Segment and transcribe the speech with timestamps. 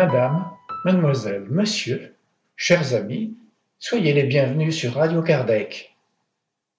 [0.00, 0.50] Madame,
[0.86, 2.16] mademoiselle, monsieur,
[2.56, 3.36] chers amis,
[3.78, 5.94] soyez les bienvenus sur Radio Kardec.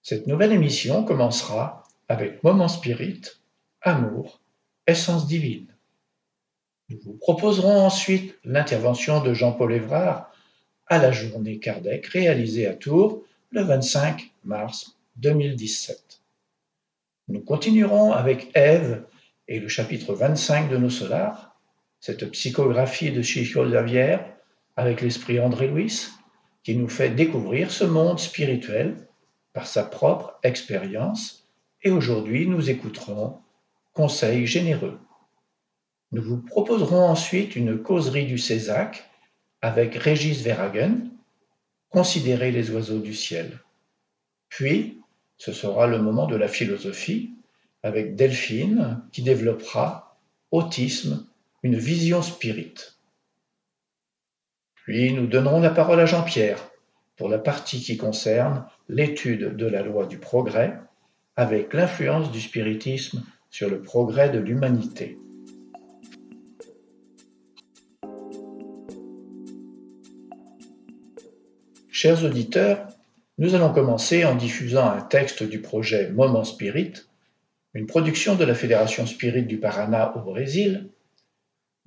[0.01, 3.21] Cette nouvelle émission commencera avec Moment Spirit,
[3.83, 4.41] Amour,
[4.87, 5.67] Essence divine.
[6.89, 10.31] Nous vous proposerons ensuite l'intervention de Jean-Paul Évrard
[10.87, 16.23] à la journée Kardec réalisée à Tours le 25 mars 2017.
[17.27, 19.05] Nous continuerons avec Ève
[19.47, 21.50] et le chapitre 25 de nos solars,
[22.01, 24.17] cette psychographie de Chico Xavier
[24.75, 26.07] avec l'esprit André Louis,
[26.63, 29.07] qui nous fait découvrir ce monde spirituel
[29.53, 31.47] par sa propre expérience.
[31.83, 33.37] Et aujourd'hui, nous écouterons
[33.93, 34.99] Conseils généreux.
[36.11, 39.09] Nous vous proposerons ensuite une causerie du Césac
[39.61, 41.07] avec Régis Verhagen,
[41.89, 43.59] Considérer les oiseaux du ciel.
[44.47, 45.01] Puis,
[45.37, 47.31] ce sera le moment de la philosophie
[47.83, 50.17] avec Delphine qui développera
[50.51, 51.27] Autisme,
[51.63, 52.97] une vision spirite.
[54.75, 56.71] Puis nous donnerons la parole à Jean-Pierre
[57.17, 60.79] pour la partie qui concerne l'étude de la loi du progrès
[61.35, 65.17] avec l'influence du spiritisme sur le progrès de l'humanité.
[71.89, 72.87] Chers auditeurs,
[73.37, 76.93] nous allons commencer en diffusant un texte du projet Moment Spirit,
[77.73, 80.90] une production de la Fédération Spirit du Paraná au Brésil.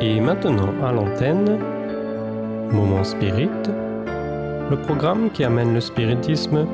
[0.00, 1.58] Et maintenant à l'antenne,
[2.72, 3.50] Moment Spirit,
[4.70, 6.66] le programme qui amène le spiritisme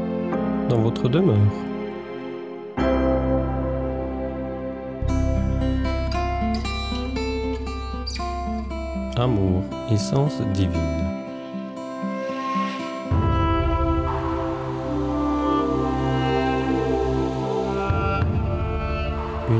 [0.68, 1.36] dans votre demeure.
[9.16, 11.05] Amour, essence divine.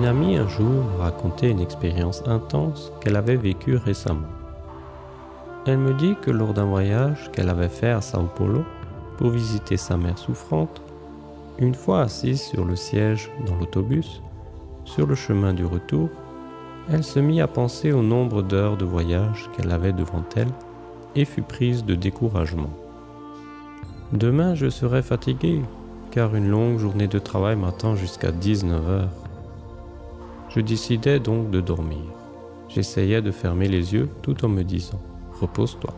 [0.06, 4.28] Amie un jour racontait une expérience intense qu'elle avait vécue récemment.
[5.66, 8.64] Elle me dit que lors d'un voyage qu'elle avait fait à Sao Paulo
[9.18, 10.80] pour visiter sa mère souffrante,
[11.58, 14.22] une fois assise sur le siège dans l'autobus,
[14.84, 16.08] sur le chemin du retour,
[16.90, 20.52] elle se mit à penser au nombre d'heures de voyage qu'elle avait devant elle
[21.16, 22.70] et fut prise de découragement.
[24.12, 25.62] Demain, je serai fatiguée,
[26.12, 29.25] car une longue journée de travail m'attend jusqu'à 19 heures.
[30.56, 32.00] Je décidai donc de dormir.
[32.70, 34.98] J'essayais de fermer les yeux tout en me disant⁇
[35.42, 35.90] Repose-toi⁇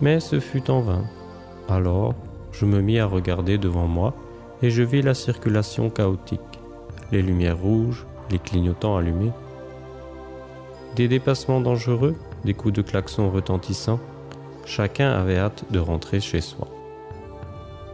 [0.00, 1.04] Mais ce fut en vain.
[1.68, 2.14] Alors,
[2.50, 4.14] je me mis à regarder devant moi
[4.62, 6.40] et je vis la circulation chaotique,
[7.12, 9.32] les lumières rouges, les clignotants allumés.
[10.96, 12.16] Des dépassements dangereux,
[12.46, 14.00] des coups de klaxon retentissants,
[14.64, 16.68] chacun avait hâte de rentrer chez soi.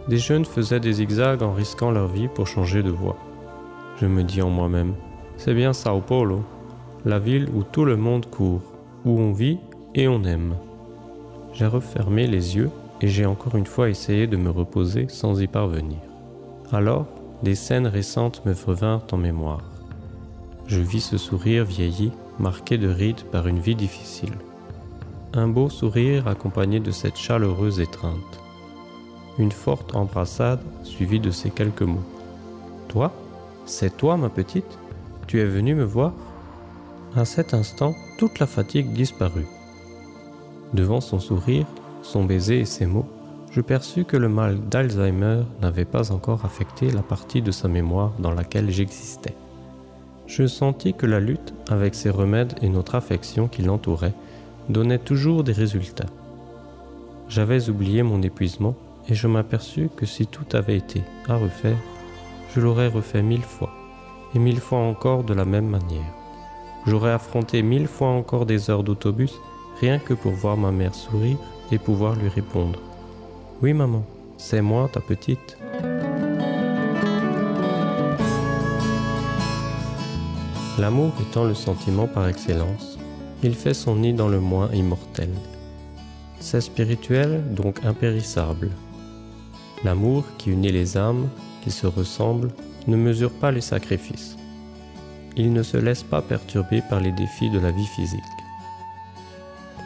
[0.07, 3.17] Des jeunes faisaient des zigzags en risquant leur vie pour changer de voie.
[4.01, 4.95] Je me dis en moi-même,
[5.37, 6.43] c'est bien Sao Paulo,
[7.05, 8.63] la ville où tout le monde court,
[9.05, 9.59] où on vit
[9.95, 10.55] et on aime.
[11.53, 12.71] J'ai refermé les yeux
[13.01, 15.99] et j'ai encore une fois essayé de me reposer sans y parvenir.
[16.73, 17.07] Alors,
[17.43, 19.65] des scènes récentes me revinrent en mémoire.
[20.67, 24.33] Je vis ce sourire vieilli, marqué de rides par une vie difficile.
[25.33, 28.41] Un beau sourire accompagné de cette chaleureuse étreinte.
[29.39, 32.03] Une forte embrassade suivie de ces quelques mots.
[32.89, 33.13] Toi?
[33.67, 34.79] C'est toi, ma petite?
[35.27, 36.13] Tu es venue me voir
[37.15, 39.47] À cet instant, toute la fatigue disparut.
[40.73, 41.67] Devant son sourire,
[42.03, 43.07] son baiser et ses mots,
[43.51, 48.13] je perçus que le mal d'Alzheimer n'avait pas encore affecté la partie de sa mémoire
[48.19, 49.35] dans laquelle j'existais
[50.27, 54.15] je sentis que la lutte avec ses remèdes et notre affection qui l'entourait
[54.69, 56.09] donnait toujours des résultats.
[57.29, 58.75] J'avais oublié mon épuisement
[59.09, 61.77] et je m'aperçus que si tout avait été à refaire,
[62.55, 63.73] je l'aurais refait mille fois,
[64.35, 66.13] et mille fois encore de la même manière.
[66.87, 69.35] J'aurais affronté mille fois encore des heures d'autobus
[69.81, 71.37] rien que pour voir ma mère sourire
[71.73, 72.79] et pouvoir lui répondre.
[73.63, 74.05] Oui maman,
[74.37, 75.59] c'est moi ta petite.
[80.79, 82.99] L'amour étant le sentiment par excellence,
[83.43, 85.31] il fait son nid dans le moins immortel.
[86.39, 88.71] C'est spirituel, donc impérissable.
[89.85, 91.29] L'amour qui unit les âmes,
[91.63, 92.51] qui se ressemblent,
[92.87, 94.37] ne mesure pas les sacrifices.
[95.37, 98.21] Il ne se laisse pas perturber par les défis de la vie physique.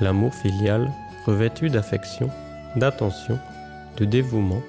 [0.01, 0.93] L'amour filial,
[1.27, 2.31] revêtu d'affection,
[2.77, 3.39] d'attention,
[3.97, 4.63] de dévouement,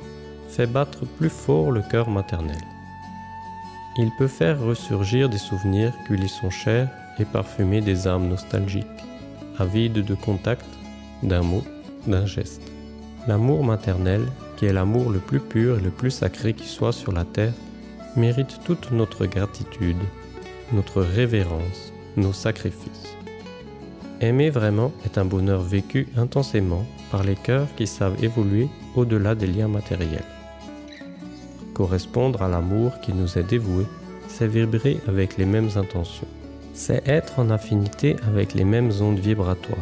[0.50, 2.57] fait battre plus fort le cœur maternel.
[3.98, 6.89] Il peut faire ressurgir des souvenirs qui lui sont chers
[7.19, 8.86] et parfumer des âmes nostalgiques,
[9.60, 10.66] avides de contact,
[11.24, 11.63] d'un mot,
[12.07, 12.62] d'un geste.
[13.27, 14.25] L'amour maternel,
[14.57, 17.54] qui est l'amour le plus pur et le plus sacré qui soit sur la terre,
[18.16, 19.98] mérite toute notre gratitude,
[20.74, 23.16] notre révérence, nos sacrifices.
[24.19, 29.48] Aimer vraiment est un bonheur vécu intensément par les cœurs qui savent évoluer au-delà des
[29.48, 30.25] liens matériels.
[31.74, 33.86] Correspondre à l'amour qui nous est dévoué,
[34.28, 36.28] c'est vibrer avec les mêmes intentions.
[36.74, 39.80] C'est être en affinité avec les mêmes ondes vibratoires.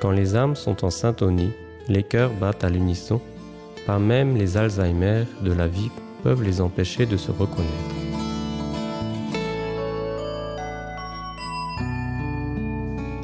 [0.00, 1.52] Quand les âmes sont en syntonie,
[1.88, 3.20] les cœurs battent à l'unisson,
[3.86, 5.90] pas même les Alzheimer de la vie
[6.22, 7.94] peuvent les empêcher de se reconnaître.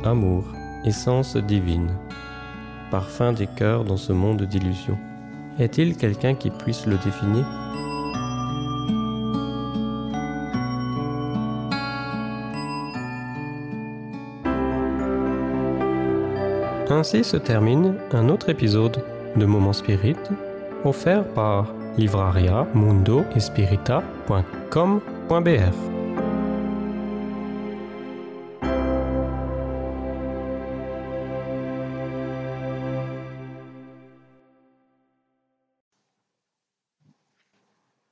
[0.05, 0.45] Amour,
[0.85, 1.91] essence divine,
[2.91, 4.99] parfum des cœurs dans ce monde d'illusions.
[5.59, 7.47] Est-il quelqu'un qui puisse le définir?
[16.91, 19.03] Ainsi se termine un autre épisode
[19.37, 20.17] de Moment Spirit
[20.85, 23.25] offert par livraria mundo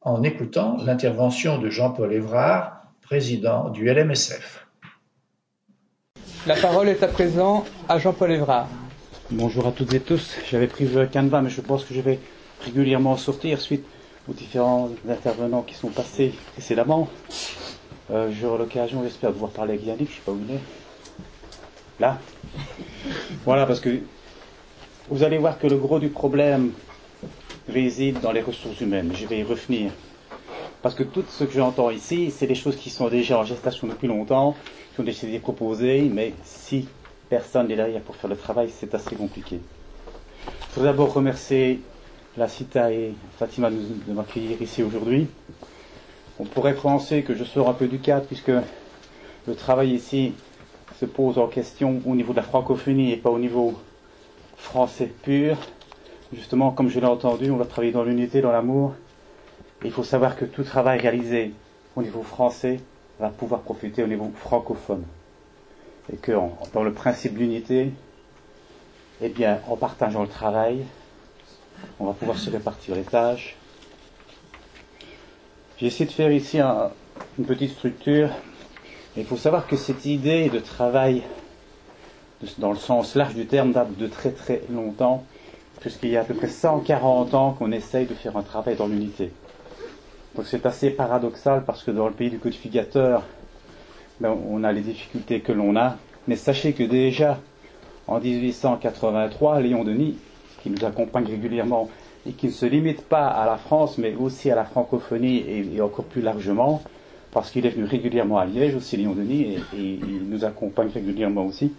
[0.00, 4.68] en écoutant l'intervention de Jean-Paul Évrard, président du LMSF.
[6.46, 8.68] La parole est à présent à Jean-Paul Évrard.
[9.34, 10.36] Bonjour à toutes et tous.
[10.50, 12.18] J'avais pris le canevas, mais je pense que je vais
[12.66, 13.82] régulièrement sortir suite
[14.28, 17.08] aux différents intervenants qui sont passés précédemment.
[18.10, 20.54] Euh, J'aurai l'occasion, j'espère, de pouvoir parler avec Yannick, je ne sais pas où il
[20.54, 20.60] est.
[21.98, 22.18] Là.
[23.46, 24.00] Voilà, parce que
[25.08, 26.72] vous allez voir que le gros du problème
[27.70, 29.12] réside dans les ressources humaines.
[29.14, 29.92] Je vais y revenir.
[30.82, 33.86] Parce que tout ce que j'entends ici, c'est des choses qui sont déjà en gestation
[33.86, 34.54] depuis longtemps
[34.94, 36.86] qui ont décidé de proposer, mais si
[37.32, 39.58] personne n'est derrière pour faire le travail, c'est assez compliqué.
[40.68, 41.80] Je voudrais d'abord remercier
[42.36, 45.28] la CITA et Fatima de m'accueillir ici aujourd'hui.
[46.38, 48.52] On pourrait penser que je sors un peu du cadre puisque
[49.46, 50.34] le travail ici
[51.00, 53.80] se pose en question au niveau de la francophonie et pas au niveau
[54.58, 55.56] français pur.
[56.34, 58.92] Justement, comme je l'ai entendu, on va travailler dans l'unité, dans l'amour.
[59.86, 61.52] Il faut savoir que tout travail réalisé
[61.96, 62.80] au niveau français
[63.18, 65.04] va pouvoir profiter au niveau francophone.
[66.10, 66.32] Et que
[66.72, 67.92] dans le principe d'unité,
[69.20, 70.84] eh bien, en partageant le travail,
[72.00, 73.56] on va pouvoir se répartir les tâches.
[75.78, 78.30] J'ai essayé de faire ici une petite structure.
[79.16, 81.22] Il faut savoir que cette idée de travail,
[82.58, 85.24] dans le sens large du terme, date de très très longtemps,
[85.80, 88.86] puisqu'il y a à peu près 140 ans qu'on essaye de faire un travail dans
[88.86, 89.32] l'unité.
[90.34, 93.22] Donc c'est assez paradoxal parce que dans le pays du codificateur,
[94.24, 95.96] on a les difficultés que l'on a.
[96.28, 97.38] Mais sachez que déjà
[98.06, 100.16] en 1883, Léon Denis,
[100.62, 101.88] qui nous accompagne régulièrement
[102.26, 105.80] et qui ne se limite pas à la France, mais aussi à la francophonie et,
[105.80, 106.82] encore plus largement,
[107.32, 110.90] parce qu'il est venu régulièrement à Liège aussi, Léon Denis, et, et il nous accompagne
[110.92, 111.72] régulièrement aussi.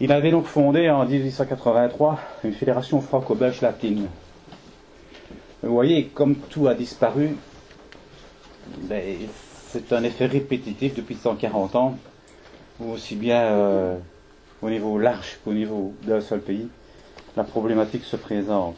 [0.00, 4.06] Il avait donc fondé en 1883 une fédération franco-belge latine.
[5.62, 7.36] Vous voyez, comme tout a disparu,
[8.88, 9.02] ben,
[9.72, 11.96] c'est un effet répétitif depuis 140 ans,
[12.84, 13.96] aussi bien euh,
[14.62, 16.68] au niveau large qu'au niveau d'un seul pays,
[17.36, 18.74] la problématique se présente.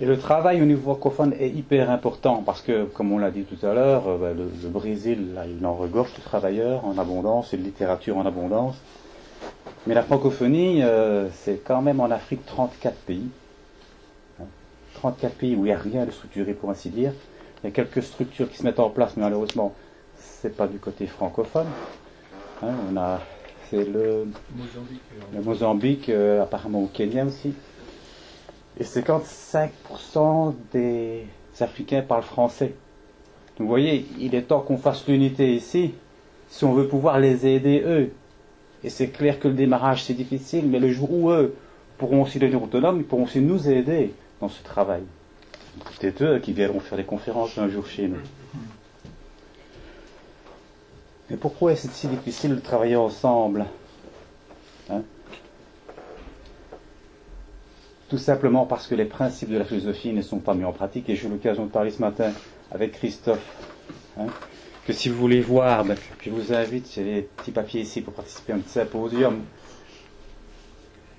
[0.00, 3.44] Et le travail au niveau francophone est hyper important parce que, comme on l'a dit
[3.44, 7.54] tout à l'heure, euh, bah, le, Brésil, là, il en regorge de travailleurs en abondance
[7.54, 8.76] et de littérature en abondance.
[9.86, 13.28] Mais la francophonie, euh, c'est quand même en Afrique 34 pays.
[15.00, 17.12] 34 pays où il n'y a rien de structuré, pour ainsi dire.
[17.62, 19.74] Il y a quelques structures qui se mettent en place, mais malheureusement,
[20.16, 21.66] c'est pas du côté francophone.
[22.62, 23.20] Hein, on a,
[23.70, 25.02] c'est le Mozambique,
[25.34, 27.54] le Mozambique euh, apparemment au Kenya aussi.
[28.78, 31.24] Et 55% des
[31.60, 32.74] Africains parlent français.
[33.56, 35.94] Donc vous voyez, il est temps qu'on fasse l'unité ici,
[36.48, 38.10] si on veut pouvoir les aider eux.
[38.84, 41.54] Et c'est clair que le démarrage c'est difficile, mais le jour où eux
[41.96, 45.02] pourront aussi devenir autonomes, ils pourront aussi nous aider dans ce travail.
[46.00, 48.20] Peut-être eux qui viendront faire des conférences un jour chez nous.
[51.28, 53.66] Mais pourquoi est-ce si difficile de travailler ensemble
[54.90, 55.02] hein?
[58.08, 61.08] Tout simplement parce que les principes de la philosophie ne sont pas mis en pratique.
[61.08, 62.32] Et j'ai eu l'occasion de parler ce matin
[62.72, 63.38] avec Christophe.
[64.18, 64.26] Hein,
[64.84, 68.12] que si vous voulez voir, ben, je vous invite, j'ai les petits papiers ici pour
[68.12, 69.44] participer à un symposium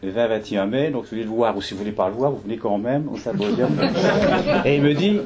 [0.03, 2.15] le 20-21 mai, donc si vous voulez le voir ou si vous voulez pas le
[2.15, 3.70] voir, vous venez quand même au symposium.
[4.65, 5.20] Et il me dit,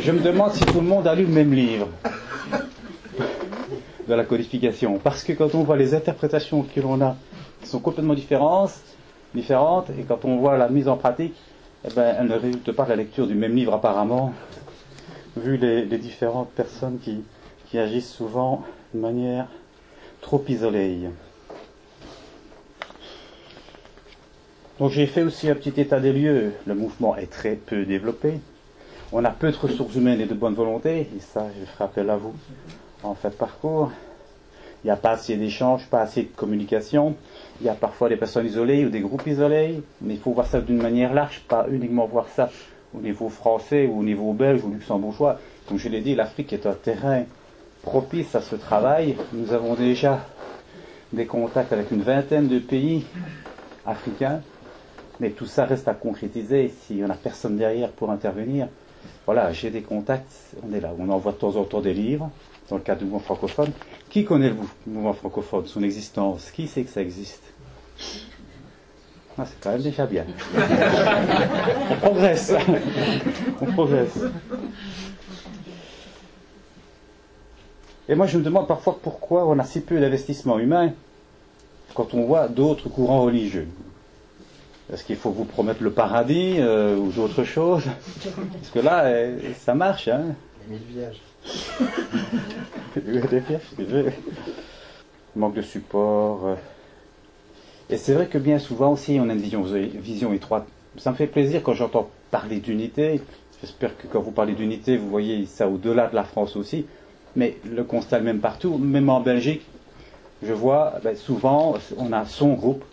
[0.00, 1.88] je me demande si tout le monde a lu le même livre
[4.08, 4.98] de la codification.
[5.02, 7.16] Parce que quand on voit les interprétations que l'on a,
[7.60, 8.74] qui sont complètement différentes,
[9.34, 11.34] différentes, et quand on voit la mise en pratique,
[11.84, 14.32] eh ben, elle ne résulte pas de la lecture du même livre apparemment,
[15.36, 17.22] vu les, différentes personnes qui,
[17.68, 18.62] qui agissent souvent
[18.94, 19.46] de manière
[20.20, 21.08] trop isolée.
[24.78, 26.52] Donc j'ai fait aussi un petit état des lieux.
[26.66, 28.34] Le mouvement est très peu développé.
[29.10, 32.10] On a peu de ressources humaines et de bonne volonté, et ça je ferai appel
[32.10, 32.34] à vous
[33.02, 33.90] en fait parcours.
[34.84, 37.14] Il n'y a pas assez d'échanges, pas assez de communication.
[37.60, 40.46] Il y a parfois des personnes isolées ou des groupes isolés, mais il faut voir
[40.46, 42.50] ça d'une manière large, pas uniquement voir ça
[42.94, 45.40] au niveau français ou au niveau belge ou luxembourgeois.
[45.66, 47.22] Comme je l'ai dit, l'Afrique est un terrain
[47.82, 49.16] propice à ce travail.
[49.32, 50.20] Nous avons déjà
[51.14, 53.06] des contacts avec une vingtaine de pays
[53.86, 54.42] africains
[55.20, 58.68] mais tout ça reste à concrétiser s'il n'y en a personne derrière pour intervenir.
[59.24, 60.92] Voilà, j'ai des contacts, on est là.
[60.98, 62.30] On envoie de temps en temps des livres,
[62.68, 63.70] dans le cadre du mouvement francophone.
[64.10, 64.56] Qui connaît le
[64.86, 66.50] mouvement francophone, son existence?
[66.50, 67.42] Qui sait que ça existe?
[69.38, 70.24] Ah, C'est quand même déjà bien.
[71.90, 72.54] on progresse.
[73.60, 74.18] on progresse.
[78.08, 80.92] Et moi, je me demande parfois pourquoi on a si peu d'investissement humain
[81.94, 83.68] quand on voit d'autres courants religieux.
[84.92, 87.82] Est-ce qu'il faut vous promettre le paradis euh, ou d'autres choses
[88.24, 90.08] Parce que là, euh, ça marche.
[90.08, 90.36] Hein
[90.68, 91.20] Les mille vierges.
[93.30, 94.12] des vierges,
[95.34, 96.46] Manque de support.
[96.46, 96.54] Euh.
[97.90, 100.66] Et c'est vrai que bien souvent aussi, on a une vision, vision étroite.
[100.98, 103.20] Ça me fait plaisir quand j'entends parler d'unité.
[103.60, 106.86] J'espère que quand vous parlez d'unité, vous voyez ça au-delà de la France aussi.
[107.34, 109.62] Mais le constat même partout, même en Belgique,
[110.42, 112.84] je vois ben, souvent, on a son groupe,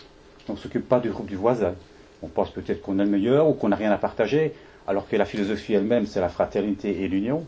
[0.50, 1.74] on ne s'occupe pas du groupe du voisin.
[2.22, 4.54] On pense peut-être qu'on est le meilleur ou qu'on n'a rien à partager,
[4.88, 7.46] alors que la philosophie elle-même, c'est la fraternité et l'union,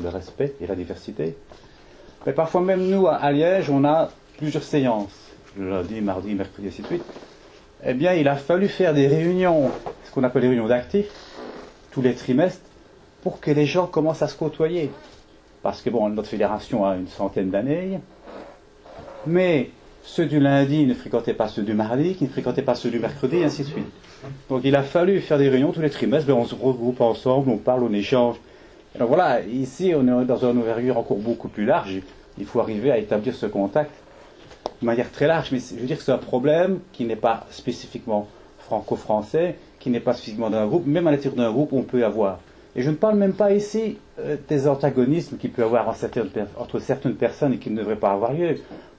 [0.00, 1.36] le respect et la diversité.
[2.26, 6.82] Mais parfois même nous, à Liège, on a plusieurs séances, le lundi, mardi, mercredi, ainsi
[6.82, 7.04] de suite.
[7.84, 9.70] Eh bien, il a fallu faire des réunions,
[10.04, 11.10] ce qu'on appelle les réunions d'actifs,
[11.90, 12.64] tous les trimestres,
[13.22, 14.90] pour que les gens commencent à se côtoyer.
[15.62, 18.00] Parce que, bon, notre fédération a une centaine d'années,
[19.26, 19.70] mais
[20.04, 22.98] ceux du lundi ne fréquentaient pas ceux du mardi, qui ne fréquentaient pas ceux du
[22.98, 23.86] mercredi, et ainsi de suite.
[24.50, 27.50] Donc il a fallu faire des réunions tous les trimestres, ben, on se regroupe ensemble,
[27.50, 28.36] on parle, on échange.
[28.94, 32.02] Alors voilà, ici on est dans un envergure encore beaucoup plus large.
[32.38, 33.90] Il faut arriver à établir ce contact
[34.80, 37.46] de manière très large, mais je veux dire que c'est un problème qui n'est pas
[37.50, 42.04] spécifiquement franco-français, qui n'est pas spécifiquement d'un groupe, même à l'intérieur d'un groupe on peut
[42.04, 42.40] avoir.
[42.76, 46.78] Et je ne parle même pas ici euh, des antagonismes qu'il peut y avoir entre
[46.78, 48.56] certaines personnes et qui ne devraient pas avoir lieu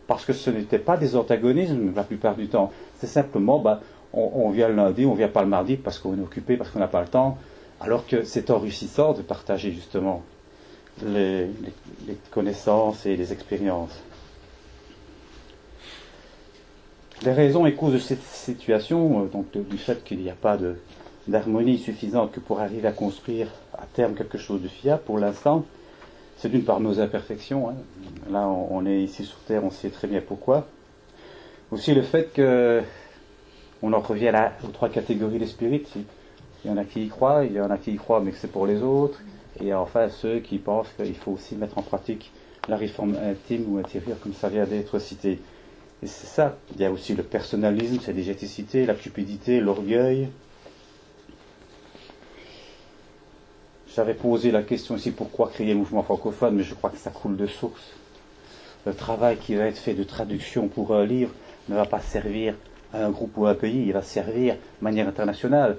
[0.08, 2.72] parce que ce n'était pas des antagonismes la plupart du temps.
[3.00, 3.82] C'est simplement, bah,
[4.14, 6.80] on, vient le lundi, on vient pas le mardi parce qu'on est occupé, parce qu'on
[6.80, 7.38] n'a pas le temps,
[7.82, 10.24] alors que c'est enrichissant de partager justement
[11.06, 11.50] les,
[12.32, 14.02] connaissances et les expériences.
[17.24, 20.58] Les raisons et causes de cette situation, euh, donc du fait qu'il n'y a pas
[21.28, 25.66] d'harmonie suffisante que pour arriver à construire à terme quelque chose de fiable pour l'instant,
[26.38, 27.70] c'est d'une part nos imperfections.
[27.70, 27.76] Hein.
[28.30, 30.68] Là, on, est ici sur Terre, on sait très bien pourquoi.
[31.72, 32.82] Aussi le fait que
[33.82, 34.32] on en revient
[34.64, 35.92] aux trois catégories des spirites.
[36.64, 38.32] Il y en a qui y croient, il y en a qui y croient mais
[38.32, 39.20] que c'est pour les autres.
[39.62, 42.32] Et enfin ceux qui pensent qu'il faut aussi mettre en pratique
[42.68, 45.40] la réforme intime ou intérieure comme ça vient d'être cité.
[46.04, 46.58] Et c'est ça.
[46.76, 50.30] Il y a aussi le personnalisme, c'est déjà été cité, la cupidité, l'orgueil.
[53.96, 57.12] J'avais posé la question ici pourquoi créer un mouvement francophone, mais je crois que ça
[57.12, 57.94] coule de source.
[58.86, 61.32] Le travail qui va être fait de traduction pour un livre
[61.70, 62.56] ne va pas servir
[62.94, 65.78] à un groupe ou à un pays, il va servir de manière internationale.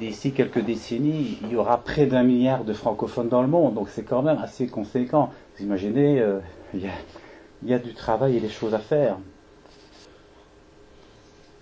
[0.00, 3.90] D'ici quelques décennies, il y aura près d'un milliard de francophones dans le monde, donc
[3.90, 5.30] c'est quand même assez conséquent.
[5.56, 6.38] Vous imaginez, euh,
[6.72, 6.92] il, y a,
[7.62, 9.18] il y a du travail et des choses à faire.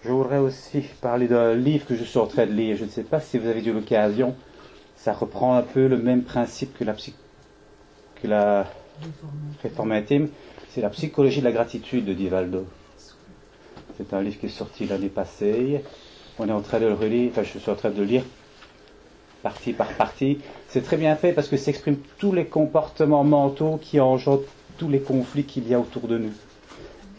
[0.04, 2.76] Je voudrais aussi parler d'un livre que je suis en train de lire.
[2.76, 4.37] Je ne sais pas si vous avez eu l'occasion.
[5.02, 8.66] Ça reprend un peu le même principe que la, que la
[9.62, 10.28] réforme intime.
[10.69, 12.66] C'est la psychologie de la gratitude de Divaldo.
[13.97, 15.83] C'est un livre qui est sorti l'année passée.
[16.38, 18.25] On est en train de le relire, enfin je suis en train de le lire
[19.42, 20.38] partie par partie.
[20.69, 24.42] C'est très bien fait parce que ça exprime tous les comportements mentaux qui engendrent
[24.76, 26.33] tous les conflits qu'il y a autour de nous.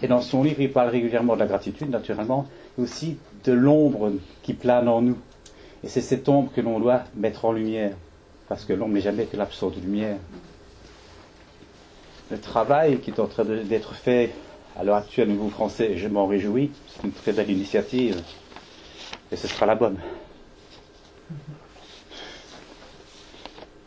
[0.03, 2.45] Et dans son livre, il parle régulièrement de la gratitude, naturellement,
[2.77, 4.11] mais aussi de l'ombre
[4.43, 5.17] qui plane en nous.
[5.83, 7.93] Et c'est cette ombre que l'on doit mettre en lumière,
[8.47, 10.17] parce que l'ombre n'est jamais que l'absence de lumière.
[12.29, 14.31] Le travail qui est en train d'être fait
[14.77, 18.21] à l'heure actuelle au niveau français, je m'en réjouis, c'est une très belle initiative,
[19.31, 19.97] et ce sera la bonne.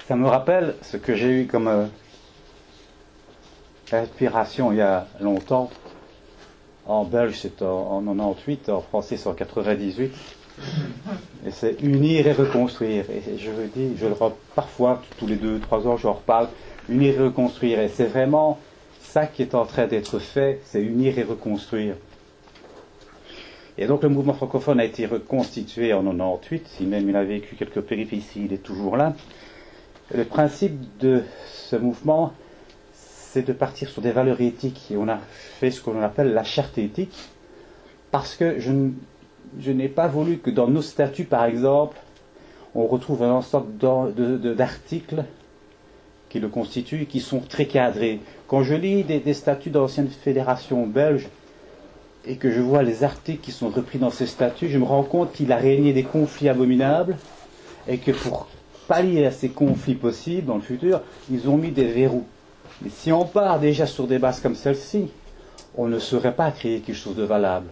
[0.07, 1.87] Ça me rappelle ce que j'ai eu comme euh,
[3.93, 5.71] inspiration il y a longtemps.
[6.87, 10.13] En belge, c'est en, 98, en français, c'est en 98.
[11.47, 13.05] Et c'est unir et reconstruire.
[13.11, 14.15] Et je veux dire, je le
[14.55, 16.49] parfois, tous les deux, trois ans, je reparle.
[16.89, 17.81] Unir et reconstruire.
[17.81, 18.59] Et c'est vraiment
[19.01, 21.95] ça qui est en train d'être fait, c'est unir et reconstruire.
[23.79, 27.57] Et donc le mouvement francophone a été reconstitué en 98, si même il a vécu
[27.57, 29.15] quelques péripéties, il est toujours là.
[30.13, 32.33] Le principe de ce mouvement,
[32.93, 34.91] c'est de partir sur des valeurs éthiques.
[34.91, 35.19] Et on a
[35.59, 37.17] fait ce qu'on appelle la charte éthique,
[38.11, 38.71] parce que je,
[39.61, 41.97] je n'ai pas voulu que dans nos statuts, par exemple,
[42.75, 43.77] on retrouve un ensemble
[44.57, 45.25] d'articles
[46.29, 48.21] qui le constituent, qui sont très cadrés.
[48.49, 51.29] Quand je lis des, des statuts d'anciennes fédérations belges,
[52.27, 55.03] et que je vois les articles qui sont repris dans ces statuts, je me rends
[55.03, 57.17] compte qu'il a régné des conflits abominables
[57.87, 58.49] et que pour
[58.89, 62.25] pallier à ces conflits possibles dans le futur, ils ont mis des verrous.
[62.83, 65.09] Mais si on part déjà sur des bases comme celle-ci,
[65.77, 67.67] on ne saurait pas créer quelque chose de valable.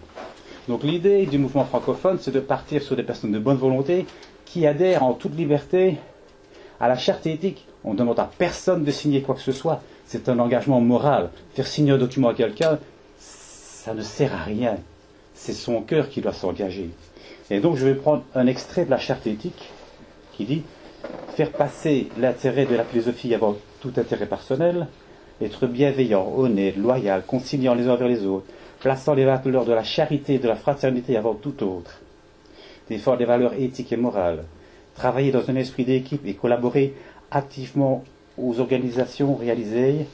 [0.69, 4.07] Donc l'idée du mouvement francophone, c'est de partir sur des personnes de bonne volonté
[4.45, 5.97] qui adhèrent en toute liberté
[6.81, 7.67] à la charte éthique.
[7.85, 9.83] On ne demande à personne de signer quoi que ce soit.
[10.05, 11.31] C'est un engagement moral.
[11.55, 12.79] Faire signer un document à quelqu'un,
[13.19, 14.77] ça ne sert à rien.
[15.35, 16.91] C'est son cœur qui doit s'engager.
[17.51, 19.71] Et donc je vais prendre un extrait de la charte éthique
[20.33, 20.63] qui dit
[21.35, 24.87] faire passer l'intérêt de la philosophie avant tout intérêt personnel,
[25.41, 28.47] être bienveillant, honnête, loyal, conciliant les uns vers les autres,
[28.83, 32.01] plaçant les valeurs de la charité et de la fraternité avant tout autre,
[32.89, 34.45] défendre les valeurs éthiques et morales,
[34.95, 36.95] travailler dans un esprit d'équipe et collaborer
[37.31, 38.05] activement
[38.37, 40.07] aux organisations réalisées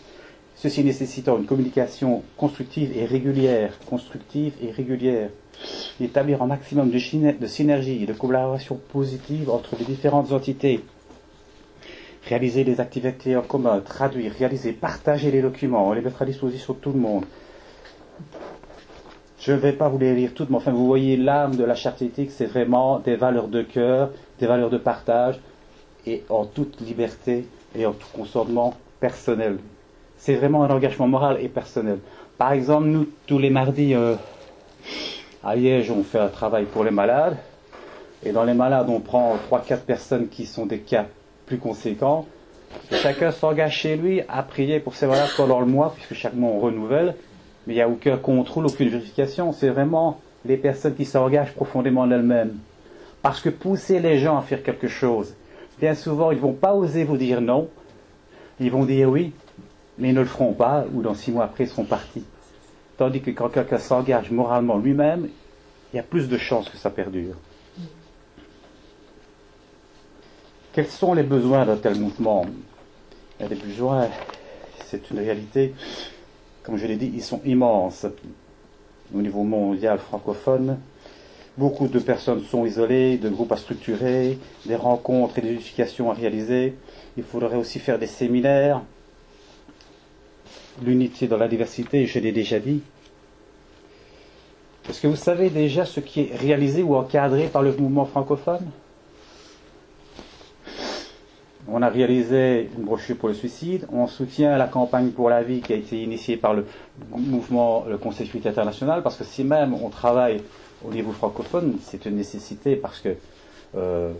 [0.60, 5.30] Ceci nécessitant une communication constructive et régulière, constructive et régulière.
[6.00, 10.80] Établir un maximum de, synergie et de collaboration positive entre les différentes entités.
[12.24, 16.78] Réaliser des activités en commun, traduire, réaliser, partager les documents, les mettre à disposition de
[16.80, 17.24] tout le monde.
[19.48, 21.74] Je ne vais pas vous les lire toutes, mais enfin, vous voyez l'âme de la
[21.74, 25.40] charte éthique, c'est vraiment des valeurs de cœur, des valeurs de partage,
[26.06, 29.58] et en toute liberté et en tout consentement personnel
[30.18, 32.00] c'est vraiment un engagement moral et personnel.
[32.36, 34.16] Par exemple, nous, tous les mardis, euh,
[35.42, 37.36] à Liège, on fait un travail pour les malades.
[38.24, 41.06] Et dans les malades, on prend 3-4 personnes qui sont des cas
[41.46, 42.26] plus conséquents.
[42.90, 46.50] chacun s'engage chez lui à prier pour ces malades pendant le mois, puisque chaque mois
[46.50, 47.14] on renouvelle.
[47.68, 49.52] Mais il n'y a aucun contrôle, aucune vérification.
[49.52, 52.56] C'est vraiment les personnes qui s'engagent profondément en elles-mêmes.
[53.20, 55.34] Parce que pousser les gens à faire quelque chose,
[55.78, 57.68] bien souvent, ils ne vont pas oser vous dire non.
[58.58, 59.34] Ils vont dire oui,
[59.98, 62.24] mais ils ne le feront pas, ou dans six mois après, ils seront partis.
[62.96, 65.28] Tandis que quand quelqu'un s'engage moralement lui-même,
[65.92, 67.34] il y a plus de chances que ça perdure.
[70.72, 72.46] Quels sont les besoins d'un tel mouvement?
[73.38, 74.08] Il y a des besoins,
[74.86, 75.74] c'est une réalité,
[76.68, 78.04] comme je l'ai dit, ils sont immenses.
[79.14, 80.76] Au niveau mondial francophone,
[81.56, 86.12] beaucoup de personnes sont isolées, de groupes à structurer, des rencontres et des éducations à
[86.12, 86.74] réaliser.
[87.16, 88.82] Il faudrait aussi faire des séminaires,
[90.82, 92.82] l'unité dans la diversité, je l'ai déjà dit.
[94.90, 98.66] Est-ce que vous savez déjà ce qui est réalisé ou encadré par le mouvement francophone?
[101.70, 105.60] On a réalisé une brochure pour le suicide, on soutient la campagne pour la vie
[105.60, 106.66] qui a été initiée par le
[107.10, 110.40] mouvement, le Conseil Suicide International, parce que si même on travaille
[110.82, 113.10] au niveau francophone, c'est une nécessité parce que
[113.76, 114.12] euh,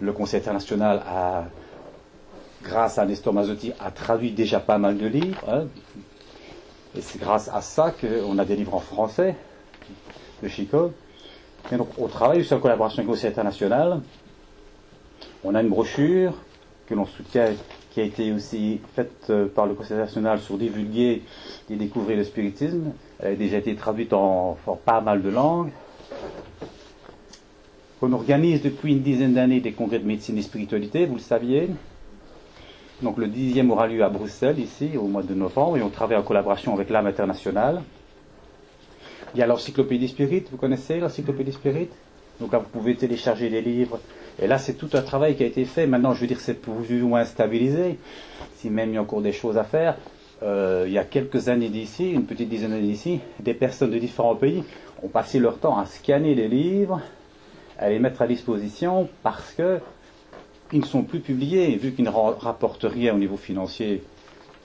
[0.00, 1.44] le Conseil international a,
[2.62, 5.44] grâce à Nestor Mazotti, a traduit déjà pas mal de livres.
[5.48, 5.66] Hein.
[6.96, 9.36] Et c'est grâce à ça qu'on a des livres en français
[10.42, 10.92] de Chico.
[11.70, 14.00] Et donc, on travaille aussi en collaboration avec le Conseil international.
[15.44, 16.32] On a une brochure
[16.86, 17.52] que l'on soutient,
[17.90, 21.22] qui a été aussi faite euh, par le Conseil national sur divulguer
[21.70, 22.92] et découvrir le spiritisme.
[23.20, 25.70] Elle a déjà été traduite en, pas mal de langues.
[28.00, 31.68] On organise depuis une dizaine d'années des congrès de médecine et spiritualité, vous le saviez.
[33.02, 36.16] Donc le dixième aura lieu à Bruxelles, ici, au mois de novembre, et on travaille
[36.16, 37.82] en collaboration avec l'âme internationale.
[39.34, 41.88] Il y a l'encyclopédie spirit, vous connaissez l'encyclopédie spirit?
[42.40, 44.00] Donc là, vous pouvez télécharger les livres.
[44.42, 45.86] Et là, c'est tout un travail qui a été fait.
[45.86, 47.98] Maintenant, je veux dire, c'est plus ou moins stabilisé,
[48.56, 49.96] si même il y a encore des choses à faire.
[50.42, 53.98] Euh, il y a quelques années d'ici, une petite dizaine d'années d'ici, des personnes de
[53.98, 54.64] différents pays
[55.02, 57.00] ont passé leur temps à scanner les livres,
[57.78, 59.78] à les mettre à disposition parce que
[60.72, 64.02] ils ne sont plus publiés, vu qu'ils ne rapportent rien au niveau financier,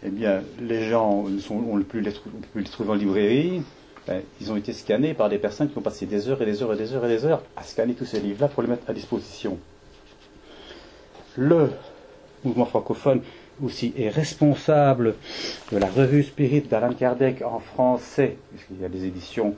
[0.04, 3.62] eh bien, les gens ne sont, les, plus les trouver en librairie.
[4.08, 6.64] Ben, ils ont été scannés par des personnes qui ont passé des heures et des
[6.64, 8.90] heures et des heures et des heures à scanner tous ces livres-là pour les mettre
[8.90, 9.58] à disposition.
[11.38, 11.70] Le
[12.44, 13.22] mouvement francophone
[13.64, 15.16] aussi est responsable
[15.72, 19.56] de la revue Spirit d'Alain Kardec en français, puisqu'il y a des éditions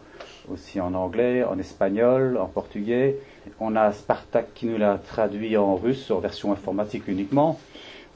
[0.52, 3.18] aussi en anglais, en espagnol, en portugais.
[3.60, 7.60] On a Spartak qui nous l'a traduit en russe, en version informatique uniquement.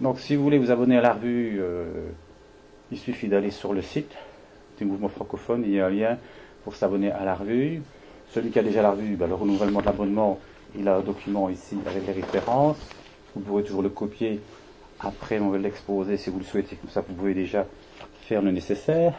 [0.01, 1.85] Donc si vous voulez vous abonner à la revue, euh,
[2.91, 4.11] il suffit d'aller sur le site
[4.77, 6.17] du mouvement francophone, il y a un lien
[6.63, 7.81] pour s'abonner à la revue.
[8.31, 10.39] Celui qui a déjà la revue, ben, le renouvellement de l'abonnement,
[10.77, 12.77] il a un document ici avec les références.
[13.35, 14.41] Vous pourrez toujours le copier
[14.99, 17.65] après on va l'exposer si vous le souhaitez, comme ça vous pouvez déjà
[18.21, 19.13] faire le nécessaire.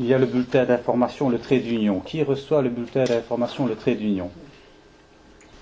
[0.00, 2.00] Il y a le bulletin d'information, le trait d'union.
[2.00, 4.30] Qui reçoit le bulletin d'information, le trait d'union?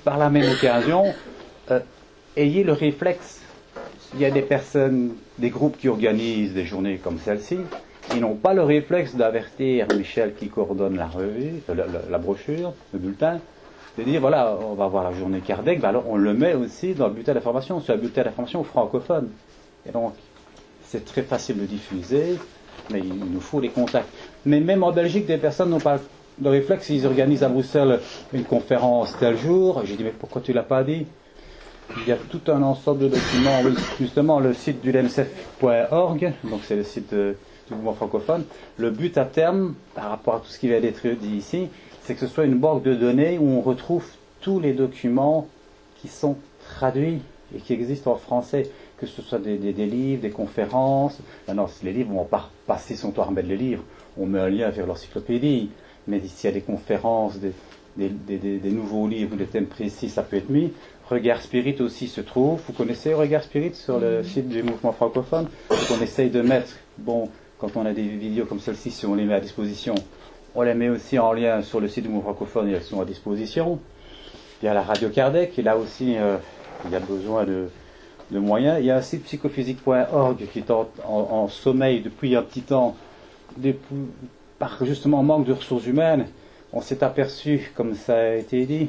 [0.04, 1.04] Par la même occasion,
[1.70, 1.80] euh,
[2.36, 3.41] ayez le réflexe.
[4.14, 7.58] Il y a des personnes, des groupes qui organisent des journées comme celle-ci,
[8.12, 12.98] ils n'ont pas le réflexe d'avertir Michel qui coordonne la revue, la, la, brochure, le
[12.98, 13.38] bulletin,
[13.96, 16.94] de dire voilà, on va voir la journée Kardec, ben alors on le met aussi
[16.94, 19.30] dans le bulletin d'information, sur le bulletin d'information francophone.
[19.86, 20.12] Et donc,
[20.84, 22.38] c'est très facile de diffuser,
[22.90, 24.08] mais il nous faut les contacts.
[24.44, 25.98] Mais même en Belgique, des personnes n'ont pas
[26.38, 28.00] de réflexe, ils organisent à Bruxelles
[28.32, 29.82] une conférence tel jour.
[29.84, 31.06] J'ai dit, mais pourquoi tu l'as pas dit?
[31.98, 33.62] Il y a tout un ensemble de documents,
[34.00, 37.34] justement, le site du LMCF.org, donc c'est le site du
[37.70, 38.44] mouvement francophone.
[38.78, 41.68] Le but à terme, par rapport à tout ce qui va être dit ici,
[42.02, 44.04] c'est que ce soit une banque de données où on retrouve
[44.40, 45.46] tous les documents
[46.00, 46.36] qui sont
[46.76, 47.20] traduits
[47.54, 48.70] et qui existent en français
[49.02, 51.18] que ce soit des, livres, des conférences.
[51.48, 53.82] Maintenant, les livres, on va pas passer son temps à remettre les livres.
[54.16, 55.70] On met un lien vers l'encyclopédie.
[56.06, 57.36] Mais s'il y a des conférences,
[57.96, 60.72] des, nouveaux livres, des thèmes précis, ça peut être mis.
[61.12, 62.60] Regard Spirit aussi se trouve.
[62.66, 65.48] Vous connaissez Regard Spirit sur le site du mouvement francophone?
[65.70, 69.24] On essaye de mettre, bon, quand on a des vidéos comme celle-ci, si on les
[69.24, 69.94] met à disposition,
[70.54, 73.00] on les met aussi en lien sur le site du mouvement francophone et elles sont
[73.00, 73.78] à disposition.
[74.62, 76.36] Il y a la radio Kardec, et là aussi, euh,
[76.86, 77.68] il y a besoin de,
[78.30, 78.78] de moyens.
[78.80, 82.96] Il y a un site psychophysique.org qui est en, sommeil depuis un petit temps,
[84.58, 86.26] par justement manque de ressources humaines.
[86.72, 88.88] On s'est aperçu, comme ça a été dit,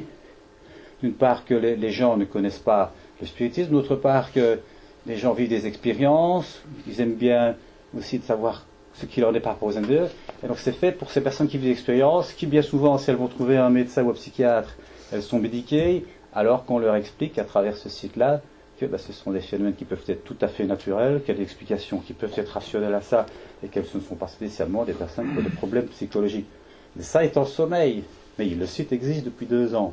[1.04, 4.58] d'une part que les, gens ne connaissent pas le spiritisme, d'autre part que
[5.06, 7.56] les gens vivent des expériences, ils aiment bien
[7.96, 8.64] aussi de savoir
[8.94, 9.72] ce qu'il en est par rapport aux.
[9.72, 13.10] Et donc c'est fait pour ces personnes qui vivent des expériences, qui bien souvent, si
[13.10, 14.76] elles vont trouver un médecin ou un psychiatre,
[15.12, 18.40] elles sont médiquées, alors qu'on leur explique à travers ce site-là
[18.80, 21.36] que bah, ce sont des phénomènes qui peuvent être tout à fait naturels, qu'il y
[21.36, 23.26] a des explications qui peuvent être rationnelles à ça,
[23.62, 26.48] et qu'elles ne sont pas spécialement des personnes qui ont des problèmes psychologiques.
[26.96, 28.04] Mais ça est en sommeil,
[28.38, 29.92] mais le site existe depuis deux ans.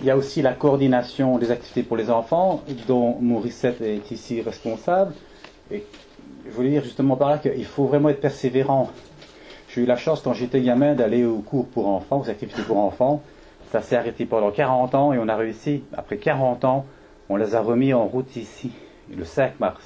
[0.00, 4.40] Il y a aussi la coordination des activités pour les enfants, dont Morissette est ici
[4.40, 5.12] responsable.
[5.72, 5.84] Et
[6.46, 8.90] je voulais dire justement par là qu'il faut vraiment être persévérant.
[9.68, 12.78] J'ai eu la chance quand j'étais gamin d'aller aux cours pour enfants, aux activités pour
[12.78, 13.22] enfants.
[13.72, 16.86] Ça s'est arrêté pendant 40 ans et on a réussi, après 40 ans,
[17.28, 18.70] on les a remis en route ici,
[19.14, 19.84] le 5 mars,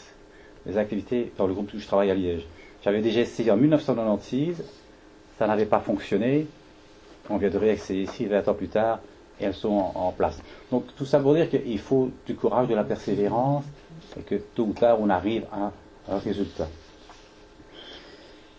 [0.66, 2.46] les activités dans le groupe où je travaille à Liège.
[2.84, 4.62] J'avais déjà essayé en 1996,
[5.38, 6.46] ça n'avait pas fonctionné.
[7.30, 9.00] On vient de réaccéder ici 20 ans plus tard
[9.42, 10.38] et elles sont en, place.
[10.70, 13.64] Donc tout ça pour dire qu'il faut du courage, de la persévérance
[14.18, 15.72] et que tôt ou tard on arrive à
[16.12, 16.68] un résultat.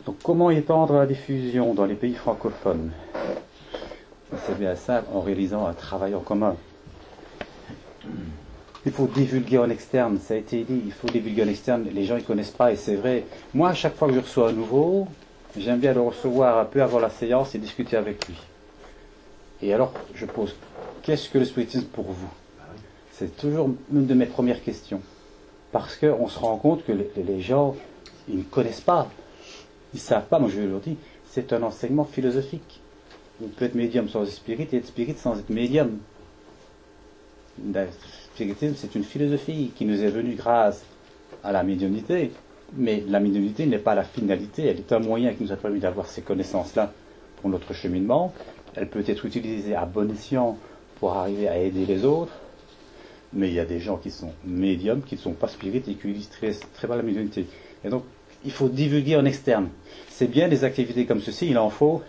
[0.06, 2.92] Donc comment étendre la diffusion dans les pays francophones?
[4.46, 6.56] C'est bien simple en réalisant un travail en commun.
[8.86, 12.04] Il faut divulguer en externe, ça a été dit, il faut divulguer en externe, les
[12.04, 13.24] gens ne connaissent pas et c'est vrai.
[13.54, 15.08] Moi, à chaque fois que je reçois un nouveau,
[15.58, 18.36] j'aime bien le recevoir un peu avant la séance et discuter avec lui.
[19.62, 20.54] Et alors, je pose
[21.04, 22.30] qu'est-ce que le spiritisme pour vous?
[23.12, 25.02] C'est toujours une de mes premières questions.
[25.72, 27.76] Parce qu'on se rend compte que les, gens,
[28.28, 29.10] ils ne connaissent pas,
[29.94, 30.98] ils ne savent pas, moi je leur dis,
[31.30, 32.82] c'est un enseignement philosophique.
[33.44, 35.98] On peut être médium sans être spirit et être spirit sans être médium.
[37.64, 37.88] Le
[38.34, 40.84] spiritisme, c'est une philosophie qui nous est venue grâce
[41.44, 42.32] à la médiumnité.
[42.76, 45.80] Mais la médiumnité n'est pas la finalité, elle est un moyen qui nous a permis
[45.80, 46.92] d'avoir ces connaissances-là
[47.42, 48.34] pour notre cheminement.
[48.76, 50.58] Elle peut être utilisée à bon escient
[51.04, 52.32] pour arriver à aider les autres.
[53.34, 55.96] Mais il y a des gens qui sont médiums, qui ne sont pas spirites et
[55.96, 57.46] qui utilisent très, mal la médiumnité.
[57.84, 58.06] Et donc,
[58.46, 59.68] il faut divulguer en externe.
[60.08, 62.02] C'est bien des activités comme ceci, il en faut,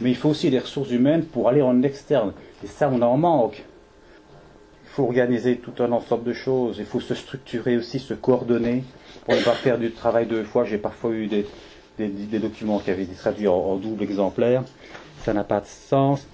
[0.00, 2.32] mais il faut aussi des ressources humaines pour aller en externe.
[2.64, 3.62] Et ça, on en manque.
[4.82, 8.82] Il faut organiser tout un ensemble de choses, il faut se structurer aussi, se coordonner
[9.26, 10.64] pour ne pas faire du travail deux fois.
[10.64, 11.46] J'ai parfois eu des,
[12.40, 14.64] documents qui avaient été traduits en, double exemplaire.
[15.22, 16.26] Ça n'a pas de sens.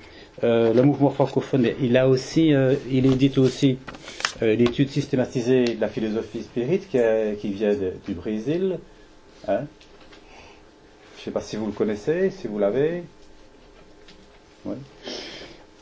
[0.42, 3.78] Euh, le mouvement francophone, il a aussi, euh, il édite aussi
[4.42, 7.74] euh, l'étude systématisée de la philosophie spirit qui, vient
[8.06, 8.78] du Brésil.
[9.46, 9.60] Hein.
[11.16, 13.04] Je ne sais pas si vous le connaissez, si vous l'avez.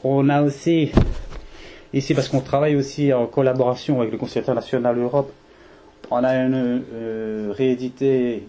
[0.04, 0.92] On a aussi,
[1.94, 5.32] ici parce qu'on travaille aussi en collaboration avec le Conseil international Europe,
[6.10, 6.82] on a une,
[7.52, 8.42] réédité,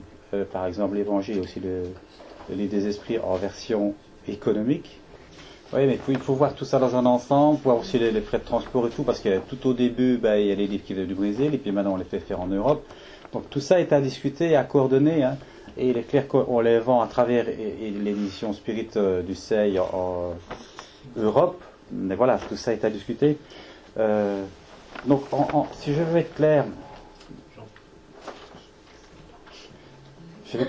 [0.51, 1.83] par exemple, l'Évangile, aussi le,
[2.53, 3.93] livre des esprits en version
[4.27, 4.99] économique.
[5.75, 8.43] Oui, mais il faut, voir tout ça dans un ensemble, voir aussi les, frais de
[8.43, 11.07] transport et tout, parce que tout au début, il y a les livres qui viennent
[11.07, 12.85] du Brésil, et puis maintenant on les fait faire en Europe.
[13.31, 15.37] Donc tout ça est à discuter, à coordonner, hein,
[15.75, 20.35] et il est clair qu'on les vend à travers l'édition Spirit euh, du SEI en,
[21.17, 23.37] Europe, mais voilà, tout ça est à discuter.
[23.97, 25.23] donc,
[25.79, 26.65] si je veux être clair,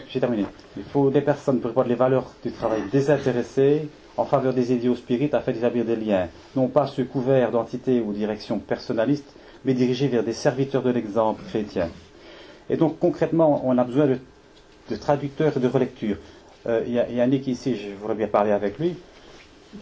[0.09, 0.47] J'ai terminé.
[0.79, 4.95] Il faut des personnes pour répondre les valeurs du travail désintéressées en faveur des idiots
[4.95, 10.09] spirites afin d'établir des liens, non pas sous couvert d'entités ou directions personnalistes, mais dirigés
[10.09, 11.89] vers des serviteurs de l'exemple chrétien.
[12.71, 16.17] Et donc concrètement, on a besoin de, traducteurs et de relectures.
[16.67, 18.95] Euh, Yannick ici, je voudrais bien parler avec lui.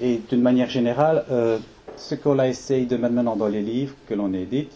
[0.01, 1.59] Et d'une manière générale, euh,
[1.97, 4.73] ce qu'on a essayé de mettre maintenant dans les livres que l'on édite,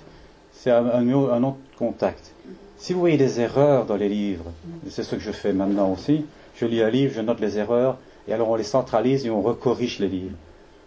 [0.52, 2.32] c'est un, un, un autre contact.
[2.76, 4.44] Si vous voyez des erreurs dans les livres,
[4.90, 7.98] c'est ce que je fais maintenant aussi, je lis un livre, je note les erreurs,
[8.28, 10.36] et alors on les centralise et on recorrige les livres.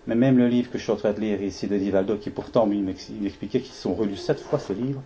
[0.08, 2.30] Mais même le livre que je suis en train de lire ici de Divaldo, qui
[2.30, 5.02] pourtant m'expliquait qu'ils sont relus sept fois ce livre,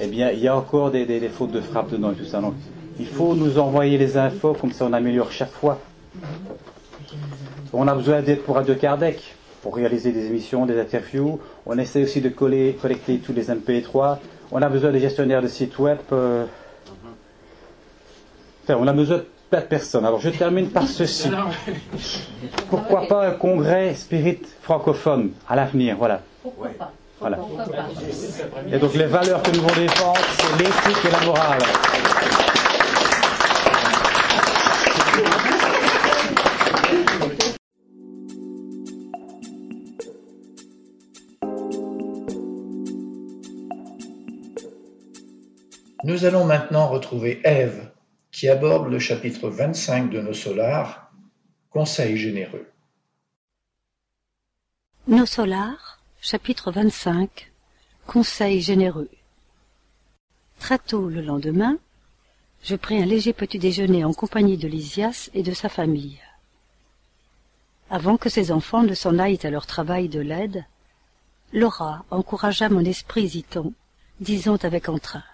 [0.00, 2.40] eh bien, il y a encore des, fautes de frappe dedans et tout ça.
[2.40, 2.54] Donc,
[2.98, 5.78] il faut nous envoyer les infos, comme ça on améliore chaque fois.
[7.72, 11.40] On a besoin d'aide pour Radio Kardec, pour réaliser des émissions, des interviews.
[11.66, 14.18] On essaie aussi de coller, collecter tous les MP3
[14.52, 15.98] on a besoin de gestionnaires de sites web.
[16.12, 16.44] Euh,
[18.62, 20.06] enfin, on a besoin de plein de personnes.
[20.06, 21.30] Alors je termine par ceci.
[22.70, 26.22] Pourquoi pas un congrès spirit francophone à l'avenir Voilà.
[26.42, 26.90] Pourquoi pas?
[27.20, 27.36] Voilà.
[28.72, 31.62] Et donc les valeurs que nous voulons défendre, c'est l'éthique et la morale.
[46.04, 47.90] Nous allons maintenant retrouver Ève,
[48.32, 51.12] qui aborde le chapitre 25 de nos solars,
[51.70, 52.66] Conseil généreux.
[55.06, 57.52] Nos solars, chapitre 25,
[58.06, 59.10] Conseil généreux.
[60.58, 61.76] Très tôt le lendemain,
[62.62, 66.18] je pris un léger petit déjeuner en compagnie de Lysias et de sa famille.
[67.90, 70.64] Avant que ses enfants ne s'en aillent à leur travail de l'aide,
[71.52, 73.72] Laura encouragea mon esprit hésitant,
[74.20, 75.24] disant avec entrain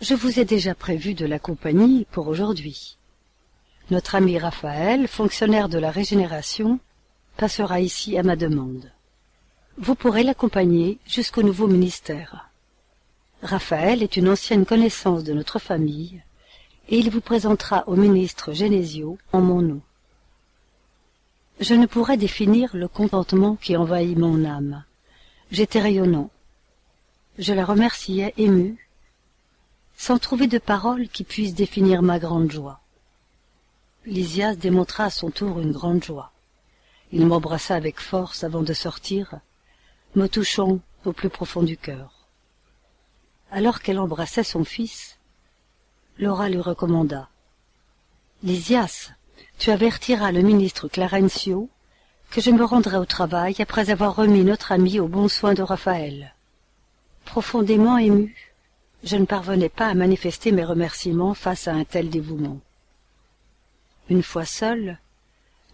[0.00, 2.98] je vous ai déjà prévu de la compagnie pour aujourd'hui.
[3.90, 6.78] Notre ami Raphaël, fonctionnaire de la régénération,
[7.36, 8.90] passera ici à ma demande.
[9.78, 12.50] Vous pourrez l'accompagner jusqu'au nouveau ministère.
[13.42, 16.22] Raphaël est une ancienne connaissance de notre famille,
[16.88, 19.80] et il vous présentera au ministre Genesio en mon nom.
[21.60, 24.84] Je ne pourrais définir le contentement qui envahit mon âme.
[25.50, 26.30] J'étais rayonnant.
[27.38, 28.85] Je la remerciais ému
[29.96, 32.80] sans trouver de paroles qui puissent définir ma grande joie.
[34.04, 36.32] Lysias démontra à son tour une grande joie.
[37.12, 39.40] Il m'embrassa avec force avant de sortir,
[40.14, 42.28] me touchant au plus profond du cœur.
[43.50, 45.18] Alors qu'elle embrassait son fils,
[46.18, 47.28] Laura lui recommanda.
[48.42, 49.10] Lysias,
[49.58, 51.68] tu avertiras le ministre Clarencio
[52.30, 55.62] que je me rendrai au travail après avoir remis notre ami au bon soin de
[55.62, 56.34] Raphaël.
[57.24, 58.45] Profondément ému,
[59.06, 62.60] je ne parvenais pas à manifester mes remerciements face à un tel dévouement.
[64.10, 64.98] Une fois seul,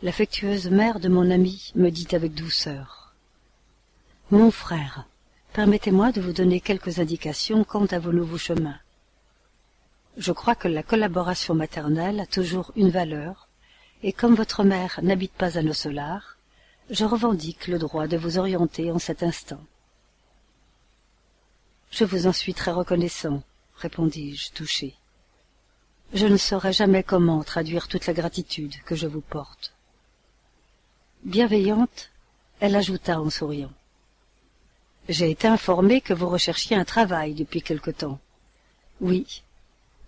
[0.02, 3.14] l'affectueuse mère de mon ami me dit avec douceur
[4.30, 5.06] mon frère
[5.52, 8.78] permettez-moi de vous donner quelques indications quant à vos nouveaux chemins
[10.16, 13.48] je crois que la collaboration maternelle a toujours une valeur
[14.02, 16.36] et comme votre mère n'habite pas à Nossolar,
[16.90, 19.60] je revendique le droit de vous orienter en cet instant.
[21.92, 23.42] Je vous en suis très reconnaissant,
[23.76, 24.94] répondis-je, touché.
[26.14, 29.74] Je ne saurais jamais comment traduire toute la gratitude que je vous porte.
[31.24, 32.10] Bienveillante,
[32.60, 33.72] elle ajouta en souriant.
[35.10, 38.18] J'ai été informée que vous recherchiez un travail depuis quelque temps.
[39.02, 39.42] Oui,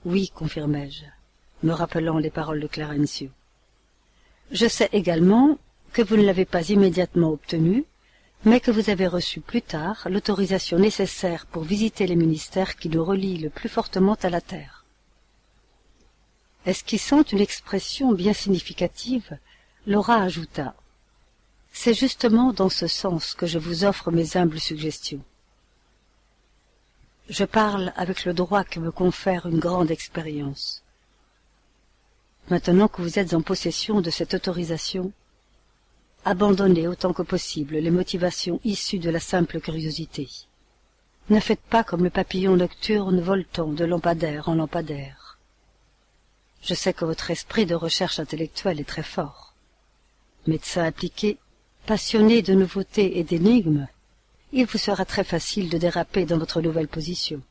[0.06, 1.04] oui, confirmai-je,
[1.66, 3.28] me rappelant les paroles de Clarencio.
[4.50, 5.58] Je sais également
[5.92, 7.84] que vous ne l'avez pas immédiatement obtenu,
[8.44, 13.04] mais que vous avez reçu plus tard l'autorisation nécessaire pour visiter les ministères qui nous
[13.04, 14.84] relient le plus fortement à la terre.
[16.66, 19.38] Esquissant une expression bien significative,
[19.86, 20.74] Laura ajouta
[21.72, 25.22] C'est justement dans ce sens que je vous offre mes humbles suggestions.
[27.30, 30.82] Je parle avec le droit que me confère une grande expérience.
[32.50, 35.12] Maintenant que vous êtes en possession de cette autorisation,
[36.24, 40.28] abandonnez autant que possible les motivations issues de la simple curiosité.
[41.30, 45.38] Ne faites pas comme le papillon nocturne voltant de lampadaire en lampadaire.
[46.62, 49.54] Je sais que votre esprit de recherche intellectuelle est très fort.
[50.46, 51.38] Médecin appliqué,
[51.86, 53.86] passionné de nouveautés et d'énigmes,
[54.52, 57.42] il vous sera très facile de déraper dans votre nouvelle position.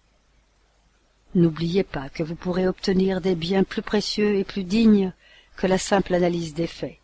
[1.36, 5.14] N'oubliez pas que vous pourrez obtenir des biens plus précieux et plus dignes
[5.58, 6.98] que la simple analyse des faits.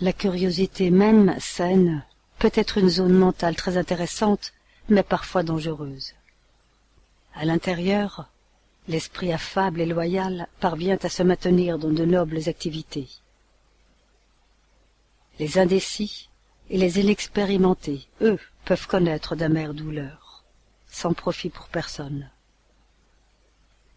[0.00, 2.04] La curiosité même saine
[2.38, 4.52] peut être une zone mentale très intéressante,
[4.88, 6.14] mais parfois dangereuse.
[7.34, 8.28] À l'intérieur,
[8.88, 13.08] l'esprit affable et loyal parvient à se maintenir dans de nobles activités.
[15.38, 16.28] Les indécis
[16.68, 20.44] et les inexpérimentés, eux, peuvent connaître d'amères douleurs,
[20.90, 22.30] sans profit pour personne.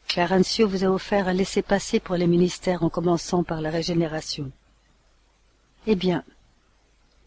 [0.07, 4.51] Clarencio vous a offert un laissez-passer pour les ministères en commençant par la régénération.
[5.87, 6.23] Eh bien,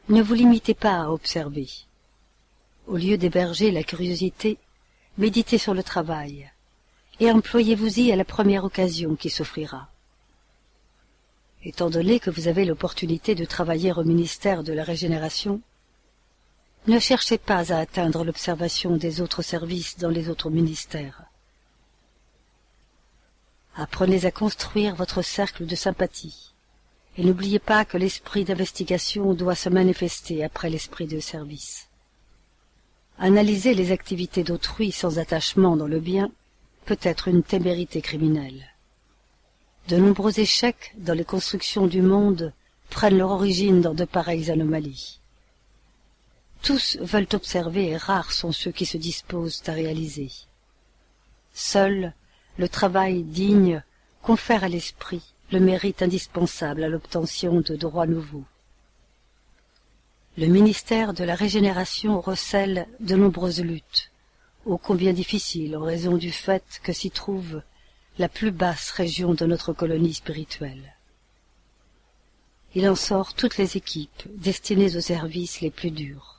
[0.08, 1.68] ne vous limitez pas à observer.
[2.88, 4.58] Au lieu d'héberger la curiosité,
[5.16, 6.50] méditez sur le travail,
[7.20, 9.88] et employez-vous-y à la première occasion qui s'offrira.
[11.62, 15.60] Étant donné que vous avez l'opportunité de travailler au ministère de la Régénération,
[16.86, 21.24] ne cherchez pas à atteindre l'observation des autres services dans les autres ministères.
[23.76, 26.54] Apprenez à construire votre cercle de sympathie,
[27.18, 31.88] et n'oubliez pas que l'esprit d'investigation doit se manifester après l'esprit de service.
[33.18, 36.30] Analyser les activités d'autrui sans attachement dans le bien
[36.86, 38.68] peut être une témérité criminelle.
[39.88, 42.52] De nombreux échecs dans les constructions du monde
[42.88, 45.18] prennent leur origine dans de pareilles anomalies.
[46.62, 50.30] Tous veulent observer et rares sont ceux qui se disposent à réaliser.
[51.52, 52.14] Seul
[52.58, 53.82] le travail digne
[54.22, 58.44] confère à l'esprit le mérite indispensable à l'obtention de droits nouveaux.
[60.36, 64.10] Le ministère de la Régénération recèle de nombreuses luttes,
[64.66, 67.62] ô combien difficiles en raison du fait que s'y trouve
[68.18, 70.94] la plus basse région de notre colonie spirituelle.
[72.74, 76.38] Il en sort toutes les équipes destinées aux services les plus durs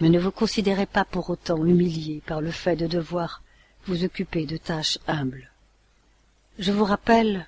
[0.00, 3.42] mais ne vous considérez pas pour autant humilié par le fait de devoir
[3.86, 5.50] vous occuper de tâches humbles.
[6.58, 7.46] Je vous rappelle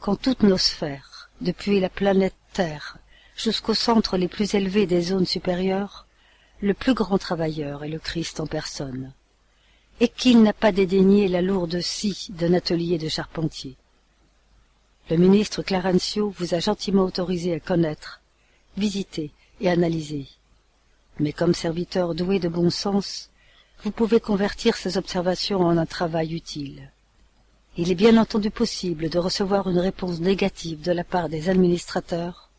[0.00, 2.98] qu'en toutes nos sphères, depuis la planète Terre
[3.36, 6.06] jusqu'aux centres les plus élevés des zones supérieures,
[6.60, 9.12] le plus grand travailleur est le Christ en personne,
[10.00, 13.76] et qu'il n'a pas dédaigné la lourde scie d'un atelier de charpentier.
[15.08, 18.20] Le ministre Clarencio vous a gentiment autorisé à connaître,
[18.76, 19.30] visiter
[19.60, 20.26] et analyser
[21.20, 23.30] mais comme serviteur doué de bon sens,
[23.82, 26.90] vous pouvez convertir ces observations en un travail utile.
[27.76, 32.50] Il est bien entendu possible de recevoir une réponse négative de la part des administrateurs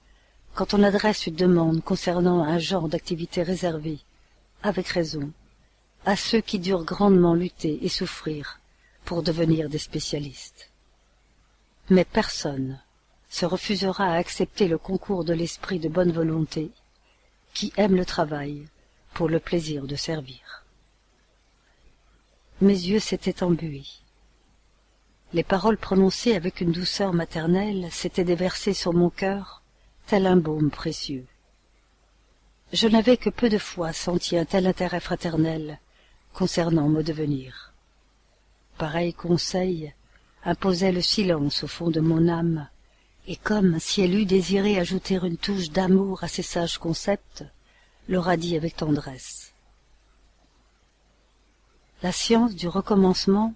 [0.54, 4.00] quand on adresse une demande concernant un genre d'activité réservé,
[4.64, 5.32] avec raison,
[6.06, 8.60] à ceux qui durent grandement lutter et souffrir
[9.06, 10.70] pour devenir des spécialistes.
[11.90, 12.80] Mais personne
[13.30, 16.72] se refusera à accepter le concours de l'esprit de bonne volonté
[17.54, 18.66] qui aime le travail
[19.14, 20.66] pour le plaisir de servir.
[22.62, 24.01] Mes yeux s'étaient embués.
[25.34, 29.62] Les paroles prononcées avec une douceur maternelle s'étaient déversées sur mon cœur
[30.08, 31.26] tel un baume précieux.
[32.74, 35.80] Je n'avais que peu de fois senti un tel intérêt fraternel
[36.34, 37.74] concernant mon devenir.
[38.78, 39.94] Pareil conseil
[40.44, 42.68] imposait le silence au fond de mon âme
[43.28, 47.46] Et comme si elle eût désiré ajouter une touche d'amour à ces sages concepts,
[48.10, 49.54] l'aura dit avec tendresse.
[52.02, 53.54] La science du recommencement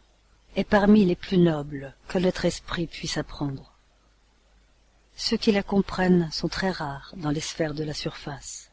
[0.55, 3.73] est parmi les plus nobles que notre esprit puisse apprendre.
[5.15, 8.71] Ceux qui la comprennent sont très rares dans les sphères de la surface.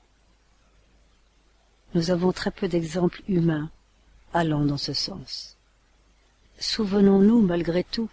[1.94, 3.70] Nous avons très peu d'exemples humains
[4.32, 5.56] allant dans ce sens.
[6.58, 8.10] Souvenons-nous malgré tout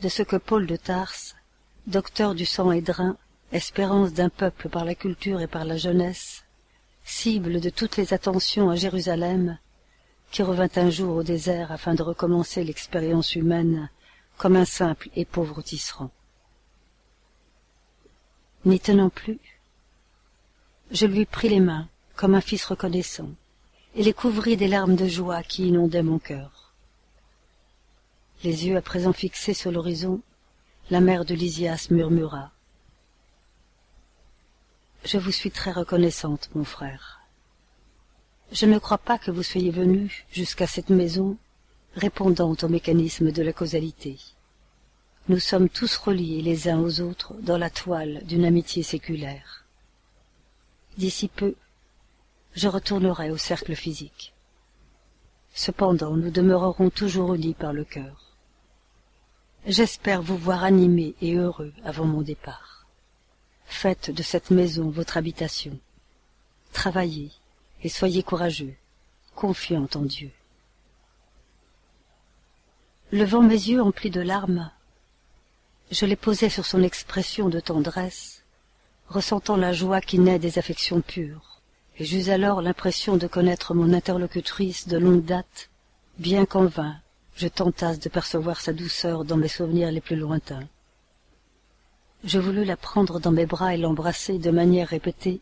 [0.00, 1.36] de ce que Paul de Tarse,
[1.86, 3.16] docteur du sang édrin,
[3.52, 6.44] espérance d'un peuple par la culture et par la jeunesse,
[7.04, 9.58] cible de toutes les attentions à Jérusalem,
[10.30, 13.90] qui revint un jour au désert afin de recommencer l'expérience humaine
[14.36, 16.10] comme un simple et pauvre tisserand.
[18.64, 19.40] N'y tenant plus,
[20.90, 23.30] je lui pris les mains comme un fils reconnaissant,
[23.94, 26.74] et les couvrit des larmes de joie qui inondaient mon cœur.
[28.44, 30.20] Les yeux à présent fixés sur l'horizon,
[30.90, 32.50] la mère de Lysias murmura.
[35.04, 37.19] Je vous suis très reconnaissante, mon frère.
[38.52, 41.36] Je ne crois pas que vous soyez venu jusqu'à cette maison
[41.94, 44.18] répondant au mécanisme de la causalité.
[45.28, 49.64] Nous sommes tous reliés les uns aux autres dans la toile d'une amitié séculaire.
[50.98, 51.54] D'ici peu,
[52.54, 54.34] je retournerai au cercle physique.
[55.54, 58.34] Cependant, nous demeurerons toujours unis par le cœur.
[59.66, 62.86] J'espère vous voir animé et heureux avant mon départ.
[63.66, 65.78] Faites de cette maison votre habitation.
[66.72, 67.30] Travaillez
[67.82, 68.74] et soyez courageux,
[69.34, 70.30] confiant en Dieu.
[73.12, 74.70] Levant mes yeux emplis de larmes,
[75.90, 78.44] je les posai sur son expression de tendresse,
[79.08, 81.60] ressentant la joie qui naît des affections pures,
[81.98, 85.70] et j'eus alors l'impression de connaître mon interlocutrice de longue date,
[86.18, 86.96] bien qu'en vain
[87.34, 90.68] je tentasse de percevoir sa douceur dans mes souvenirs les plus lointains.
[92.22, 95.40] Je voulus la prendre dans mes bras et l'embrasser de manière répétée,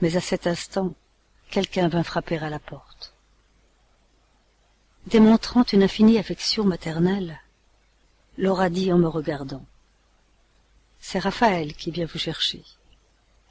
[0.00, 0.92] mais à cet instant,
[1.50, 3.14] quelqu'un vint frapper à la porte.
[5.06, 7.40] Démontrant une infinie affection maternelle,
[8.38, 9.64] Laura dit en me regardant.
[11.00, 12.62] C'est Raphaël qui vient vous chercher.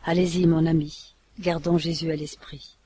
[0.05, 2.77] Allez-y, mon ami, gardons Jésus à l'esprit.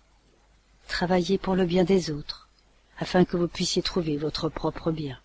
[0.87, 2.49] Travaillez pour le bien des autres,
[2.97, 5.19] afin que vous puissiez trouver votre propre bien.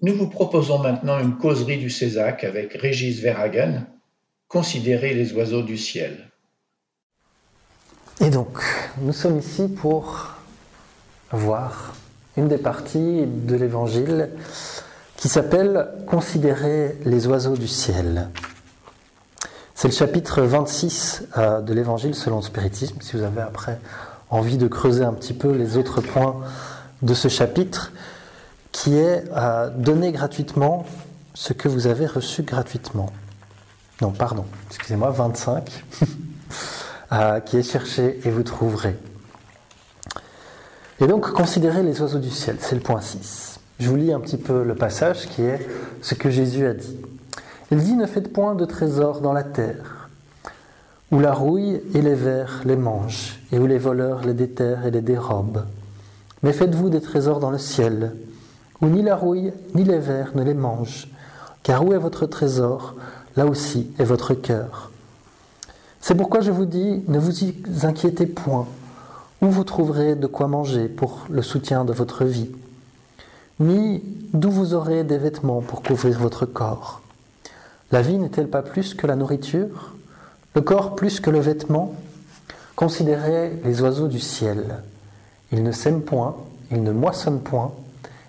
[0.00, 3.84] Nous vous proposons maintenant une causerie du Césac avec Régis Verhagen,
[4.46, 6.30] Considérer les oiseaux du ciel.
[8.20, 8.60] Et donc,
[9.02, 10.28] nous sommes ici pour
[11.32, 11.94] voir
[12.36, 14.30] une des parties de l'évangile
[15.16, 18.28] qui s'appelle Considérer les oiseaux du ciel.
[19.74, 23.00] C'est le chapitre 26 euh, de l'évangile selon le spiritisme.
[23.00, 23.78] Si vous avez après
[24.30, 26.36] envie de creuser un petit peu les autres points
[27.02, 27.92] de ce chapitre,
[28.72, 30.86] qui est euh, donner gratuitement
[31.34, 33.10] ce que vous avez reçu gratuitement.
[34.00, 35.84] Non, pardon, excusez-moi, 25,
[37.12, 38.96] euh, qui est cherché et vous trouverez.
[41.00, 43.60] Et donc, considérez les oiseaux du ciel, c'est le point 6.
[43.78, 45.66] Je vous lis un petit peu le passage qui est
[46.02, 46.98] ce que Jésus a dit.
[47.70, 50.08] Il dit Ne faites point de trésors dans la terre,
[51.12, 54.90] où la rouille et les vers les mangent, et où les voleurs les déterrent et
[54.90, 55.64] les dérobent.
[56.42, 58.12] Mais faites-vous des trésors dans le ciel,
[58.80, 61.08] où ni la rouille ni les vers ne les mangent,
[61.62, 62.94] car où est votre trésor,
[63.36, 64.90] là aussi est votre cœur.
[66.00, 67.32] C'est pourquoi je vous dis, ne vous
[67.82, 68.66] inquiétez point,
[69.42, 72.50] où vous trouverez de quoi manger pour le soutien de votre vie,
[73.60, 74.02] ni
[74.32, 77.02] d'où vous aurez des vêtements pour couvrir votre corps.
[77.90, 79.94] La vie n'est-elle pas plus que la nourriture,
[80.54, 81.94] le corps plus que le vêtement?
[82.76, 84.82] Considérez les oiseaux du ciel.
[85.50, 86.36] Ils ne sèment point,
[86.70, 87.72] ils ne moissonnent point,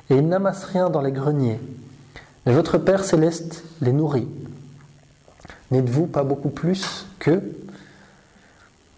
[0.10, 1.60] et ils n'amassent rien dans les greniers.
[2.46, 4.28] Mais votre Père céleste les nourrit.
[5.72, 7.56] N'êtes-vous pas beaucoup plus qu'eux?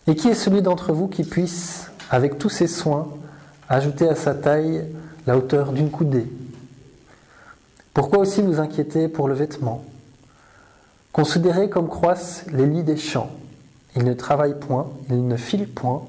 [0.08, 3.08] Et qui est celui d'entre vous qui puisse, avec tous ses soins,
[3.70, 4.86] ajouter à sa taille
[5.28, 6.32] la hauteur d'une coudée?
[7.94, 9.84] Pourquoi aussi vous inquiétez pour le vêtement?
[11.12, 13.32] Considérez comme croissent les lits des champs.
[13.98, 16.04] Ils ne travaillent point, ils ne filent point.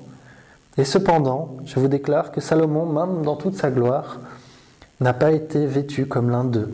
[0.78, 4.20] Et cependant, je vous déclare que Salomon, même dans toute sa gloire,
[5.00, 6.72] n'a pas été vêtu comme l'un d'eux.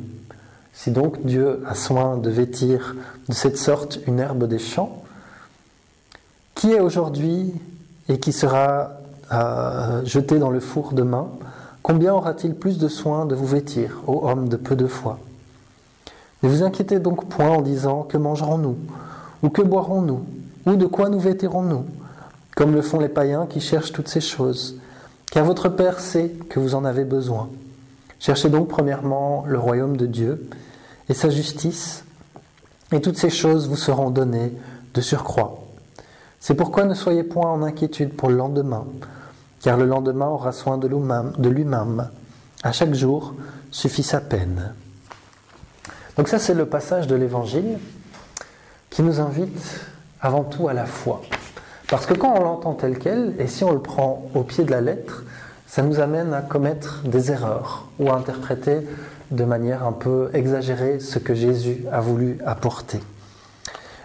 [0.72, 2.94] Si donc Dieu a soin de vêtir
[3.28, 5.02] de cette sorte une herbe des champs,
[6.54, 7.52] qui est aujourd'hui
[8.08, 8.92] et qui sera
[9.32, 11.28] euh, jeté dans le four demain,
[11.82, 15.18] combien aura-t-il plus de soin de vous vêtir, ô homme de peu de foi?
[16.42, 18.76] Ne vous inquiétez donc point en disant que mangerons-nous,
[19.42, 20.24] ou que boirons-nous,
[20.66, 21.84] ou de quoi nous vêtirons-nous,
[22.56, 24.76] comme le font les païens qui cherchent toutes ces choses.
[25.30, 27.48] car votre Père sait que vous en avez besoin.
[28.18, 30.48] Cherchez donc premièrement le royaume de Dieu
[31.08, 32.04] et sa justice,
[32.92, 34.52] et toutes ces choses vous seront données
[34.94, 35.58] de surcroît.
[36.40, 38.86] C'est pourquoi ne soyez point en inquiétude pour le lendemain,
[39.60, 42.08] car le lendemain aura soin de lui-même.
[42.62, 43.34] À chaque jour
[43.70, 44.72] suffit sa peine.
[46.16, 47.78] Donc ça c'est le passage de l'Évangile
[48.90, 49.80] qui nous invite
[50.20, 51.22] avant tout à la foi.
[51.88, 54.70] Parce que quand on l'entend tel quel, et si on le prend au pied de
[54.70, 55.24] la lettre,
[55.68, 58.80] ça nous amène à commettre des erreurs ou à interpréter
[59.30, 63.00] de manière un peu exagérée ce que Jésus a voulu apporter.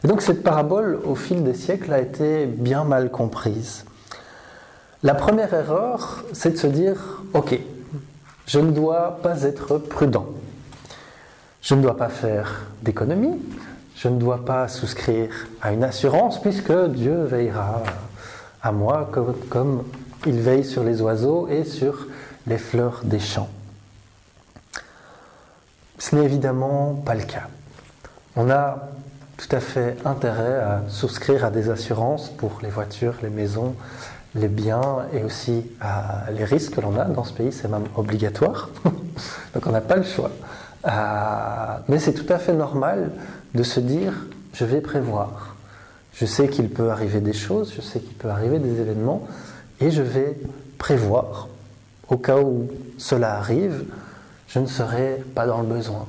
[0.03, 3.85] Et donc cette parabole, au fil des siècles, a été bien mal comprise.
[5.01, 7.57] La première erreur, c'est de se dire, ok,
[8.45, 10.25] je ne dois pas être prudent.
[11.61, 13.39] Je ne dois pas faire d'économie,
[13.95, 17.83] je ne dois pas souscrire à une assurance puisque Dieu veillera
[18.61, 19.09] à moi
[19.49, 19.83] comme,
[20.25, 22.07] il veille sur les oiseaux et sur
[22.47, 23.49] les fleurs des champs.
[25.99, 27.47] Ce n'est évidemment pas le cas.
[28.35, 28.89] On a
[29.37, 33.75] tout à fait intérêt à souscrire à des assurances pour les voitures, les maisons,
[34.35, 35.65] les biens et aussi
[36.31, 38.69] les risques que l'on a dans ce pays, c'est même obligatoire.
[39.53, 40.31] Donc on n'a pas le choix.
[40.85, 40.91] Euh,
[41.87, 43.11] mais c'est tout à fait normal
[43.53, 44.13] de se dire
[44.53, 45.55] je vais prévoir.
[46.13, 49.27] Je sais qu'il peut arriver des choses, je sais qu'il peut arriver des événements,
[49.83, 50.37] et je vais
[50.77, 51.49] prévoir.
[52.09, 53.83] Au cas où cela arrive,
[54.47, 56.05] je ne serai pas dans le besoin.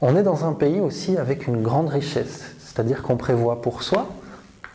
[0.00, 4.08] On est dans un pays aussi avec une grande richesse, c'est-à-dire qu'on prévoit pour soi,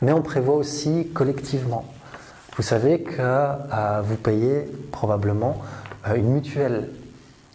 [0.02, 1.86] mais on prévoit aussi collectivement.
[2.58, 5.62] Vous savez que vous payez probablement
[6.08, 6.90] euh, une mutuelle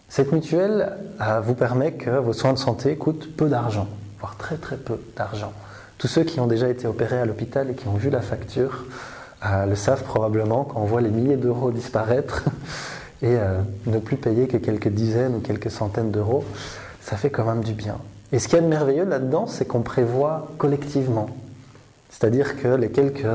[0.07, 3.87] cette mutuelle euh, vous permet que vos soins de santé coûtent peu d'argent,
[4.19, 5.51] voire très très peu d'argent.
[5.97, 8.85] Tous ceux qui ont déjà été opérés à l'hôpital et qui ont vu la facture
[9.43, 12.43] euh, le savent probablement quand on voit les milliers d'euros disparaître
[13.21, 16.43] et euh, ne plus payer que quelques dizaines ou quelques centaines d'euros,
[17.01, 17.97] ça fait quand même du bien.
[18.31, 21.29] Et ce qui est de merveilleux là-dedans, c'est qu'on prévoit collectivement.
[22.09, 23.25] C'est-à-dire que les quelques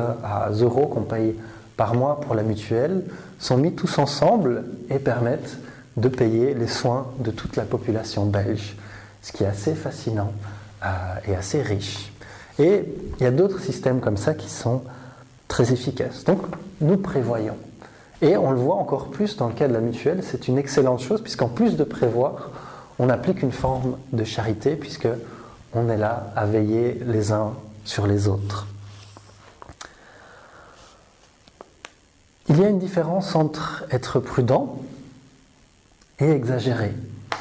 [0.60, 1.36] euros qu'on paye
[1.76, 3.04] par mois pour la mutuelle
[3.38, 5.58] sont mis tous ensemble et permettent
[5.96, 8.76] de payer les soins de toute la population belge,
[9.22, 10.32] ce qui est assez fascinant
[10.84, 10.88] euh,
[11.28, 12.12] et assez riche.
[12.58, 12.84] Et
[13.18, 14.82] il y a d'autres systèmes comme ça qui sont
[15.50, 16.24] très efficaces.
[16.24, 16.40] Donc
[16.80, 17.56] nous prévoyons.
[18.22, 21.00] Et on le voit encore plus dans le cas de la mutuelle, c'est une excellente
[21.00, 22.50] chose, puisqu'en plus de prévoir,
[22.98, 25.08] on applique une forme de charité, puisque
[25.74, 28.66] on est là à veiller les uns sur les autres.
[32.48, 34.76] Il y a une différence entre être prudent
[36.18, 36.92] et exagéré.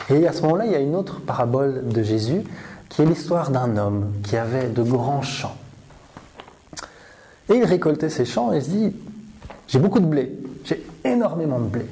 [0.10, 2.44] Et à ce moment-là, il y a une autre parabole de Jésus
[2.88, 5.58] qui est l'histoire d'un homme qui avait de grands champs.
[7.50, 8.96] Et il récoltait ses champs et se dit,
[9.68, 11.86] j'ai beaucoup de blé, j'ai énormément de blé.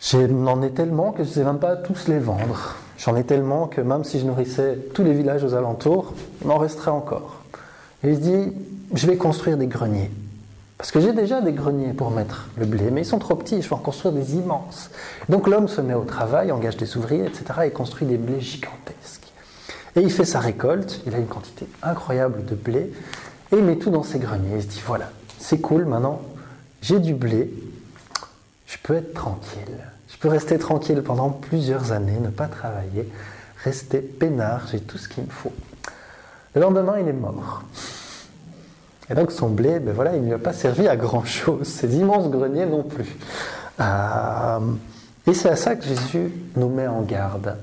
[0.00, 2.76] J'en ai tellement que je ne sais même pas tous les vendre.
[2.98, 6.58] J'en ai tellement que même si je nourrissais tous les villages aux alentours, il m'en
[6.58, 7.42] resterait encore.
[8.04, 8.52] Et il se dit,
[8.94, 10.10] je vais construire des greniers.
[10.78, 13.62] Parce que j'ai déjà des greniers pour mettre le blé, mais ils sont trop petits,
[13.62, 14.90] je vais en construire des immenses.
[15.28, 19.15] Donc l'homme se met au travail, engage des ouvriers, etc., et construit des blés gigantesques.
[19.96, 22.92] Et il fait sa récolte, il a une quantité incroyable de blé,
[23.52, 24.56] et il met tout dans ses greniers.
[24.56, 26.20] Il se dit, voilà, c'est cool, maintenant
[26.82, 27.52] j'ai du blé,
[28.66, 29.78] je peux être tranquille.
[30.08, 33.10] Je peux rester tranquille pendant plusieurs années, ne pas travailler,
[33.64, 35.52] rester peinard, j'ai tout ce qu'il me faut.
[36.54, 37.64] Le lendemain, il est mort.
[39.10, 41.66] Et donc son blé, ben voilà, il ne lui a pas servi à grand chose.
[41.66, 43.16] Ces immenses greniers non plus.
[43.80, 44.60] Euh,
[45.26, 47.56] et c'est à ça que Jésus nous met en garde.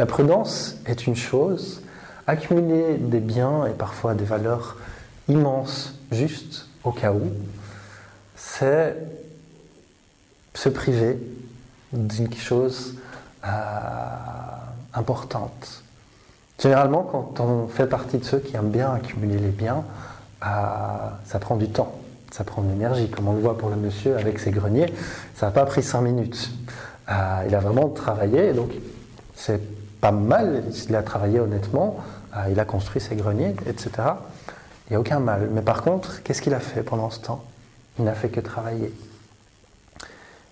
[0.00, 1.82] La prudence est une chose,
[2.26, 4.78] accumuler des biens et parfois des valeurs
[5.28, 7.20] immenses juste au cas où,
[8.34, 8.96] c'est
[10.54, 11.18] se priver
[11.92, 12.94] d'une chose
[13.44, 13.48] euh,
[14.94, 15.82] importante.
[16.58, 19.84] Généralement, quand on fait partie de ceux qui aiment bien accumuler les biens,
[20.40, 24.16] ça prend du temps, ça prend de l'énergie, comme on le voit pour le monsieur
[24.16, 24.90] avec ses greniers,
[25.34, 26.52] ça n'a pas pris cinq minutes.
[27.10, 28.70] Euh, il a vraiment travaillé, donc
[29.36, 29.60] c'est
[30.00, 31.98] pas mal, il a travaillé honnêtement,
[32.36, 33.90] euh, il a construit ses greniers, etc.
[34.86, 35.48] Il n'y a aucun mal.
[35.52, 37.44] Mais par contre, qu'est-ce qu'il a fait pendant ce temps?
[37.98, 38.92] Il n'a fait que travailler.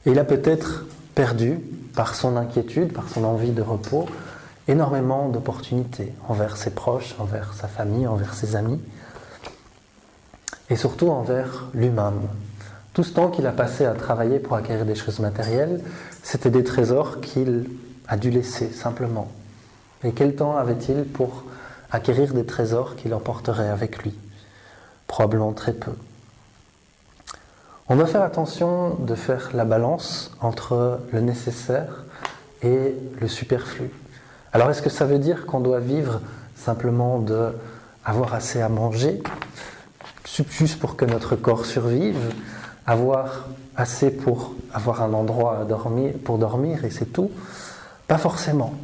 [0.07, 0.85] Et il a peut-être
[1.15, 1.59] perdu,
[1.95, 4.07] par son inquiétude, par son envie de repos,
[4.69, 8.81] énormément d'opportunités envers ses proches, envers sa famille, envers ses amis
[10.71, 12.21] et surtout envers lui-même.
[12.93, 15.81] Tout ce temps qu'il a passé à travailler pour acquérir des choses matérielles,
[16.23, 17.67] c'était des trésors qu'il
[18.09, 19.29] a dû laisser simplement.
[20.05, 21.45] Et quel temps avait-il pour
[21.91, 24.15] acquérir des trésors qu'il emporterait avec lui?
[25.07, 25.93] Probablement très peu.
[27.89, 32.05] On doit faire attention de faire la balance entre le nécessaire
[32.63, 33.91] et le superflu.
[34.53, 36.21] Alors est-ce que ça veut dire qu'on doit vivre
[36.57, 37.53] simplement de
[38.05, 39.23] avoir assez à manger,
[40.25, 42.19] juste pour que notre corps survive,
[42.87, 43.47] avoir
[43.77, 45.67] assez pour avoir un endroit
[46.25, 47.31] pour dormir et c'est tout?
[48.09, 48.75] Pas forcément.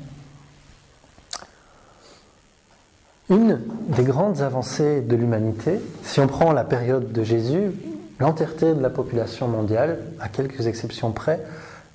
[3.31, 3.59] Une
[3.89, 7.73] des grandes avancées de l'humanité, si on prend la période de Jésus,
[8.21, 11.41] l'entièreté de la population mondiale, à quelques exceptions près,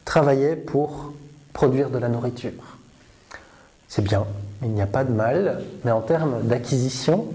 [0.06, 1.14] travaillait pour
[1.54, 2.78] produire de la nourriture.
[3.88, 4.26] C'est bien,
[4.64, 7.28] il n'y a pas de mal, mais en termes d'acquisition,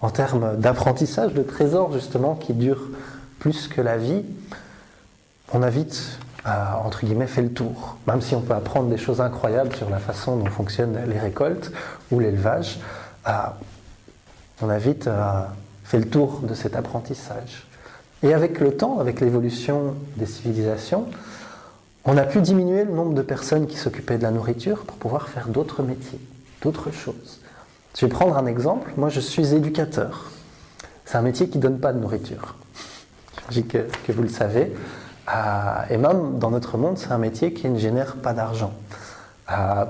[0.00, 2.88] en termes d'apprentissage de trésors justement qui durent
[3.38, 4.22] plus que la vie,
[5.52, 7.96] on a vite, entre guillemets, fait le tour.
[8.06, 11.72] Même si on peut apprendre des choses incroyables sur la façon dont fonctionnent les récoltes
[12.10, 12.78] ou l'élevage,
[13.26, 15.08] on a vite
[15.84, 17.66] fait le tour de cet apprentissage.
[18.22, 21.06] Et avec le temps, avec l'évolution des civilisations,
[22.04, 25.28] on a pu diminuer le nombre de personnes qui s'occupaient de la nourriture pour pouvoir
[25.28, 26.20] faire d'autres métiers,
[26.60, 27.40] d'autres choses.
[27.96, 28.92] Je vais prendre un exemple.
[28.96, 30.30] Moi, je suis éducateur.
[31.06, 32.56] C'est un métier qui ne donne pas de nourriture.
[33.50, 34.74] Je dis que vous le savez.
[35.90, 38.72] Et même dans notre monde, c'est un métier qui ne génère pas d'argent.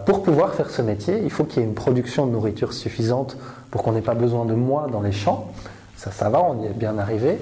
[0.07, 3.37] Pour pouvoir faire ce métier, il faut qu'il y ait une production de nourriture suffisante
[3.71, 5.53] pour qu'on n'ait pas besoin de moi dans les champs.
[5.97, 7.39] Ça, ça va, on y est bien arrivé.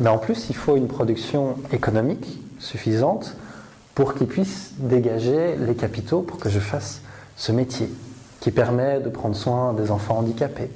[0.00, 3.36] Mais en plus, il faut une production économique suffisante
[3.94, 7.02] pour qu'il puisse dégager les capitaux pour que je fasse
[7.36, 7.90] ce métier
[8.40, 10.70] qui permet de prendre soin des enfants handicapés,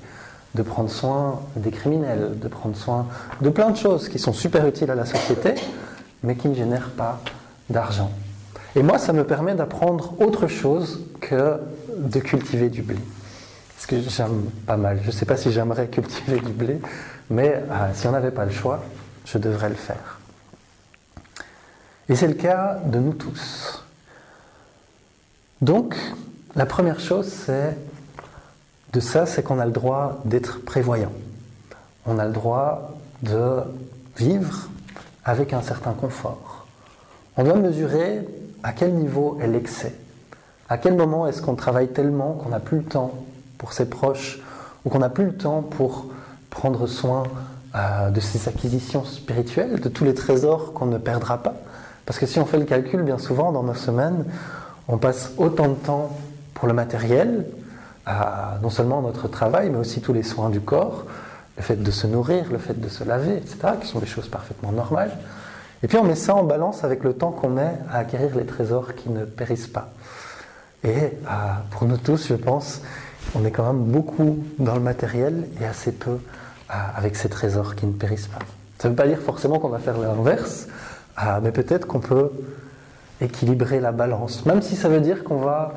[0.55, 3.07] de prendre soin des criminels, de prendre soin
[3.41, 5.55] de plein de choses qui sont super utiles à la société,
[6.23, 7.21] mais qui ne génèrent pas
[7.71, 8.11] d'argent.
[8.75, 11.59] Et moi, ça me permet d'apprendre autre chose que
[11.97, 12.99] de cultiver du blé.
[13.79, 15.01] Ce que j'aime pas mal.
[15.03, 16.81] Je ne sais pas si j'aimerais cultiver du blé,
[17.31, 18.83] mais euh, si on n'avait pas le choix,
[19.25, 20.21] je devrais le faire.
[22.09, 23.83] Et c'est le cas de nous tous.
[25.61, 25.97] Donc,
[26.55, 27.77] la première chose, c'est
[28.93, 31.13] de ça, c'est qu'on a le droit d'être prévoyant.
[32.05, 33.63] On a le droit de
[34.17, 34.69] vivre
[35.27, 36.67] avec un certain confort.
[37.37, 38.27] On doit mesurer
[38.63, 39.95] à quel niveau est l'excès.
[40.69, 43.13] À quel moment est-ce qu'on travaille tellement qu'on n'a plus le temps
[43.59, 44.41] pour ses proches
[44.85, 46.07] ou qu'on n'a plus le temps pour
[46.49, 47.25] prendre soin
[47.75, 51.57] euh, de ses acquisitions spirituelles, de tous les trésors qu'on ne perdra pas?
[52.07, 54.25] Parce que si on fait le calcul, bien souvent, dans nos semaines,
[54.87, 56.17] on passe autant de temps
[56.55, 57.47] pour le matériel,
[58.63, 61.05] non seulement notre travail, mais aussi tous les soins du corps,
[61.57, 64.29] le fait de se nourrir, le fait de se laver, etc., qui sont des choses
[64.29, 65.17] parfaitement normales.
[65.83, 68.45] Et puis on met ça en balance avec le temps qu'on met à acquérir les
[68.45, 69.91] trésors qui ne périssent pas.
[70.85, 71.11] Et euh,
[71.71, 72.83] pour nous tous, je pense,
[73.35, 76.19] on est quand même beaucoup dans le matériel et assez peu
[76.69, 78.45] avec ces trésors qui ne périssent pas.
[78.79, 80.67] Ça ne veut pas dire forcément qu'on va faire l'inverse,
[81.17, 82.31] ah, mais peut-être qu'on peut
[83.21, 85.75] équilibrer la balance, même si ça veut dire qu'on va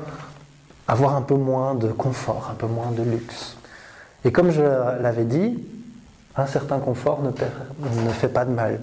[0.88, 3.56] avoir un peu moins de confort, un peu moins de luxe.
[4.24, 5.58] Et comme je l'avais dit,
[6.36, 8.80] un certain confort ne, fait pas de mal,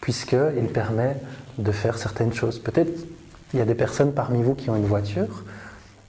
[0.00, 1.16] puisqu'il permet
[1.58, 2.58] de faire certaines choses.
[2.58, 2.92] Peut-être
[3.52, 5.44] il y a des personnes parmi vous qui ont une voiture,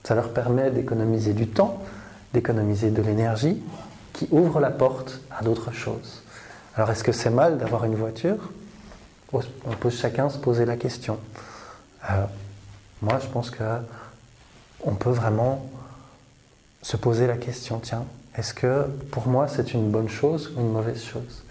[0.04, 1.82] ça leur permet d'économiser du temps,
[2.32, 3.62] d'économiser de l'énergie,
[4.12, 6.22] qui ouvre la porte à d'autres choses.
[6.76, 8.50] Alors est-ce que c'est mal d'avoir une voiture?
[9.32, 9.40] On
[9.78, 11.18] peut chacun se poser la question.
[12.10, 12.24] Euh,
[13.02, 13.62] moi, je pense que
[14.84, 15.68] on peut vraiment
[16.82, 18.04] se poser la question, tiens,
[18.40, 21.44] est-ce que pour moi c'est une bonne chose ou une mauvaise chose?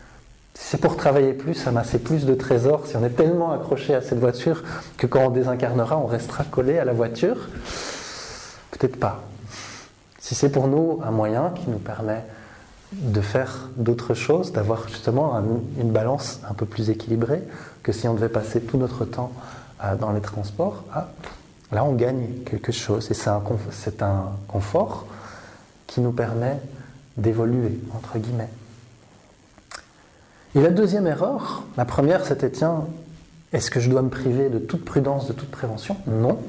[0.55, 4.01] Si c'est pour travailler plus, amasser plus de trésors, si on est tellement accroché à
[4.01, 4.63] cette voiture
[4.97, 7.37] que quand on désincarnera, on restera collé à la voiture,
[8.71, 9.21] peut-être pas.
[10.17, 12.23] Si c'est pour nous un moyen qui nous permet
[12.91, 15.39] de faire d'autres choses, d'avoir justement
[15.79, 17.43] une balance un peu plus équilibrée
[17.83, 19.31] que si on devait passer tout notre temps
[19.83, 20.83] euh, dans les transports.
[20.91, 21.09] Ah,
[21.71, 25.05] là, on gagne quelque chose et c'est un, un confort
[25.85, 26.59] qui nous permet
[27.19, 28.49] d'évoluer, entre guillemets.
[30.55, 32.85] Et la deuxième erreur, la première c'était tiens,
[33.53, 35.97] est-ce que je dois me priver de toute prudence, de toute prévention?
[36.07, 36.39] Non,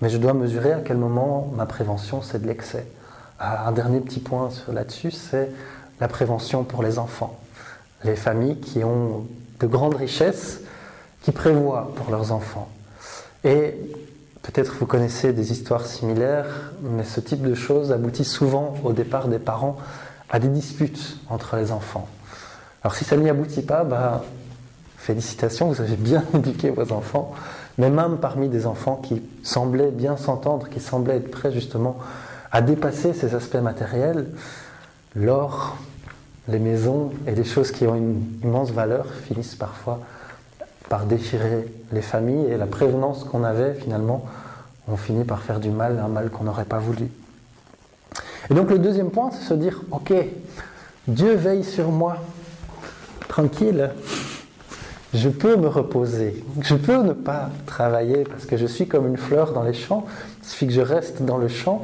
[0.00, 2.86] mais je dois mesurer à quel moment ma prévention c'est de l'excès.
[3.38, 5.50] Ah, un dernier petit point là-dessus, c'est
[6.00, 7.38] la prévention pour les enfants.
[8.04, 9.26] Les familles qui ont
[9.60, 10.60] de grandes richesses,
[11.22, 12.68] qui prévoient pour leurs enfants.
[13.44, 13.74] Et
[14.42, 19.28] peut-être vous connaissez des histoires similaires, mais ce type de choses aboutit souvent au départ
[19.28, 19.76] des parents
[20.30, 22.08] à des disputes entre les enfants.
[22.82, 24.24] Alors si ça n'y aboutit pas, bah,
[24.96, 27.34] félicitations, vous avez bien éduqué vos enfants,
[27.78, 31.96] mais même parmi des enfants qui semblaient bien s'entendre, qui semblaient être prêts justement
[32.52, 34.26] à dépasser ces aspects matériels,
[35.14, 35.76] l'or,
[36.48, 40.00] les maisons et les choses qui ont une immense valeur finissent parfois
[40.88, 44.24] par déchirer les familles et la prévenance qu'on avait finalement,
[44.88, 47.08] on finit par faire du mal, un mal qu'on n'aurait pas voulu.
[48.50, 50.12] Et donc le deuxième point, c'est se dire, ok,
[51.06, 52.16] Dieu veille sur moi,
[53.28, 53.90] tranquille,
[55.14, 59.16] je peux me reposer, je peux ne pas travailler parce que je suis comme une
[59.16, 60.04] fleur dans les champs,
[60.42, 61.82] il suffit que je reste dans le champ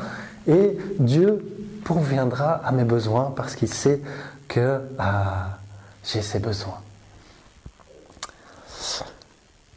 [0.49, 1.45] et Dieu
[1.85, 4.01] pourviendra à mes besoins parce qu'il sait
[4.49, 5.59] que ah,
[6.05, 6.81] j'ai ces besoins.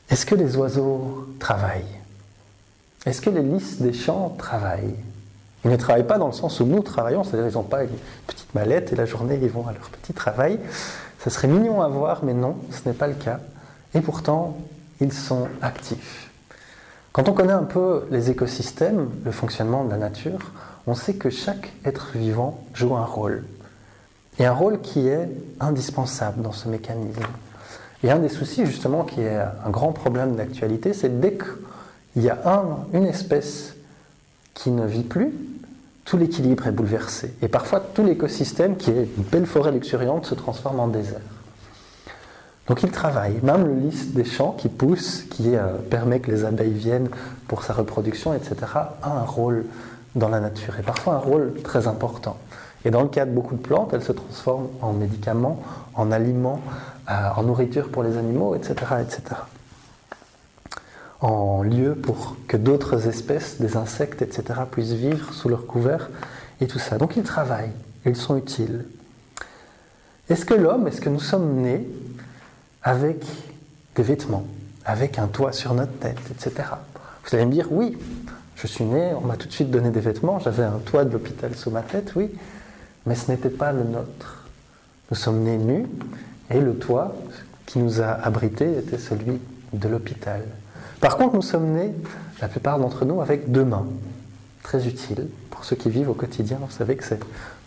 [0.09, 1.99] Est-ce que les oiseaux travaillent?
[3.05, 4.95] Est-ce que les lys des champs travaillent?
[5.65, 7.89] Ils ne travaillent pas dans le sens où nous travaillons, c'est-à-dire ils n'ont pas une
[8.27, 10.59] petite mallette et la journée ils vont à leur petit travail.
[11.23, 13.39] Ce serait mignon à voir, mais non, ce n'est pas le cas.
[13.93, 14.57] Et pourtant,
[15.01, 16.29] ils sont actifs.
[17.11, 20.51] Quand on connaît un peu les écosystèmes, le fonctionnement de la nature,
[20.87, 23.43] on sait que chaque être vivant joue un rôle.
[24.37, 25.29] Et un rôle qui est
[25.59, 27.23] indispensable dans ce mécanisme.
[28.03, 32.29] Et un des soucis, justement, qui est un grand problème d'actualité, c'est dès qu'il y
[32.29, 33.75] a une espèce
[34.59, 35.33] qui ne vit plus,
[36.03, 37.33] tout l'équilibre est bouleversé.
[37.41, 41.21] Et parfois, tout l'écosystème, qui est une belle forêt luxuriante, se transforme en désert.
[42.67, 43.39] Donc il travaille.
[43.41, 47.07] Même le lys des champs qui pousse, qui euh, permet que les abeilles viennent
[47.47, 48.55] pour sa reproduction, etc.,
[49.01, 49.63] a un rôle
[50.15, 52.37] dans la nature, et parfois un rôle très important.
[52.83, 55.61] Et dans le cas de beaucoup de plantes, elles se transforment en médicaments,
[55.95, 56.59] en aliments,
[57.09, 59.35] euh, en nourriture pour les animaux, etc., etc.
[61.21, 66.09] En lieu pour que d'autres espèces, des insectes, etc., puissent vivre sous leur couvert,
[66.61, 66.97] et tout ça.
[66.97, 67.71] Donc ils travaillent,
[68.05, 68.85] ils sont utiles.
[70.29, 71.87] Est-ce que l'homme, est-ce que nous sommes nés
[72.83, 73.25] avec
[73.95, 74.45] des vêtements,
[74.85, 76.69] avec un toit sur notre tête, etc.
[77.25, 77.97] Vous allez me dire, oui,
[78.55, 81.11] je suis né, on m'a tout de suite donné des vêtements, j'avais un toit de
[81.11, 82.29] l'hôpital sous ma tête, oui,
[83.05, 84.45] mais ce n'était pas le nôtre.
[85.09, 85.87] Nous sommes nés nus
[86.49, 87.15] et le toit
[87.65, 89.39] qui nous a abrités était celui
[89.73, 90.43] de l'hôpital.
[90.99, 91.93] Par contre, nous sommes nés,
[92.41, 93.87] la plupart d'entre nous, avec deux mains,
[94.63, 95.27] très utiles.
[95.49, 97.19] Pour ceux qui vivent au quotidien, vous savez que c'est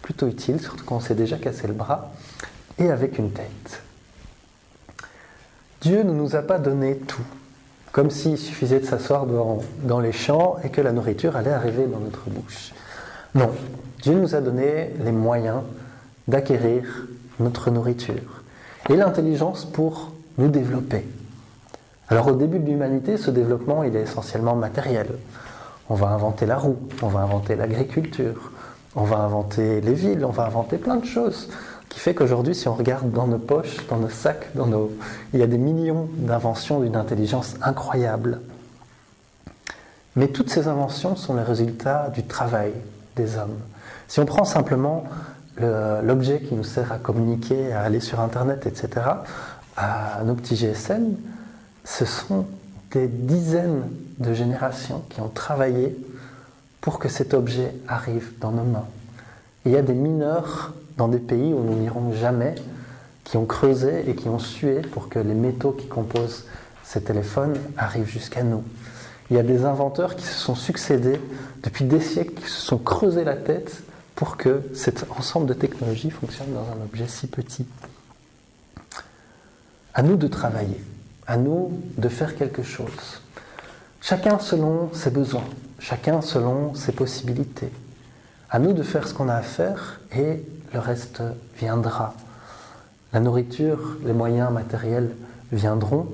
[0.02, 2.12] plutôt utile, surtout quand on s'est déjà cassé le bras,
[2.78, 3.82] et avec une tête.
[5.80, 7.24] Dieu ne nous a pas donné tout,
[7.90, 11.98] comme s'il suffisait de s'asseoir dans, les champs et que la nourriture allait arriver dans
[11.98, 12.72] notre bouche.
[13.34, 13.50] Non,
[14.00, 15.62] Dieu nous a donné les moyens
[16.28, 17.06] d'acquérir
[17.40, 18.42] notre nourriture
[18.88, 21.04] et l'intelligence pour nous développer.
[22.12, 25.06] Alors au début de l'humanité, ce développement, il est essentiellement matériel.
[25.88, 28.52] On va inventer la roue, on va inventer l'agriculture,
[28.94, 31.48] on va inventer les villes, on va inventer plein de choses
[31.88, 34.92] qui fait qu'aujourd'hui, si on regarde dans nos poches, dans nos sacs, dans nos...
[35.32, 38.42] il y a des millions d'inventions d'une intelligence incroyable.
[40.14, 42.72] Mais toutes ces inventions sont les résultats du travail
[43.16, 43.56] des hommes.
[44.06, 45.04] Si on prend simplement
[45.56, 49.06] l'objet qui nous sert à communiquer, à aller sur Internet, etc.,
[49.78, 51.14] à nos petits GSM,
[51.84, 52.46] ce sont
[52.90, 55.96] des dizaines de générations qui ont travaillé
[56.80, 58.86] pour que cet objet arrive dans nos mains.
[59.64, 62.54] il y a des mineurs dans des pays où nous n'irons jamais,
[63.24, 66.44] qui ont creusé et qui ont sué pour que les métaux qui composent
[66.82, 68.62] ces téléphones arrivent jusqu'à nous.
[69.30, 71.20] Il y a des inventeurs qui se sont succédés
[71.62, 73.82] depuis des siècles, qui se sont creusés la tête
[74.14, 77.66] pour que cet ensemble de technologies fonctionne dans un objet si petit.
[79.94, 80.80] À nous de travailler,
[81.26, 83.20] à nous de faire quelque chose.
[84.00, 85.44] Chacun selon ses besoins,
[85.78, 87.70] chacun selon ses possibilités.
[88.50, 91.22] À nous de faire ce qu'on a à faire et le reste
[91.58, 92.14] viendra.
[93.12, 95.10] La nourriture, les moyens matériels
[95.52, 96.08] viendront,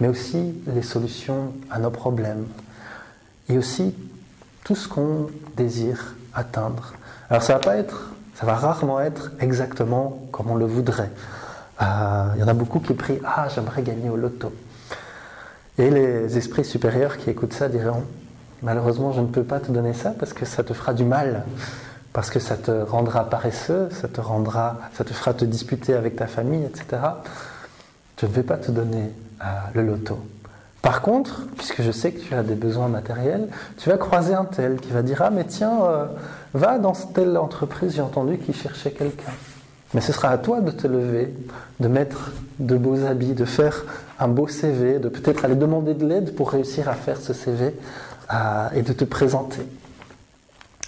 [0.00, 2.46] mais aussi les solutions à nos problèmes.
[3.48, 3.94] Et aussi
[4.64, 6.94] tout ce qu'on désire atteindre.
[7.28, 11.10] Alors ça va pas être, ça va rarement être exactement comme on le voudrait.
[11.82, 14.52] Euh, il y en a beaucoup qui prient Ah, j'aimerais gagner au loto.
[15.78, 18.04] Et les esprits supérieurs qui écoutent ça diront
[18.62, 21.44] Malheureusement, je ne peux pas te donner ça parce que ça te fera du mal
[22.12, 26.16] parce que ça te rendra paresseux, ça te rendra, ça te fera te disputer avec
[26.16, 27.02] ta famille, etc.
[28.20, 29.12] Je ne vais pas te donner
[29.42, 30.18] euh, le loto.
[30.82, 34.44] Par contre, puisque je sais que tu as des besoins matériels, tu vas croiser un
[34.44, 36.06] tel qui va dire ah mais tiens, euh,
[36.54, 39.32] va dans telle entreprise, j'ai entendu qu'il cherchait quelqu'un.
[39.94, 41.34] Mais ce sera à toi de te lever,
[41.80, 43.84] de mettre de beaux habits, de faire
[44.18, 47.74] un beau CV, de peut-être aller demander de l'aide pour réussir à faire ce CV
[48.32, 49.62] euh, et de te présenter.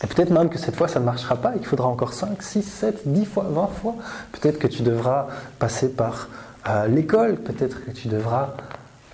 [0.03, 2.43] Et peut-être même que cette fois, ça ne marchera pas et qu'il faudra encore 5,
[2.43, 3.95] 6, 7, 10 fois, 20 fois.
[4.33, 5.29] Peut-être que tu devras
[5.59, 6.29] passer par
[6.69, 8.55] euh, l'école, peut-être que tu devras,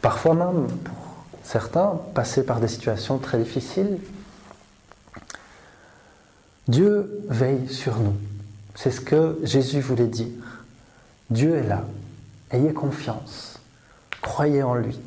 [0.03, 3.99] parfois même, pour certains, passer par des situations très difficiles.
[6.68, 8.14] Dieu veille sur nous.
[8.80, 10.28] C'est ce que Jésus voulait dire.
[11.30, 11.82] Dieu est là.
[12.52, 13.58] Ayez confiance.
[14.22, 15.00] Croyez en lui.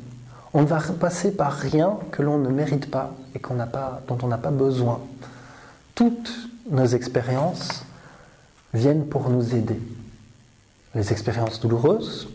[0.52, 4.18] On ne va passer par rien que l'on ne mérite pas et qu'on pas, dont
[4.22, 5.00] on n'a pas besoin.
[5.94, 7.86] Toutes nos expériences
[8.74, 9.80] viennent pour nous aider.
[10.94, 12.28] Les expériences douloureuses,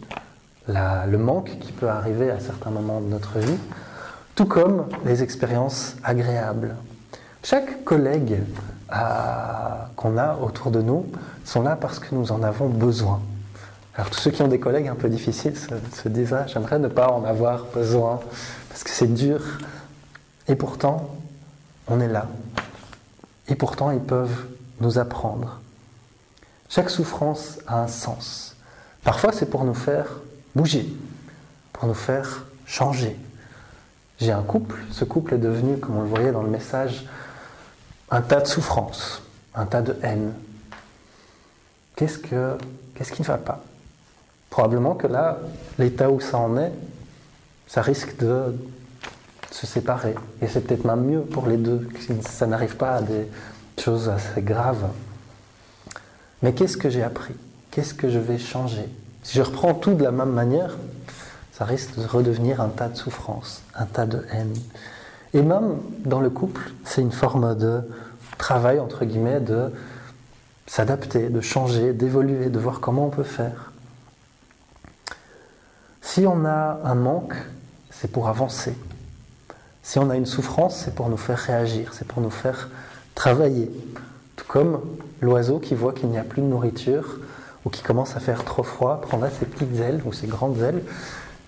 [0.68, 3.60] le manque qui peut arriver à certains moments de notre vie,
[4.34, 6.76] tout comme les expériences agréables.
[7.44, 8.40] Chaque collègue
[8.90, 11.06] qu'on a autour de nous
[11.44, 13.22] sont là parce que nous en avons besoin.
[13.96, 16.88] Alors tous ceux qui ont des collègues un peu difficiles se, disent ah, j'aimerais ne
[16.88, 18.20] pas en avoir besoin
[18.70, 19.42] parce que c'est dur.
[20.48, 21.10] Et pourtant,
[21.88, 22.28] on est là.
[23.48, 24.46] Et pourtant, ils peuvent
[24.82, 25.60] nous apprendre.
[26.70, 28.56] Chaque souffrance a un sens.
[29.04, 30.06] Parfois, c'est pour nous faire
[30.56, 30.94] bouger,
[31.74, 33.18] pour nous faire changer.
[34.20, 37.06] J'ai un couple, ce couple est devenu, comme on le voyait dans le message,
[38.10, 39.22] un tas de souffrances,
[39.56, 40.34] un tas de haine.
[41.96, 42.58] Qu'est-ce, que,
[42.96, 43.64] qu'est-ce qui ne va pas?
[44.50, 45.40] Probablement que là,
[45.78, 46.72] l'état où ça en est,
[47.68, 48.56] ça risque de
[49.52, 50.16] se séparer.
[50.42, 53.28] Et c'est peut-être même mieux pour les deux, que ça n'arrive pas à des
[53.80, 54.88] choses assez graves.
[56.42, 57.34] Mais qu'est-ce que j'ai appris?
[57.72, 58.88] Qu'est-ce que je vais changer?
[59.24, 60.78] Si je reprends tout de la même manière,
[61.52, 64.54] ça risque de redevenir un tas de souffrances, un tas de haine.
[65.34, 67.82] Et même dans le couple, c'est une forme de
[68.38, 69.72] travail, entre guillemets, de
[70.68, 73.72] s'adapter, de changer, d'évoluer, de voir comment on peut faire.
[76.02, 77.36] Si on a un manque,
[77.90, 78.76] c'est pour avancer.
[79.84, 82.70] Si on a une souffrance, c'est pour nous faire réagir, c'est pour nous faire
[83.16, 83.72] travailler.
[84.36, 84.82] Tout comme
[85.22, 87.20] l'oiseau qui voit qu'il n'y a plus de nourriture
[87.66, 90.84] ou qui commence à faire trop froid, prendra ses petites ailes ou ses grandes ailes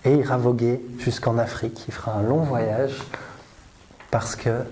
[0.04, 1.84] et ira voguer jusqu'en Afrique.
[1.88, 2.98] Il fera un long voyage
[4.10, 4.62] parce que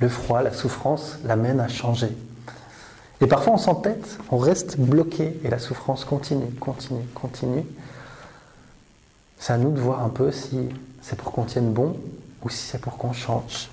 [0.00, 2.16] le froid, la souffrance l'amène à changer.
[3.20, 7.64] Et parfois on s'entête, on reste bloqué et la souffrance continue, continue, continue.
[9.38, 10.68] C'est à nous de voir un peu si
[11.02, 11.96] c'est pour qu'on tienne bon
[12.42, 13.68] ou si c'est pour qu'on change.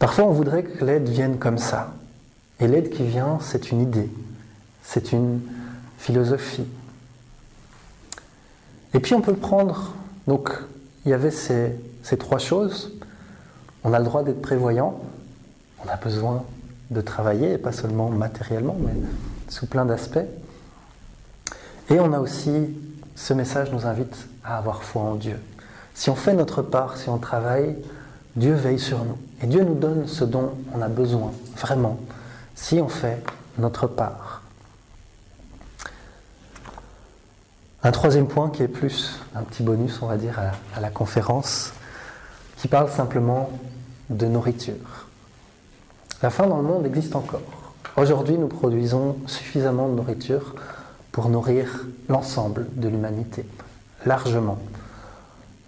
[0.00, 1.92] Parfois, on voudrait que l'aide vienne comme ça.
[2.58, 4.10] Et l'aide qui vient, c'est une idée,
[4.82, 5.40] c'est une
[5.98, 6.66] philosophie.
[8.94, 9.94] Et puis, on peut prendre.
[10.26, 10.50] Donc,
[11.04, 11.76] il y avait ces,
[12.18, 12.92] trois choses.
[13.84, 15.00] On a le droit d'être prévoyant.
[15.84, 16.44] On a besoin
[16.90, 18.92] de travailler, et pas seulement matériellement, mais
[19.48, 20.18] sous plein d'aspects.
[21.88, 22.76] Et on a aussi,
[23.14, 25.38] ce message nous invite à avoir foi en Dieu.
[25.94, 27.76] Si on fait notre part, si on travaille,
[28.36, 29.18] Dieu veille sur nous.
[29.42, 31.98] Et Dieu nous donne ce dont on a besoin, vraiment,
[32.54, 33.22] si on fait
[33.58, 34.39] notre part.
[37.82, 40.38] Un troisième point qui est plus un petit bonus, on va dire,
[40.76, 41.72] à, la conférence,
[42.58, 43.50] qui parle simplement
[44.10, 45.06] de nourriture.
[46.22, 47.40] La faim dans le monde existe encore.
[47.96, 50.54] Aujourd'hui, nous produisons suffisamment de nourriture
[51.10, 53.46] pour nourrir l'ensemble de l'humanité,
[54.04, 54.58] largement.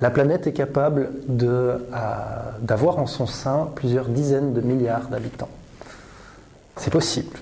[0.03, 1.79] La planète est capable euh,
[2.61, 5.49] d'avoir en son sein plusieurs dizaines de milliards d'habitants.
[6.77, 7.39] C'est possible.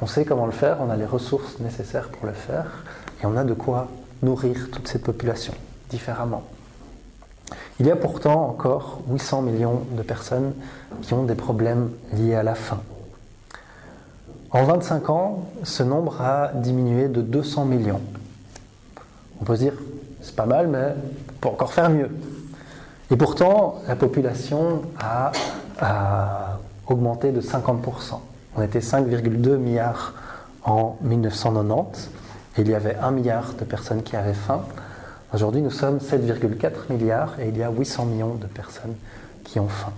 [0.00, 2.84] On sait comment le faire, on a les ressources nécessaires pour le faire,
[3.22, 3.88] et on a de quoi
[4.22, 5.52] nourrir toute cette population
[5.90, 6.42] différemment.
[7.78, 10.54] Il y a pourtant encore 800 millions de personnes
[11.02, 12.80] qui ont des problèmes liés à la faim.
[14.50, 18.00] En 25 ans, ce nombre a diminué de 200 millions.
[19.40, 19.74] On peut se dire,
[20.22, 20.94] c'est pas mal, mais
[21.28, 22.10] on peut encore faire mieux.
[23.10, 25.32] Et pourtant, la population a,
[26.86, 28.20] augmenté de 50%.
[28.56, 30.14] On était 5,2 milliards
[30.64, 32.15] en 1990 et
[32.58, 34.62] il y avait 1 milliard de personnes qui avaient faim.
[35.34, 38.94] Aujourd'hui, nous sommes 7,4 milliards et il y a 800 millions de personnes
[39.44, 39.92] qui ont faim.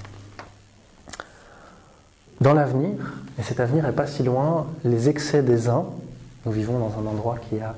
[2.41, 5.87] Dans l'avenir, et cet avenir n'est pas si loin, les excès des uns,
[6.47, 7.75] nous vivons dans un endroit qui a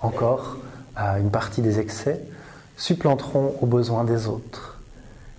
[0.00, 0.58] encore
[0.98, 2.20] euh, une partie des excès,
[2.76, 4.78] supplanteront aux besoins des autres.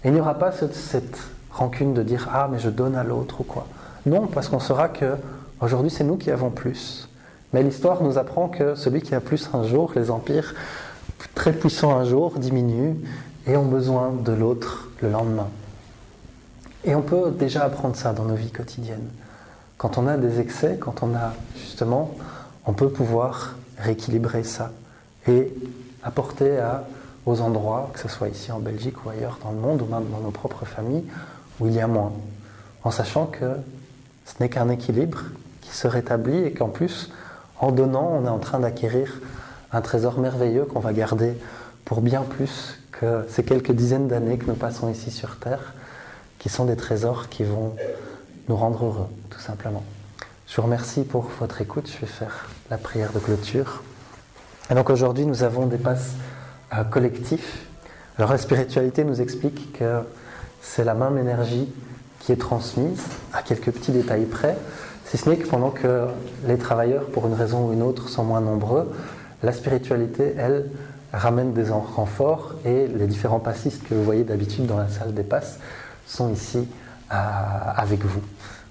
[0.04, 1.18] Et il n'y aura pas cette, cette,
[1.52, 3.66] rancune de dire Ah, mais je donne à l'autre ou quoi.
[4.06, 5.16] Non, parce qu'on saura que
[5.62, 7.08] aujourd'hui c'est nous qui avons plus.
[7.56, 10.54] Mais l'histoire nous apprend que celui qui a plus un jour, les empires
[11.36, 12.98] très puissants un jour diminuent
[13.48, 15.48] et ont besoin de l'autre le lendemain.
[16.84, 19.08] Et on peut déjà apprendre ça dans nos vies quotidiennes.
[19.78, 22.14] Quand on a des excès, quand on a justement,
[22.66, 24.74] on peut pouvoir rééquilibrer ça
[25.26, 25.54] et
[26.04, 26.84] apporter à,
[27.26, 30.10] aux endroits, que ce soit ici en Belgique ou ailleurs dans le monde, ou même
[30.12, 31.06] dans nos propres familles,
[31.62, 32.12] où il y a moins.
[32.84, 33.46] En sachant que
[34.26, 35.22] ce n'est qu'un équilibre
[35.62, 37.12] qui se rétablit et qu'en plus,
[37.60, 39.22] en donnant, on est en train d'acquérir
[39.72, 41.38] un trésor merveilleux qu'on va garder
[41.84, 45.74] pour bien plus que ces quelques dizaines d'années que nous passons ici sur Terre
[46.40, 47.76] qui sont des trésors qui vont
[48.48, 49.84] nous rendre heureux, tout simplement.
[50.48, 51.90] Je vous remercie pour votre écoute.
[51.92, 53.82] Je vais faire la prière de clôture.
[54.70, 56.14] Et donc aujourd'hui, nous avons des passes
[56.74, 57.66] euh, collectifs.
[58.18, 60.02] Alors la spiritualité nous explique que
[60.62, 61.68] c'est la même énergie
[62.20, 63.02] qui est transmise
[63.34, 64.58] à quelques petits détails près,
[65.16, 66.08] si ce n'est que pendant que
[66.46, 68.94] les travailleurs, pour une raison ou une autre, sont moins nombreux,
[69.44, 70.70] la spiritualité, elle,
[71.14, 75.24] ramène des renforts et les différents passistes que vous voyez d'habitude dans la salle des
[75.24, 75.60] passes
[76.06, 76.68] sont ici
[77.10, 78.20] avec vous.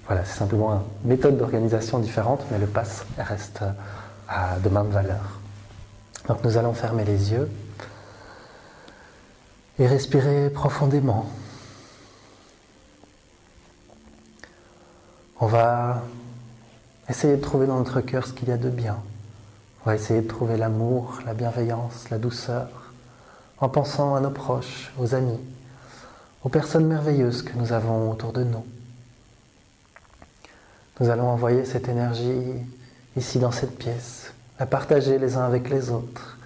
[0.05, 3.61] Voilà, c'est simplement une méthode d'organisation différente, mais le pass reste
[4.63, 5.39] de même valeur.
[6.27, 7.49] Donc nous allons fermer les yeux
[9.79, 11.25] et respirer profondément.
[15.39, 16.03] On va
[17.09, 18.97] essayer de trouver dans notre cœur ce qu'il y a de bien.
[19.81, 22.69] On va essayer de trouver l'amour, la bienveillance, la douceur,
[23.59, 25.39] en pensant à nos proches, aux amis,
[26.43, 28.65] aux personnes merveilleuses que nous avons autour de nous.
[30.99, 32.53] Nous allons envoyer cette énergie
[33.15, 36.37] ici dans cette pièce, la partager les uns avec les autres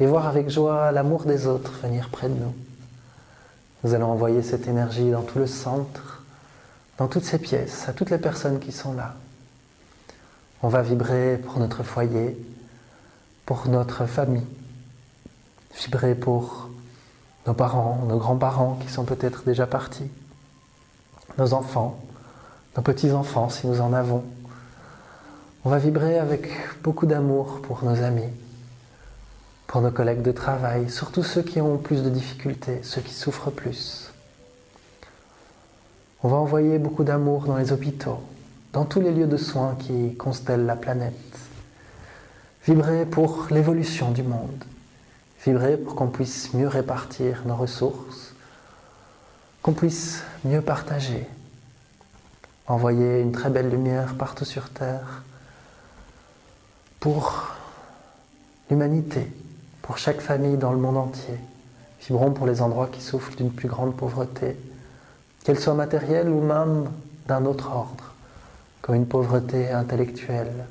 [0.00, 2.54] et voir avec joie l'amour des autres venir près de nous.
[3.84, 6.22] Nous allons envoyer cette énergie dans tout le centre,
[6.98, 9.14] dans toutes ces pièces, à toutes les personnes qui sont là.
[10.62, 12.36] On va vibrer pour notre foyer,
[13.46, 14.46] pour notre famille,
[15.74, 16.68] vibrer pour
[17.46, 20.08] nos parents, nos grands-parents qui sont peut-être déjà partis,
[21.38, 21.98] nos enfants,
[22.76, 24.24] nos petits-enfants si nous en avons.
[25.64, 26.48] On va vibrer avec
[26.82, 28.30] beaucoup d'amour pour nos amis,
[29.66, 33.50] pour nos collègues de travail, surtout ceux qui ont plus de difficultés, ceux qui souffrent
[33.50, 34.12] plus.
[36.22, 38.20] On va envoyer beaucoup d'amour dans les hôpitaux,
[38.72, 41.12] dans tous les lieux de soins qui constellent la planète.
[42.66, 44.64] Vibrer pour l'évolution du monde,
[45.44, 48.34] vibrer pour qu'on puisse mieux répartir nos ressources,
[49.62, 51.26] qu'on puisse mieux partager,
[52.66, 55.22] envoyer une très belle lumière partout sur Terre
[57.00, 57.48] pour
[58.70, 59.30] l'humanité,
[59.82, 61.38] pour chaque famille dans le monde entier.
[62.06, 64.56] Vibrons pour les endroits qui souffrent d'une plus grande pauvreté,
[65.44, 66.90] qu'elle soit matérielle ou même
[67.26, 68.11] d'un autre ordre,
[68.82, 70.66] comme une pauvreté intellectuelle,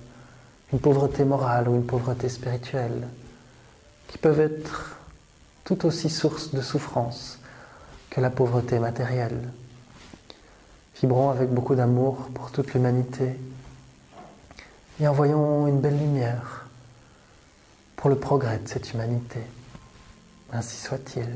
[0.74, 3.08] une pauvreté morale ou une pauvreté spirituelle,
[4.10, 4.98] qui peuvent être
[5.64, 7.40] tout aussi source de souffrance
[8.10, 9.50] que la pauvreté matérielle.
[11.02, 13.40] Vibrons avec beaucoup d'amour pour toute l'humanité
[15.00, 16.68] et envoyons une belle lumière
[17.96, 19.40] pour le progrès de cette humanité.
[20.52, 21.30] Ainsi soit-il.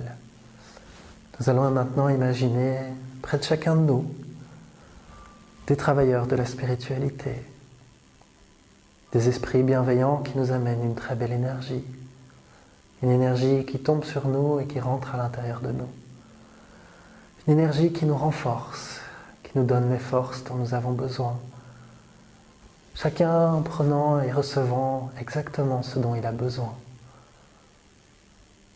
[1.39, 2.77] Nous allons maintenant imaginer
[3.21, 4.05] près de chacun de nous
[5.67, 7.33] des travailleurs de la spiritualité,
[9.11, 11.83] des esprits bienveillants qui nous amènent une très belle énergie,
[13.01, 15.89] une énergie qui tombe sur nous et qui rentre à l'intérieur de nous,
[17.47, 18.99] une énergie qui nous renforce,
[19.43, 21.37] qui nous donne les forces dont nous avons besoin
[22.95, 26.73] Chacun en prenant et recevant exactement ce dont il a besoin.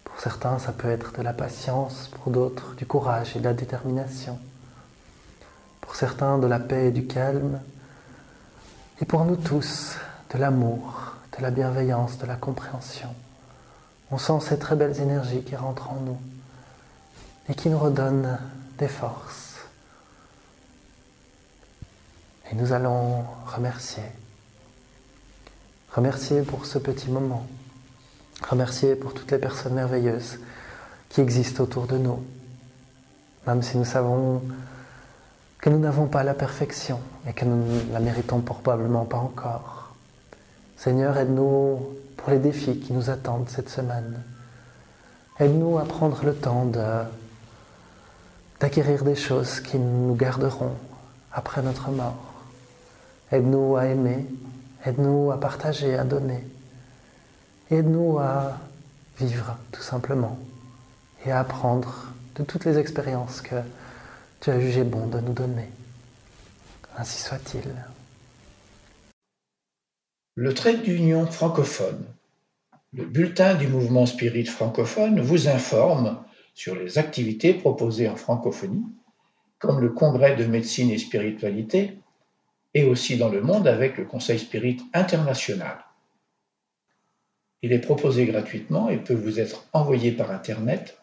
[0.03, 3.53] Pour certains, ça peut être de la patience, pour d'autres, du courage et de la
[3.53, 4.37] détermination.
[5.89, 7.59] Pour certains, de la paix et du calme.
[9.01, 9.95] Et pour nous tous,
[10.31, 13.09] de l'amour, de la bienveillance, de la compréhension.
[14.11, 16.19] On sent ces très belles énergies qui rentrent en nous
[17.49, 18.37] et qui nous redonnent
[18.77, 19.55] des forces.
[22.51, 24.03] Et nous allons remercier.
[25.91, 27.47] Remercier pour ce petit moment.
[28.47, 30.37] Remercier pour toutes les personnes merveilleuses
[31.09, 32.23] qui existent autour de nous.
[33.47, 34.43] Même si nous savons
[35.59, 39.93] que nous n'avons pas la perfection et que nous ne la méritons probablement pas encore.
[40.77, 41.79] Seigneur, aide-nous
[42.15, 44.21] pour les défis qui nous attendent cette semaine.
[45.39, 46.65] Aide-nous à prendre le temps
[48.59, 50.75] d'acquérir des choses qui nous garderont
[51.33, 52.33] après notre mort.
[53.31, 54.25] Aide-nous à aimer,
[54.85, 56.45] aide-nous à partager, à donner.
[57.69, 58.57] Aide-nous à
[59.19, 60.39] vivre tout simplement
[61.25, 62.05] et à apprendre
[62.35, 63.55] de toutes les expériences que
[64.41, 65.67] tu as jugé bon de nous donner.
[66.97, 67.63] Ainsi soit-il.
[70.35, 72.05] Le trait d'union francophone.
[72.93, 76.23] Le bulletin du mouvement spirit francophone vous informe
[76.53, 78.85] sur les activités proposées en francophonie,
[79.59, 81.99] comme le congrès de médecine et spiritualité,
[82.73, 85.85] et aussi dans le monde avec le Conseil Spirit International.
[87.61, 90.98] Il est proposé gratuitement et peut vous être envoyé par Internet,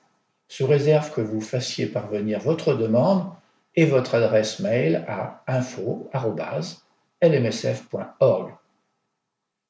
[0.48, 3.30] sous réserve que vous fassiez parvenir votre demande
[3.74, 6.10] et votre adresse mail à info.lmsf.org.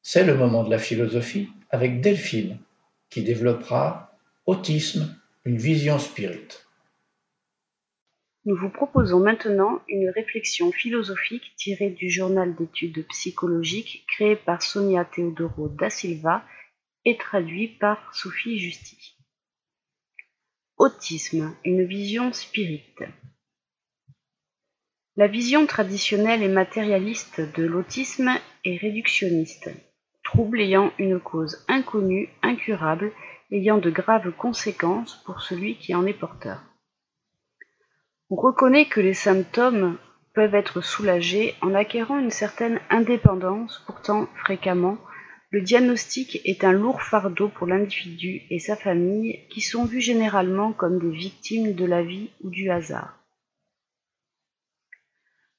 [0.02, 2.58] C'est le moment de la philosophie avec Delphine,
[3.10, 4.12] qui développera
[4.46, 6.66] Autisme, une vision spirite.
[8.44, 15.04] Nous vous proposons maintenant une réflexion philosophique tirée du journal d'études psychologiques créé par Sonia
[15.04, 16.44] Teodoro da Silva
[17.04, 19.15] et traduit par Sophie Justy.
[20.78, 23.02] Autisme, une vision spirite.
[25.16, 28.30] La vision traditionnelle et matérialiste de l'autisme
[28.62, 29.70] est réductionniste,
[30.22, 33.10] trouble ayant une cause inconnue, incurable,
[33.50, 36.60] ayant de graves conséquences pour celui qui en est porteur.
[38.28, 39.96] On reconnaît que les symptômes
[40.34, 44.98] peuvent être soulagés en acquérant une certaine indépendance, pourtant fréquemment,
[45.50, 50.72] le diagnostic est un lourd fardeau pour l'individu et sa famille qui sont vus généralement
[50.72, 53.22] comme des victimes de la vie ou du hasard.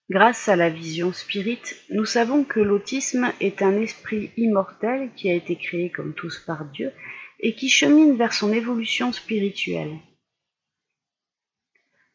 [0.10, 5.34] Grâce à la vision spirite, nous savons que l'autisme est un esprit immortel qui a
[5.34, 6.92] été créé comme tous par Dieu
[7.40, 9.98] et qui chemine vers son évolution spirituelle.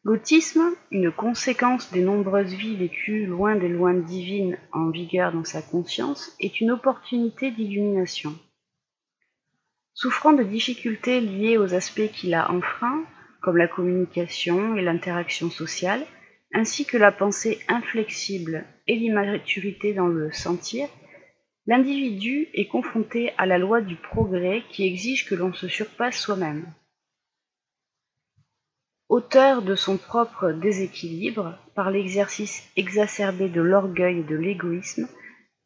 [0.05, 5.61] L'autisme, une conséquence des nombreuses vies vécues loin des lois divines en vigueur dans sa
[5.61, 8.37] conscience, est une opportunité d'illumination.
[9.93, 13.05] Souffrant de difficultés liées aux aspects qu'il a enfreints,
[13.41, 16.05] comme la communication et l'interaction sociale,
[16.53, 20.89] ainsi que la pensée inflexible et l'immaturité dans le sentir,
[21.65, 26.65] l'individu est confronté à la loi du progrès qui exige que l'on se surpasse soi-même.
[29.15, 35.07] Auteur de son propre déséquilibre par l'exercice exacerbé de l'orgueil et de l'égoïsme,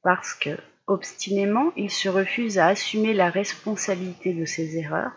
[0.03, 0.49] parce que,
[0.85, 5.13] obstinément, il se refuse à assumer la responsabilité de ses erreurs,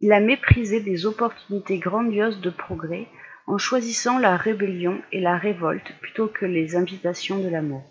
[0.00, 3.06] il a méprisé des opportunités grandioses de progrès
[3.46, 7.84] en choisissant la rébellion et la révolte plutôt que les invitations de l'amour.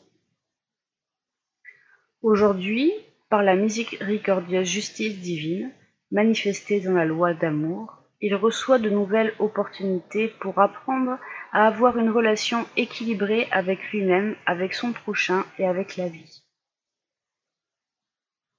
[2.22, 2.92] Aujourd'hui,
[3.30, 5.72] par la miséricordieuse justice divine,
[6.12, 11.20] manifestée dans la loi d'amour, il reçoit de nouvelles opportunités pour apprendre
[11.52, 16.44] à avoir une relation équilibrée avec lui-même, avec son prochain et avec la vie.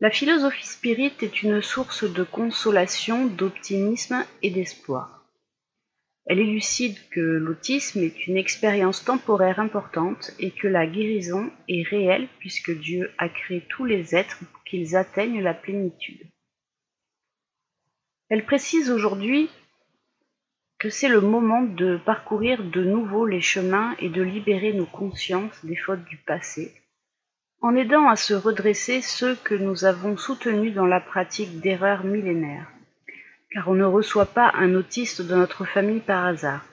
[0.00, 5.18] La philosophie spirite est une source de consolation, d'optimisme et d'espoir.
[6.26, 12.28] Elle élucide que l'autisme est une expérience temporaire importante et que la guérison est réelle
[12.38, 16.28] puisque Dieu a créé tous les êtres pour qu'ils atteignent la plénitude.
[18.29, 19.51] Elle précise aujourd'hui
[20.79, 25.64] que c'est le moment de parcourir de nouveau les chemins et de libérer nos consciences
[25.64, 26.72] des fautes du passé,
[27.61, 32.68] en aidant à se redresser ceux que nous avons soutenus dans la pratique d'erreurs millénaires
[33.51, 36.64] car on ne reçoit pas un autiste dans notre famille par hasard.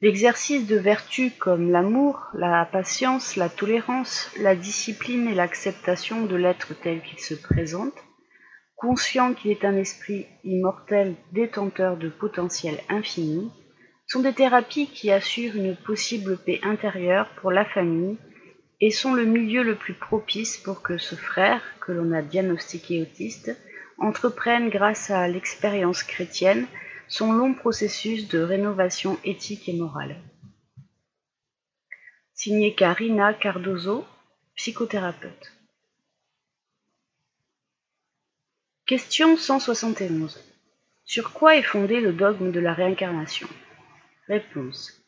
[0.00, 6.74] L'exercice de vertus comme l'amour, la patience, la tolérance, la discipline et l'acceptation de l'être
[6.74, 8.03] tel qu'il se présente,
[8.84, 13.50] conscient qu'il est un esprit immortel détenteur de potentiel infini,
[14.06, 18.18] sont des thérapies qui assurent une possible paix intérieure pour la famille
[18.82, 23.00] et sont le milieu le plus propice pour que ce frère, que l'on a diagnostiqué
[23.00, 23.56] autiste,
[23.96, 26.66] entreprennent grâce à l'expérience chrétienne
[27.08, 30.16] son long processus de rénovation éthique et morale.
[32.34, 34.04] Signé Karina Cardozo,
[34.56, 35.53] psychothérapeute.
[38.86, 40.38] Question 171.
[41.06, 43.48] Sur quoi est fondé le dogme de la réincarnation?
[44.28, 45.02] Réponse.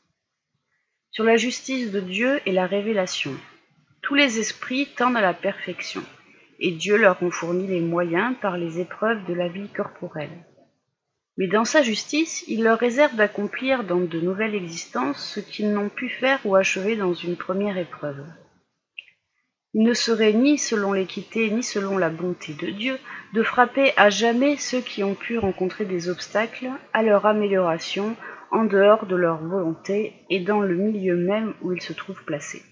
[1.11, 3.32] Sur la justice de Dieu et la révélation.
[4.01, 6.03] Tous les esprits tendent à la perfection
[6.59, 10.47] et Dieu leur ont fourni les moyens par les épreuves de la vie corporelle.
[11.36, 15.90] Mais dans sa justice, il leur réserve d'accomplir dans de nouvelles existences ce qu'ils n'ont
[15.90, 18.24] pu faire ou achever dans une première épreuve.
[19.78, 22.98] Ne serait ni selon l'équité ni selon la bonté de Dieu
[23.35, 28.16] de frapper à jamais ceux qui ont pu rencontrer des obstacles à leur amélioration
[28.51, 32.62] en dehors de leur volonté et dans le milieu même où ils se trouvent placés.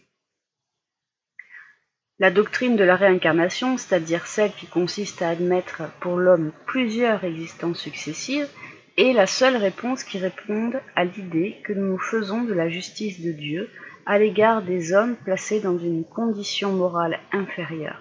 [2.18, 7.80] La doctrine de la réincarnation, c'est-à-dire celle qui consiste à admettre pour l'homme plusieurs existences
[7.80, 8.48] successives,
[8.96, 13.20] est la seule réponse qui réponde à l'idée que nous nous faisons de la justice
[13.20, 13.68] de Dieu
[14.06, 18.00] à l'égard des hommes placés dans une condition morale inférieure,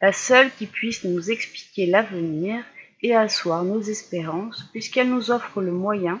[0.00, 2.64] la seule qui puisse nous expliquer l'avenir
[3.02, 6.20] et asseoir nos espérances, puisqu'elle nous offre le moyen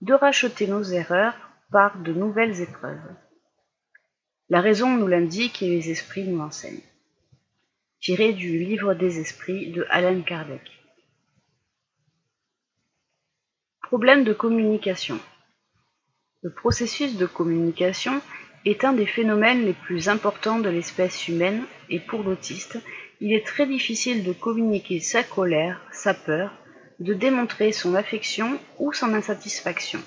[0.00, 1.34] de racheter nos erreurs
[1.70, 3.14] par de nouvelles épreuves.
[4.48, 6.80] La raison nous l'indique et les esprits nous l'enseignent.
[8.00, 10.62] Tiré du Livre des esprits de Alan Kardec.
[13.82, 15.18] Problème de communication.
[16.42, 18.20] Le processus de communication
[18.64, 22.78] est un des phénomènes les plus importants de l'espèce humaine et pour l'autiste,
[23.20, 26.52] il est très difficile de communiquer sa colère, sa peur,
[27.00, 30.00] de démontrer son affection ou son insatisfaction.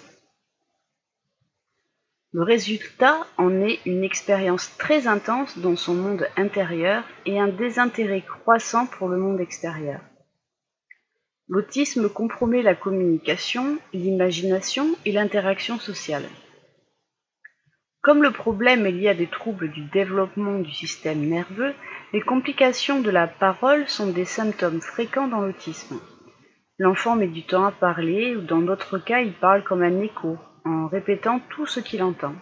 [2.33, 8.21] Le résultat en est une expérience très intense dans son monde intérieur et un désintérêt
[8.21, 9.99] croissant pour le monde extérieur.
[11.49, 16.23] L'autisme compromet la communication, l'imagination et l'interaction sociale.
[18.01, 21.75] Comme le problème est lié à des troubles du développement du système nerveux,
[22.13, 25.99] les complications de la parole sont des symptômes fréquents dans l'autisme.
[26.79, 30.39] L'enfant met du temps à parler ou dans d'autres cas il parle comme un écho,
[30.65, 32.33] en répétant tout ce qu'il entend.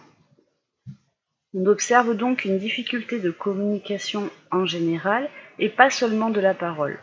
[1.52, 5.28] On observe donc une difficulté de communication en général
[5.58, 6.98] et pas seulement de la parole.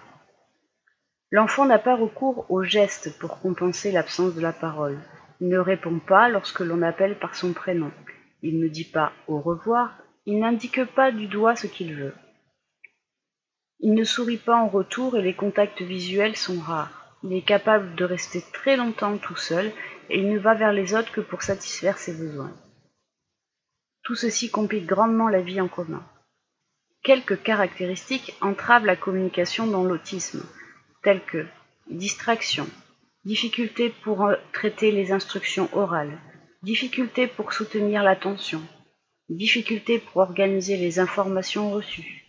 [1.29, 4.97] L'enfant n'a pas recours aux gestes pour compenser l'absence de la parole.
[5.41, 7.91] Il ne répond pas lorsque l'on appelle par son prénom.
[8.41, 12.13] Il ne dit pas au revoir, il n'indique pas du doigt ce qu'il veut.
[13.79, 17.15] Il ne sourit pas en retour et les contacts visuels sont rares.
[17.23, 19.71] Il est capable de rester très longtemps tout seul
[20.09, 22.53] et il ne va vers les autres que pour satisfaire ses besoins.
[24.03, 26.03] Tout ceci complique grandement la vie en commun.
[27.03, 30.43] Quelques caractéristiques entravent la communication dans l'autisme
[31.03, 31.45] telles que
[31.89, 32.67] distraction,
[33.25, 36.19] difficulté pour traiter les instructions orales,
[36.63, 38.61] difficulté pour soutenir l'attention,
[39.29, 42.25] difficulté pour organiser les informations reçues,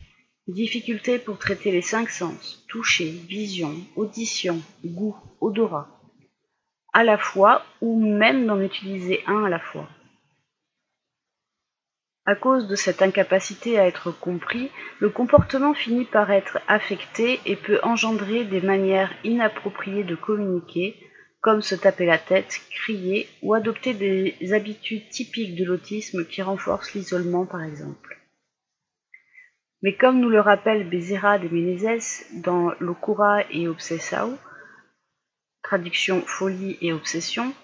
[0.46, 5.88] difficulté pour traiter les cinq sens, toucher, vision, audition, goût, odorat,
[6.92, 9.88] à la fois ou même d'en utiliser un à la fois.
[12.26, 17.56] À cause de cette incapacité à être compris, le comportement finit par être affecté et
[17.56, 21.07] peut engendrer des manières inappropriées de communiquer,
[21.40, 26.94] comme se taper la tête, crier ou adopter des habitudes typiques de l'autisme qui renforcent
[26.94, 28.18] l'isolement par exemple.
[29.82, 34.36] Mais comme nous le rappelle Bezerra de Menezes dans Locura et Obsessao,
[35.62, 37.54] traduction folie et obsession,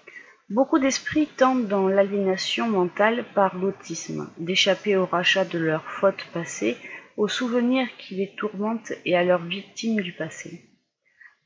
[0.51, 6.77] Beaucoup d'esprits tentent dans l'aliénation mentale par l'autisme d'échapper au rachat de leurs fautes passées,
[7.17, 10.64] aux souvenirs qui les tourmentent et à leurs victimes du passé.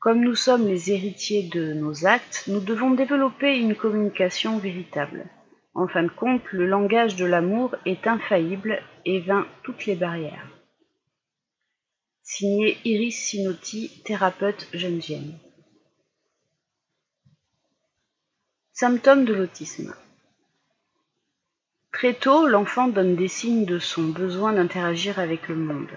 [0.00, 5.26] Comme nous sommes les héritiers de nos actes, nous devons développer une communication véritable.
[5.74, 10.48] En fin de compte, le langage de l'amour est infaillible et vainc toutes les barrières.
[12.22, 15.34] Signé Iris Sinotti, thérapeute Geneviève.
[18.72, 19.94] Symptômes de l'autisme.
[21.92, 25.90] Très tôt, l'enfant donne des signes de son besoin d'interagir avec le monde.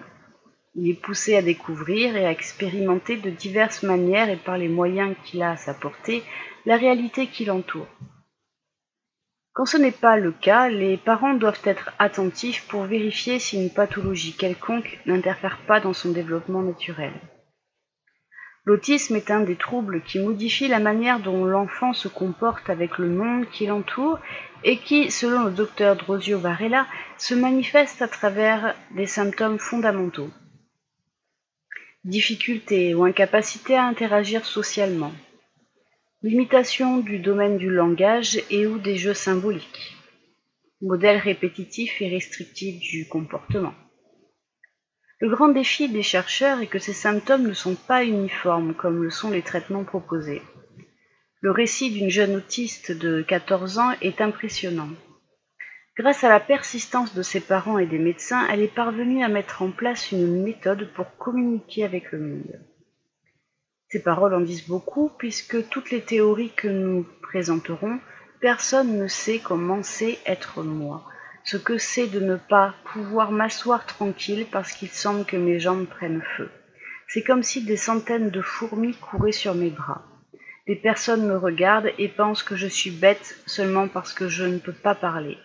[0.76, 5.16] Il est poussé à découvrir et à expérimenter de diverses manières et par les moyens
[5.24, 6.24] qu'il a à sa portée
[6.66, 7.88] la réalité qui l'entoure.
[9.54, 13.70] Quand ce n'est pas le cas, les parents doivent être attentifs pour vérifier si une
[13.70, 17.14] pathologie quelconque n'interfère pas dans son développement naturel.
[18.66, 23.10] L'autisme est un des troubles qui modifie la manière dont l'enfant se comporte avec le
[23.10, 24.18] monde qui l'entoure
[24.64, 26.88] et qui, selon le docteur Drosio Varela,
[27.18, 30.32] se manifeste à travers des symptômes fondamentaux.
[32.06, 35.14] Difficulté ou incapacité à interagir socialement.
[36.22, 39.96] Limitation du domaine du langage et ou des jeux symboliques.
[40.82, 43.74] Modèle répétitif et restrictif du comportement.
[45.20, 49.10] Le grand défi des chercheurs est que ces symptômes ne sont pas uniformes comme le
[49.10, 50.42] sont les traitements proposés.
[51.40, 54.90] Le récit d'une jeune autiste de 14 ans est impressionnant.
[55.96, 59.62] Grâce à la persistance de ses parents et des médecins, elle est parvenue à mettre
[59.62, 62.60] en place une méthode pour communiquer avec le monde.
[63.90, 68.00] Ces paroles en disent beaucoup puisque toutes les théories que nous présenterons,
[68.42, 71.06] personne ne sait comment c'est être moi
[71.44, 75.88] ce que c'est de ne pas pouvoir m'asseoir tranquille parce qu'il semble que mes jambes
[75.88, 76.50] prennent feu.
[77.08, 80.04] C'est comme si des centaines de fourmis couraient sur mes bras.
[80.68, 84.58] Des personnes me regardent et pensent que je suis bête seulement parce que je ne
[84.58, 85.38] peux pas parler.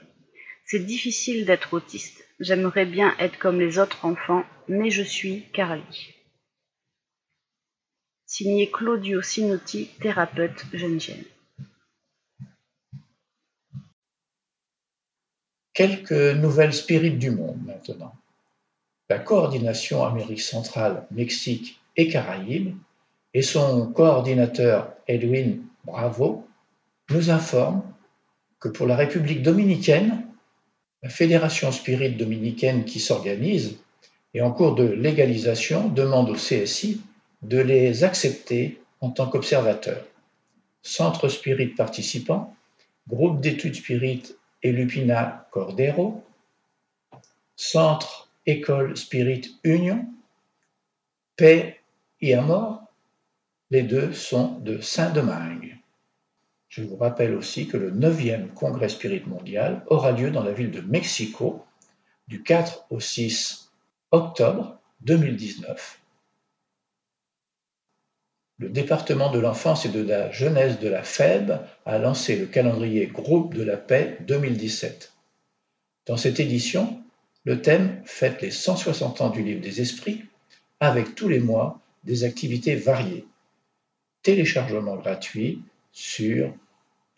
[0.70, 2.26] C'est difficile d'être autiste.
[2.40, 6.14] J'aimerais bien être comme les autres enfants, mais je suis Carly.
[8.26, 11.24] Signé Claudio Sinotti, thérapeute Geneviève.
[15.72, 18.14] Quelques nouvelles spirites du monde maintenant.
[19.08, 22.76] La coordination Amérique centrale, Mexique et Caraïbes
[23.32, 26.46] et son coordinateur Edwin Bravo
[27.08, 27.90] nous informent
[28.60, 30.27] que pour la République dominicaine,
[31.02, 33.78] la Fédération Spirit dominicaine qui s'organise
[34.34, 37.00] et en cours de légalisation demande au CSI
[37.42, 40.04] de les accepter en tant qu'observateurs.
[40.82, 42.54] Centre Spirit participant,
[43.08, 46.24] groupe d'études Spirit et Lupina Cordero,
[47.56, 50.06] Centre École Spirit Union,
[51.36, 51.80] Paix
[52.20, 52.82] et Amour,
[53.70, 55.77] les deux sont de Saint-Domingue.
[56.68, 60.70] Je vous rappelle aussi que le 9e Congrès Spirit mondial aura lieu dans la ville
[60.70, 61.64] de Mexico
[62.28, 63.70] du 4 au 6
[64.10, 66.00] octobre 2019.
[68.58, 71.52] Le département de l'enfance et de la jeunesse de la FEB
[71.86, 75.12] a lancé le calendrier Groupe de la paix 2017.
[76.06, 77.02] Dans cette édition,
[77.44, 80.24] le thème fête les 160 ans du livre des esprits
[80.80, 83.26] avec tous les mois des activités variées.
[84.22, 85.62] Téléchargement gratuit
[85.98, 86.54] sur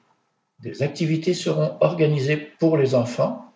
[0.61, 3.53] des activités seront organisées pour les enfants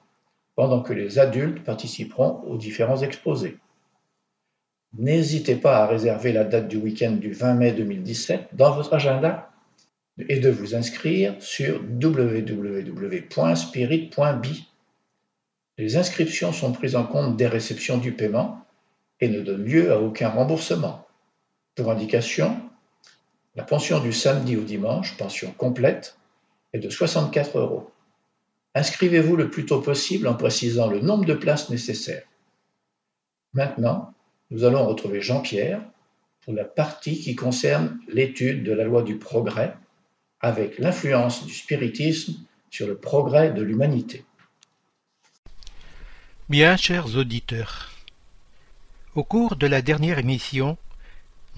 [0.55, 3.57] pendant que les adultes participeront aux différents exposés.
[4.99, 9.51] N'hésitez pas à réserver la date du week-end du 20 mai 2017 dans votre agenda
[10.29, 12.19] et de vous inscrire sur www.spirit.bi.
[15.79, 18.61] Les inscriptions sont prises en compte des réceptions du paiement
[19.21, 21.08] et ne donnent lieu à aucun remboursement.
[21.79, 22.61] Pour indication,
[23.55, 26.17] la pension du samedi au dimanche, pension complète,
[26.73, 27.89] est de 64 euros.
[28.75, 32.25] Inscrivez-vous le plus tôt possible en précisant le nombre de places nécessaires.
[33.53, 34.13] Maintenant,
[34.51, 35.81] nous allons retrouver Jean-Pierre
[36.41, 39.77] pour la partie qui concerne l'étude de la loi du progrès
[40.41, 42.35] avec l'influence du spiritisme
[42.71, 44.25] sur le progrès de l'humanité.
[46.49, 47.93] Bien, chers auditeurs,
[49.15, 50.77] au cours de la dernière émission,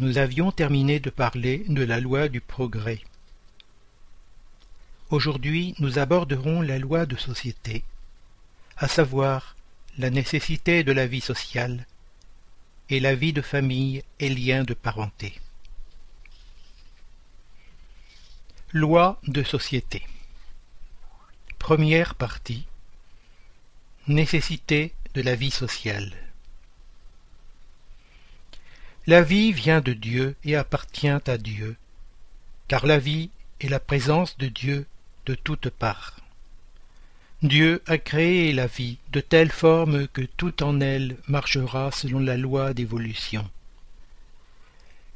[0.00, 3.00] nous avions terminé de parler de la loi du progrès.
[5.10, 7.84] Aujourd'hui, nous aborderons la loi de société,
[8.78, 9.56] à savoir
[9.98, 11.86] la nécessité de la vie sociale
[12.88, 15.38] et la vie de famille et liens de parenté.
[18.72, 20.02] Loi de société.
[21.58, 22.64] Première partie.
[24.06, 26.19] Nécessité de la vie sociale.
[29.10, 31.74] La vie vient de Dieu et appartient à Dieu,
[32.68, 33.30] car la vie
[33.60, 34.86] est la présence de Dieu
[35.26, 36.20] de toutes parts.
[37.42, 42.36] Dieu a créé la vie de telle forme que tout en elle marchera selon la
[42.36, 43.50] loi d'évolution.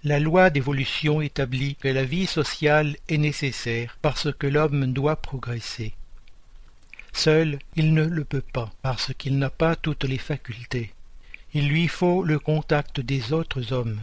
[0.02, 5.92] La loi d'évolution établit que la vie sociale est nécessaire parce que l'homme doit progresser.
[7.12, 10.92] Seul, il ne le peut pas parce qu'il n'a pas toutes les facultés.
[11.54, 14.00] Il lui faut le contact des autres hommes.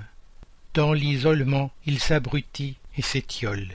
[0.73, 3.67] Dans l'isolement, il s'abrutit et s'étiole.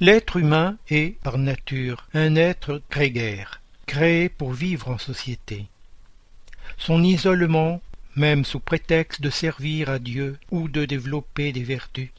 [0.00, 5.66] L'être humain est, par nature, un être grégaire, créé pour vivre en société.
[6.76, 7.80] Son isolement
[8.16, 12.10] même sous prétexte de servir à Dieu ou de développer des vertus,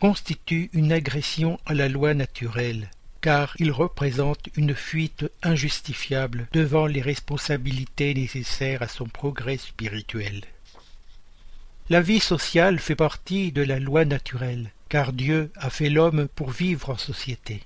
[0.00, 2.90] constitue une agression à la loi naturelle,
[3.22, 10.42] car il représente une fuite injustifiable devant les responsabilités nécessaires à son progrès spirituel.
[11.88, 16.50] La vie sociale fait partie de la loi naturelle, car Dieu a fait l'homme pour
[16.50, 17.62] vivre en société.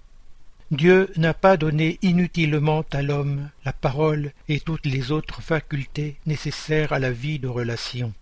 [0.70, 6.92] Dieu n'a pas donné inutilement à l'homme la parole et toutes les autres facultés nécessaires
[6.92, 8.12] à la vie de relation.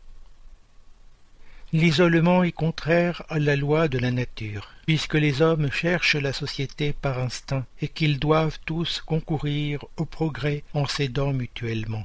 [1.75, 6.93] L'isolement est contraire à la loi de la nature, puisque les hommes cherchent la société
[6.93, 12.05] par instinct et qu'ils doivent tous concourir au progrès en s'aidant mutuellement.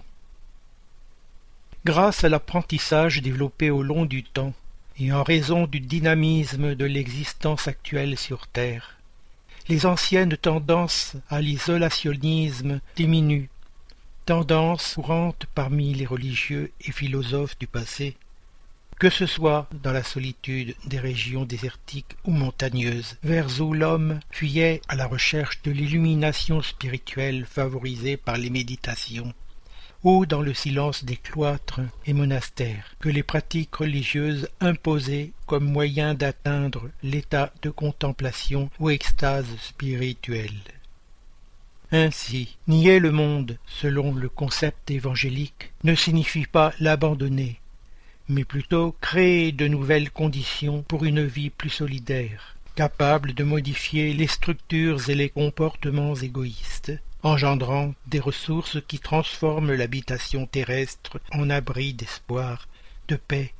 [1.85, 4.55] Grâce à l'apprentissage développé au long du temps,
[4.97, 8.97] et en raison du dynamisme de l'existence actuelle sur Terre,
[9.67, 13.49] les anciennes tendances à l'isolationnisme diminuent,
[14.25, 18.17] tendances courantes parmi les religieux et philosophes du passé,
[18.99, 24.81] que ce soit dans la solitude des régions désertiques ou montagneuses, vers où l'homme fuyait
[24.89, 29.33] à la recherche de l'illumination spirituelle favorisée par les méditations,
[30.03, 36.13] ou dans le silence des cloîtres et monastères, que les pratiques religieuses imposaient comme moyen
[36.13, 40.59] d'atteindre l'état de contemplation ou extase spirituelle.
[41.91, 47.58] Ainsi, nier le monde selon le concept évangélique ne signifie pas l'abandonner,
[48.29, 54.27] mais plutôt créer de nouvelles conditions pour une vie plus solidaire, capable de modifier les
[54.27, 56.93] structures et les comportements égoïstes,
[57.23, 62.67] engendrant des ressources qui transforment l'habitation terrestre en abri d'espoir,
[63.07, 63.51] de paix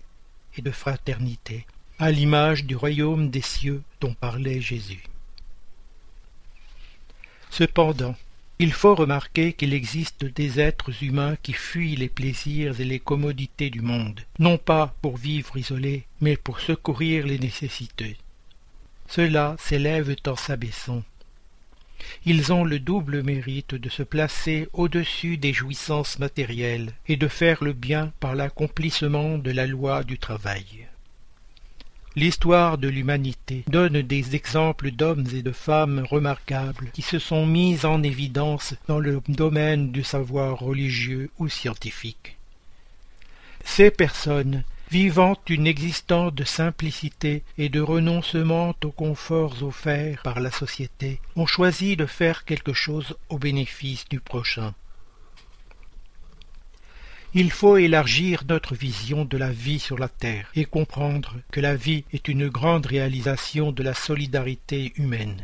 [0.56, 1.66] et de fraternité,
[1.98, 5.04] à l'image du royaume des cieux dont parlait Jésus.
[7.50, 8.16] Cependant,
[8.62, 13.70] il faut remarquer qu'il existe des êtres humains qui fuient les plaisirs et les commodités
[13.70, 18.18] du monde, non pas pour vivre isolés, mais pour secourir les nécessités.
[19.08, 21.04] Ceux-là s'élèvent en s'abaissant.
[22.26, 27.64] Ils ont le double mérite de se placer au-dessus des jouissances matérielles et de faire
[27.64, 30.89] le bien par l'accomplissement de la loi du travail.
[32.16, 37.86] L'histoire de l'humanité donne des exemples d'hommes et de femmes remarquables qui se sont mis
[37.86, 42.38] en évidence dans le domaine du savoir religieux ou scientifique.
[43.64, 50.50] Ces personnes, vivant une existence de simplicité et de renoncement aux conforts offerts par la
[50.50, 54.74] société, ont choisi de faire quelque chose au bénéfice du prochain.
[57.36, 61.76] Il faut élargir notre vision de la vie sur la Terre et comprendre que la
[61.76, 65.40] vie est une grande réalisation de la solidarité humaine.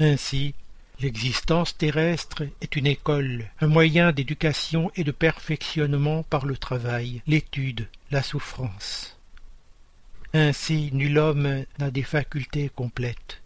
[0.00, 0.54] Ainsi,
[0.98, 7.86] l'existence terrestre est une école, un moyen d'éducation et de perfectionnement par le travail, l'étude,
[8.10, 9.18] la souffrance.
[10.32, 13.42] Ainsi, nul homme n'a des facultés complètes.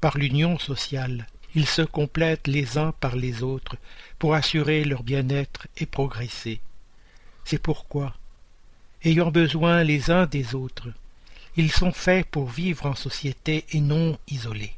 [0.00, 3.76] Par l'union sociale, ils se complètent les uns par les autres
[4.18, 6.60] pour assurer leur bien-être et progresser.
[7.44, 8.14] C'est pourquoi,
[9.04, 10.88] ayant besoin les uns des autres,
[11.56, 14.74] ils sont faits pour vivre en société et non isolés.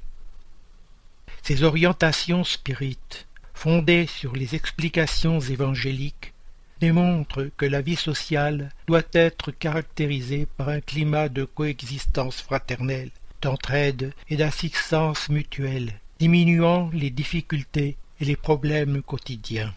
[1.42, 6.32] Ces orientations spirites, fondées sur les explications évangéliques,
[6.80, 13.10] démontrent que la vie sociale doit être caractérisée par un climat de coexistence fraternelle,
[13.40, 19.74] d'entraide et d'assistance mutuelle, diminuant les difficultés et les problèmes quotidiens.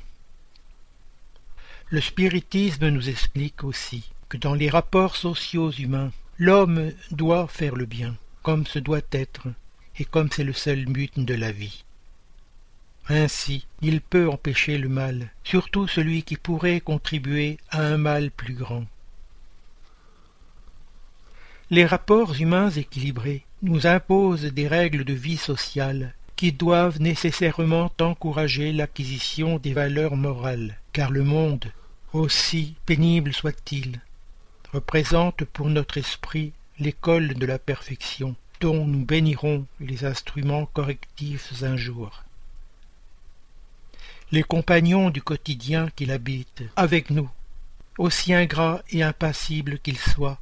[1.90, 7.86] Le spiritisme nous explique aussi que dans les rapports sociaux humains, l'homme doit faire le
[7.86, 9.50] bien, comme ce doit être,
[10.00, 11.84] et comme c'est le seul but de la vie.
[13.10, 18.54] Ainsi, il peut empêcher le mal, surtout celui qui pourrait contribuer à un mal plus
[18.54, 18.86] grand.
[21.70, 28.72] Les rapports humains équilibrés nous imposent des règles de vie sociale qui doivent nécessairement encourager
[28.72, 31.66] l'acquisition des valeurs morales, car le monde,
[32.14, 34.00] aussi pénible soit-il,
[34.72, 41.76] représente pour notre esprit l'école de la perfection, dont nous bénirons les instruments correctifs un
[41.76, 42.24] jour.
[44.32, 47.30] Les compagnons du quotidien qui l'habitent, avec nous,
[47.98, 50.40] aussi ingrats et impassibles qu'ils soient,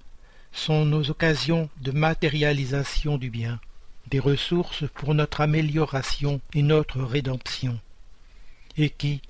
[0.52, 3.62] sont nos occasions de matérialisation du bien
[4.08, 7.80] des ressources pour notre amélioration et notre rédemption,
[8.78, 9.22] et qui,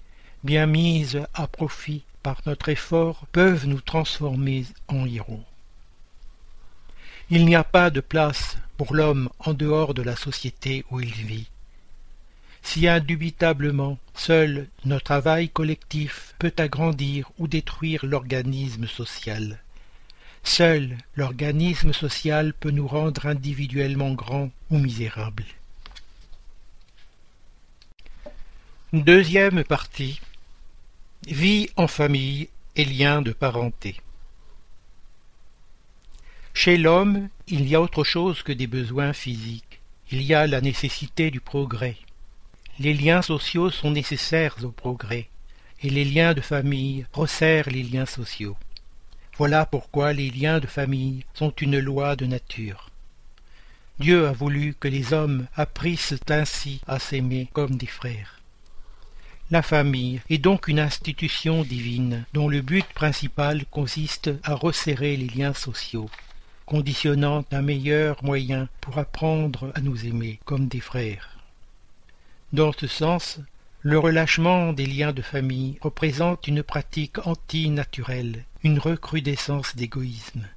[0.43, 5.43] bien mises à profit par notre effort, peuvent nous transformer en héros.
[7.29, 11.11] Il n'y a pas de place pour l'homme en dehors de la société où il
[11.11, 11.49] vit.
[12.61, 19.59] Si indubitablement seul notre travail collectif peut agrandir ou détruire l'organisme social,
[20.45, 25.43] Seul l'organisme social peut nous rendre individuellement grands ou misérables.
[28.93, 30.21] Deuxième partie.
[31.25, 33.99] Vie en famille et liens de parenté.
[36.53, 39.81] Chez l'homme, il y a autre chose que des besoins physiques.
[40.11, 41.97] Il y a la nécessité du progrès.
[42.79, 45.27] Les liens sociaux sont nécessaires au progrès,
[45.81, 48.55] et les liens de famille resserrent les liens sociaux.
[49.37, 52.89] Voilà pourquoi les liens de famille sont une loi de nature.
[53.99, 58.39] Dieu a voulu que les hommes apprissent ainsi à s'aimer comme des frères.
[59.51, 65.27] La famille est donc une institution divine dont le but principal consiste à resserrer les
[65.27, 66.09] liens sociaux,
[66.65, 71.37] conditionnant un meilleur moyen pour apprendre à nous aimer comme des frères.
[72.53, 73.39] Dans ce sens,
[73.81, 80.47] le relâchement des liens de famille représente une pratique antinaturelle, une recrudescence d'égoïsme.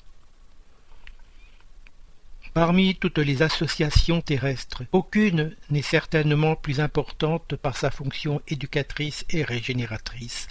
[2.54, 9.42] Parmi toutes les associations terrestres, aucune n'est certainement plus importante par sa fonction éducatrice et
[9.42, 10.48] régénératrice,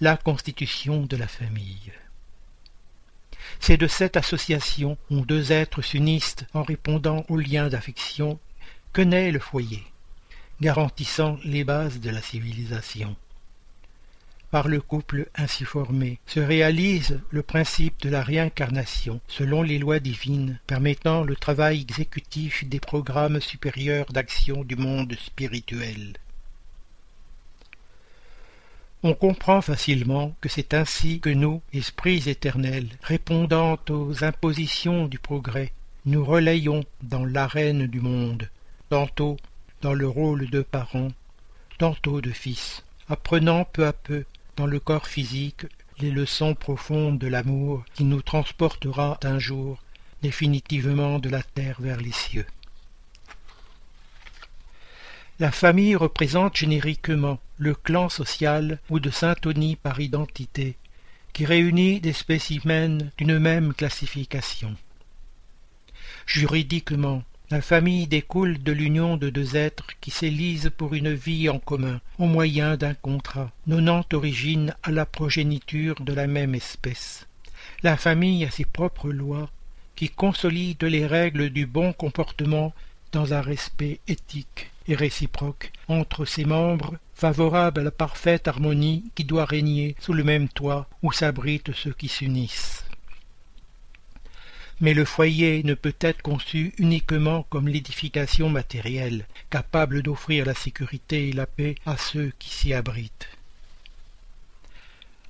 [0.00, 1.92] la constitution de la famille.
[3.58, 8.38] C'est de cette association où deux êtres s'unissent en répondant aux liens d'affection
[8.92, 9.82] que naît le foyer,
[10.60, 13.16] garantissant les bases de la civilisation
[14.50, 20.00] par le couple ainsi formé, se réalise le principe de la réincarnation selon les lois
[20.00, 26.14] divines permettant le travail exécutif des programmes supérieurs d'action du monde spirituel.
[29.02, 35.72] On comprend facilement que c'est ainsi que nous, esprits éternels, répondant aux impositions du progrès,
[36.04, 38.50] nous relayons dans l'arène du monde,
[38.90, 39.38] tantôt
[39.80, 41.12] dans le rôle de parents,
[41.78, 44.24] tantôt de fils, apprenant peu à peu
[44.56, 45.66] dans le corps physique
[45.98, 49.82] les leçons profondes de l'amour qui nous transportera un jour
[50.22, 52.46] définitivement de la terre vers les cieux.
[55.38, 60.76] La famille représente génériquement le clan social ou de syntonie par identité,
[61.32, 64.76] qui réunit des spécimens d'une même classification.
[66.26, 71.58] Juridiquement, la famille découle de l'union de deux êtres qui s'élisent pour une vie en
[71.58, 77.26] commun, au moyen d'un contrat, donnant origine à la progéniture de la même espèce.
[77.82, 79.50] La famille a ses propres lois,
[79.96, 82.72] qui consolident les règles du bon comportement
[83.10, 89.24] dans un respect éthique et réciproque entre ses membres, favorable à la parfaite harmonie qui
[89.24, 92.84] doit régner sous le même toit où s'abritent ceux qui s'unissent.
[94.80, 101.28] Mais le foyer ne peut être conçu uniquement comme l'édification matérielle, capable d'offrir la sécurité
[101.28, 103.28] et la paix à ceux qui s'y abritent.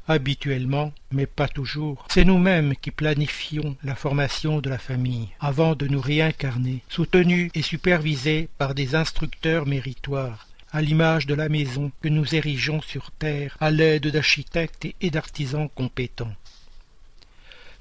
[0.07, 5.87] Habituellement, mais pas toujours, c'est nous-mêmes qui planifions la formation de la famille, avant de
[5.87, 12.09] nous réincarner, soutenus et supervisés par des instructeurs méritoires, à l'image de la maison que
[12.09, 16.35] nous érigeons sur terre à l'aide d'architectes et d'artisans compétents.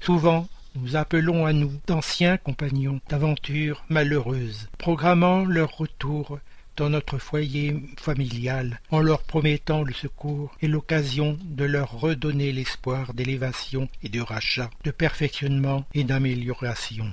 [0.00, 6.38] Souvent, nous appelons à nous d'anciens compagnons d'aventures malheureuses, programmant leur retour
[6.76, 13.12] dans notre foyer familial en leur promettant le secours et l'occasion de leur redonner l'espoir
[13.12, 17.06] d'élévation et de rachat, de perfectionnement et d'amélioration.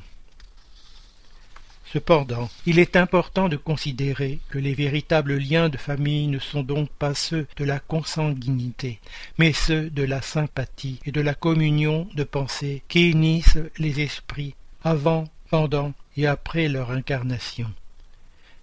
[1.94, 6.90] Cependant, il est important de considérer que les véritables liens de famille ne sont donc
[6.90, 9.00] pas ceux de la consanguinité,
[9.38, 14.54] mais ceux de la sympathie et de la communion de pensée qui unissent les esprits
[14.84, 17.72] avant, pendant et après leur incarnation.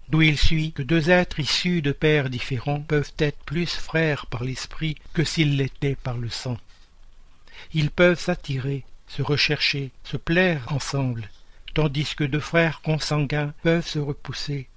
[0.09, 4.43] D'où il suit que deux êtres issus de pères différents peuvent être plus frères par
[4.43, 6.57] l'esprit que s'ils l'étaient par le sang.
[7.73, 11.29] Ils peuvent s'attirer, se rechercher, se plaire ensemble,
[11.75, 14.67] tandis que deux frères consanguins peuvent se repousser,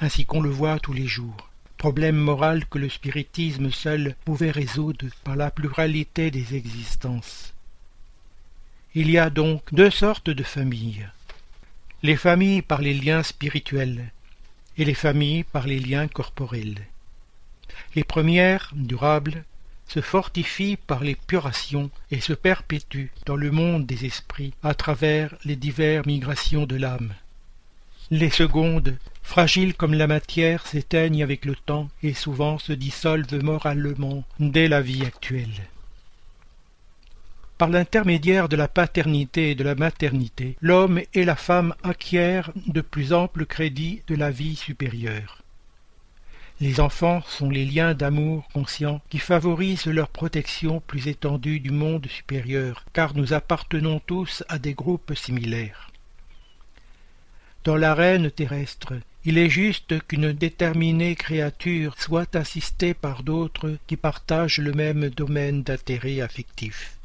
[0.00, 1.48] ainsi qu'on le voit tous les jours.
[1.78, 7.54] Problème moral que le spiritisme seul pouvait résoudre par la pluralité des existences.
[8.96, 11.08] Il y a donc deux sortes de familles.
[12.02, 14.10] Les familles par les liens spirituels
[14.76, 16.84] et les familles par les liens corporels.
[17.94, 19.44] Les premières, durables,
[19.88, 25.56] se fortifie par l'épuration et se perpétue dans le monde des esprits à travers les
[25.56, 27.14] diverses migrations de l'âme.
[28.10, 34.24] Les secondes, fragiles comme la matière, s'éteignent avec le temps et souvent se dissolvent moralement
[34.38, 35.68] dès la vie actuelle.
[37.58, 42.80] Par l'intermédiaire de la paternité et de la maternité, l'homme et la femme acquièrent de
[42.80, 45.42] plus amples crédits de la vie supérieure.
[46.60, 52.08] Les enfants sont les liens d'amour conscient qui favorisent leur protection plus étendue du monde
[52.08, 55.92] supérieur, car nous appartenons tous à des groupes similaires.
[57.62, 58.94] Dans l'arène terrestre,
[59.24, 65.62] il est juste qu'une déterminée créature soit assistée par d'autres qui partagent le même domaine
[65.62, 66.97] d'intérêt affectif.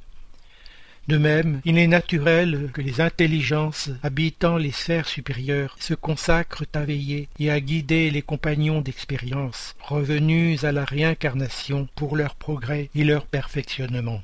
[1.09, 6.85] De même, il est naturel que les intelligences habitant les sphères supérieures se consacrent à
[6.85, 13.03] veiller et à guider les compagnons d'expérience revenus à la réincarnation pour leur progrès et
[13.03, 14.21] leur perfectionnement.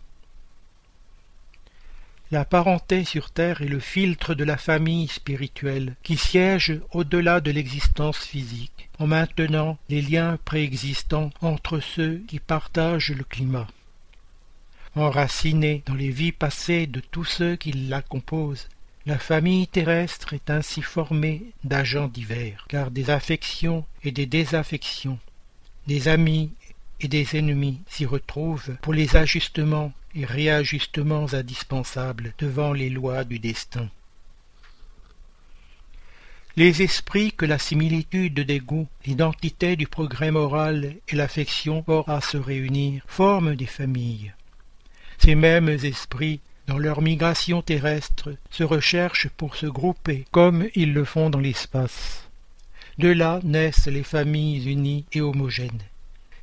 [2.31, 7.51] La parenté sur terre est le filtre de la famille spirituelle qui siège au-delà de
[7.51, 13.68] l'existence physique en maintenant les liens préexistants entre ceux qui partagent le climat
[14.95, 18.67] enracinée dans les vies passées de tous ceux qui la composent.
[19.05, 25.19] La famille terrestre est ainsi formée d'agents divers, car des affections et des désaffections,
[25.87, 26.51] des amis
[27.01, 33.39] et des ennemis s'y retrouvent pour les ajustements et réajustements indispensables devant les lois du
[33.39, 33.89] destin.
[36.59, 42.19] les esprits que la similitude des goûts, l'identité du progrès moral et l'affection portent à
[42.19, 44.33] se réunir forment des familles.
[45.19, 51.03] Ces mêmes esprits, dans leur migration terrestre, se recherchent pour se grouper comme ils le
[51.03, 52.29] font dans l'espace.
[52.97, 55.83] De là naissent les familles unies et homogènes.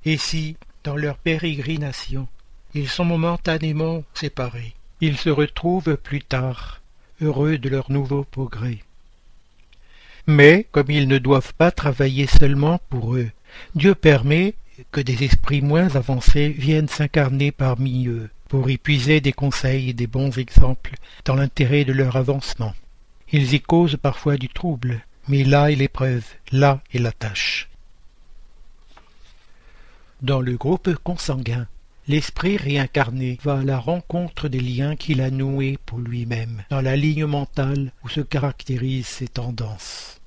[0.04, 2.28] Et si, dans leur pérégrination,
[2.74, 6.80] ils sont momentanément séparés, ils se retrouvent plus tard,
[7.20, 8.78] heureux de leur nouveau progrès.
[10.26, 13.30] Mais, comme ils ne doivent pas travailler seulement pour eux,
[13.74, 14.54] Dieu permet
[14.92, 19.92] que des esprits moins avancés viennent s'incarner parmi eux, pour y puiser des conseils et
[19.92, 20.94] des bons exemples
[21.24, 22.74] dans l'intérêt de leur avancement.
[23.32, 27.68] Ils y causent parfois du trouble, mais là est l'épreuve, là est la tâche.
[30.22, 31.66] Dans le groupe consanguin,
[32.08, 36.96] l'esprit réincarné va à la rencontre des liens qu'il a noués pour lui-même, dans la
[36.96, 40.20] ligne mentale où se caractérisent ses tendances.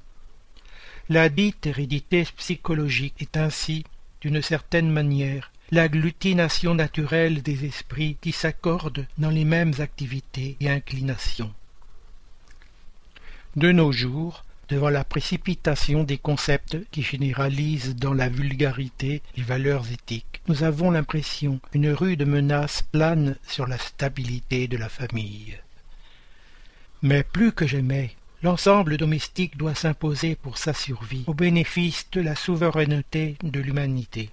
[1.07, 3.83] La dite hérédité psychologique est ainsi,
[4.21, 11.53] d'une certaine manière, l'agglutination naturelle des esprits qui s'accordent dans les mêmes activités et inclinations.
[13.55, 19.91] De nos jours, devant la précipitation des concepts qui généralisent dans la vulgarité les valeurs
[19.91, 25.57] éthiques, nous avons l'impression qu'une rude menace plane sur la stabilité de la famille.
[27.01, 32.35] Mais plus que jamais, L'ensemble domestique doit s'imposer pour sa survie, au bénéfice de la
[32.35, 34.29] souveraineté de l'humanité.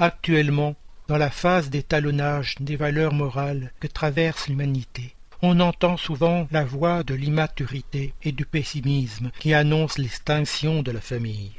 [0.00, 0.74] Actuellement,
[1.06, 7.04] dans la phase d'étalonnage des valeurs morales que traverse l'humanité, on entend souvent la voix
[7.04, 11.52] de l'immaturité et du pessimisme qui annonce l'extinction de la famille.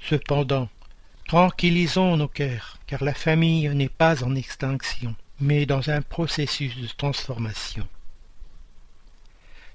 [0.00, 0.70] Cependant,
[1.26, 6.88] tranquillisons nos cœurs, car la famille n'est pas en extinction, mais dans un processus de
[6.96, 7.86] transformation.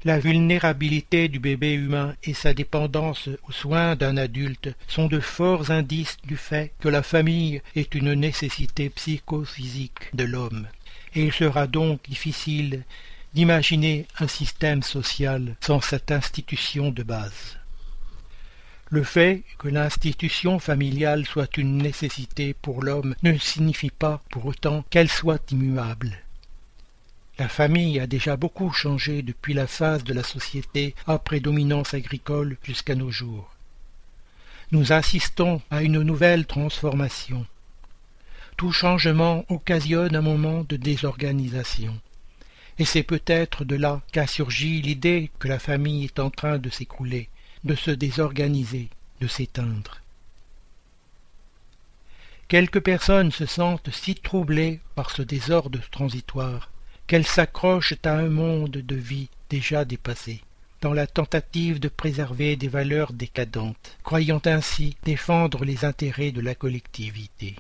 [0.06, 5.72] La vulnérabilité du bébé humain et sa dépendance aux soins d'un adulte sont de forts
[5.72, 10.68] indices du fait que la famille est une nécessité psychophysique de l'homme,
[11.16, 12.86] et il sera donc difficile
[13.34, 17.58] d'imaginer un système social sans cette institution de base.
[18.90, 24.86] Le fait que l'institution familiale soit une nécessité pour l'homme ne signifie pas pour autant
[24.90, 26.24] qu'elle soit immuable.
[27.40, 32.58] La famille a déjà beaucoup changé depuis la phase de la société à prédominance agricole
[32.64, 33.50] jusqu'à nos jours.
[34.74, 37.46] Nous assistons à une nouvelle transformation.
[38.58, 41.98] Tout changement occasionne un moment de désorganisation.
[42.78, 46.70] Et c'est peut-être de là qu'a surgi l'idée que la famille est en train de
[46.70, 47.30] s'écrouler,
[47.64, 48.90] de se désorganiser,
[49.22, 50.02] de s'éteindre.
[52.50, 56.70] Quelques personnes se sentent si troublées par ce désordre transitoire
[57.10, 60.42] qu'elles s'accrochent à un monde de vie déjà dépassé,
[60.80, 66.54] dans la tentative de préserver des valeurs décadentes, croyant ainsi défendre les intérêts de la
[66.54, 67.56] collectivité.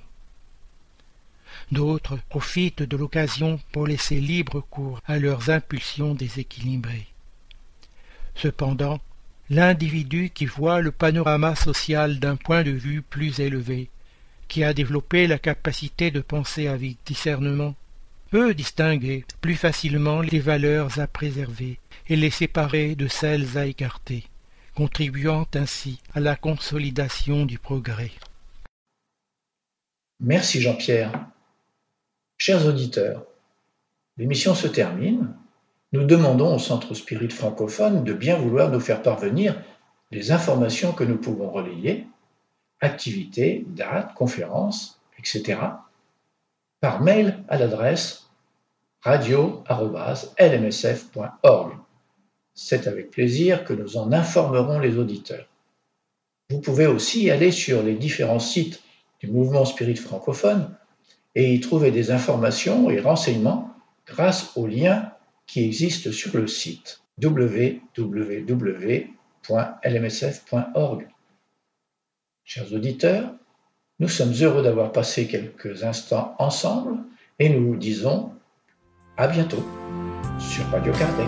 [1.71, 7.07] D'autres profitent de l'occasion pour laisser libre cours à leurs impulsions déséquilibrées.
[8.35, 9.01] Cependant,
[9.49, 13.89] l'individu qui voit le panorama social d'un point de vue plus élevé,
[14.47, 17.73] qui a développé la capacité de penser avec discernement,
[18.29, 24.23] peut distinguer plus facilement les valeurs à préserver et les séparer de celles à écarter,
[24.75, 28.11] contribuant ainsi à la consolidation du progrès.
[30.19, 31.11] Merci Jean-Pierre.
[32.37, 33.25] Chers auditeurs,
[34.17, 35.33] l'émission se termine.
[35.91, 39.59] Nous demandons au Centre Spirit francophone de bien vouloir nous faire parvenir
[40.11, 42.05] les informations que nous pouvons relayer,
[42.79, 45.59] activités, dates, conférences, etc.,
[46.81, 48.29] par mail à l'adresse
[49.01, 51.73] radio.lmsf.org.
[52.53, 55.47] C'est avec plaisir que nous en informerons les auditeurs.
[56.49, 58.81] Vous pouvez aussi aller sur les différents sites
[59.19, 60.75] du mouvement spirit francophone
[61.35, 63.71] et y trouver des informations et renseignements
[64.05, 65.13] grâce aux liens
[65.45, 69.07] qui existent sur le site www.lmsf.org.
[72.43, 73.31] Chers auditeurs,
[73.99, 76.97] nous sommes heureux d'avoir passé quelques instants ensemble
[77.37, 78.31] et nous vous disons
[79.17, 79.63] à bientôt
[80.39, 81.27] sur Radio Kardec.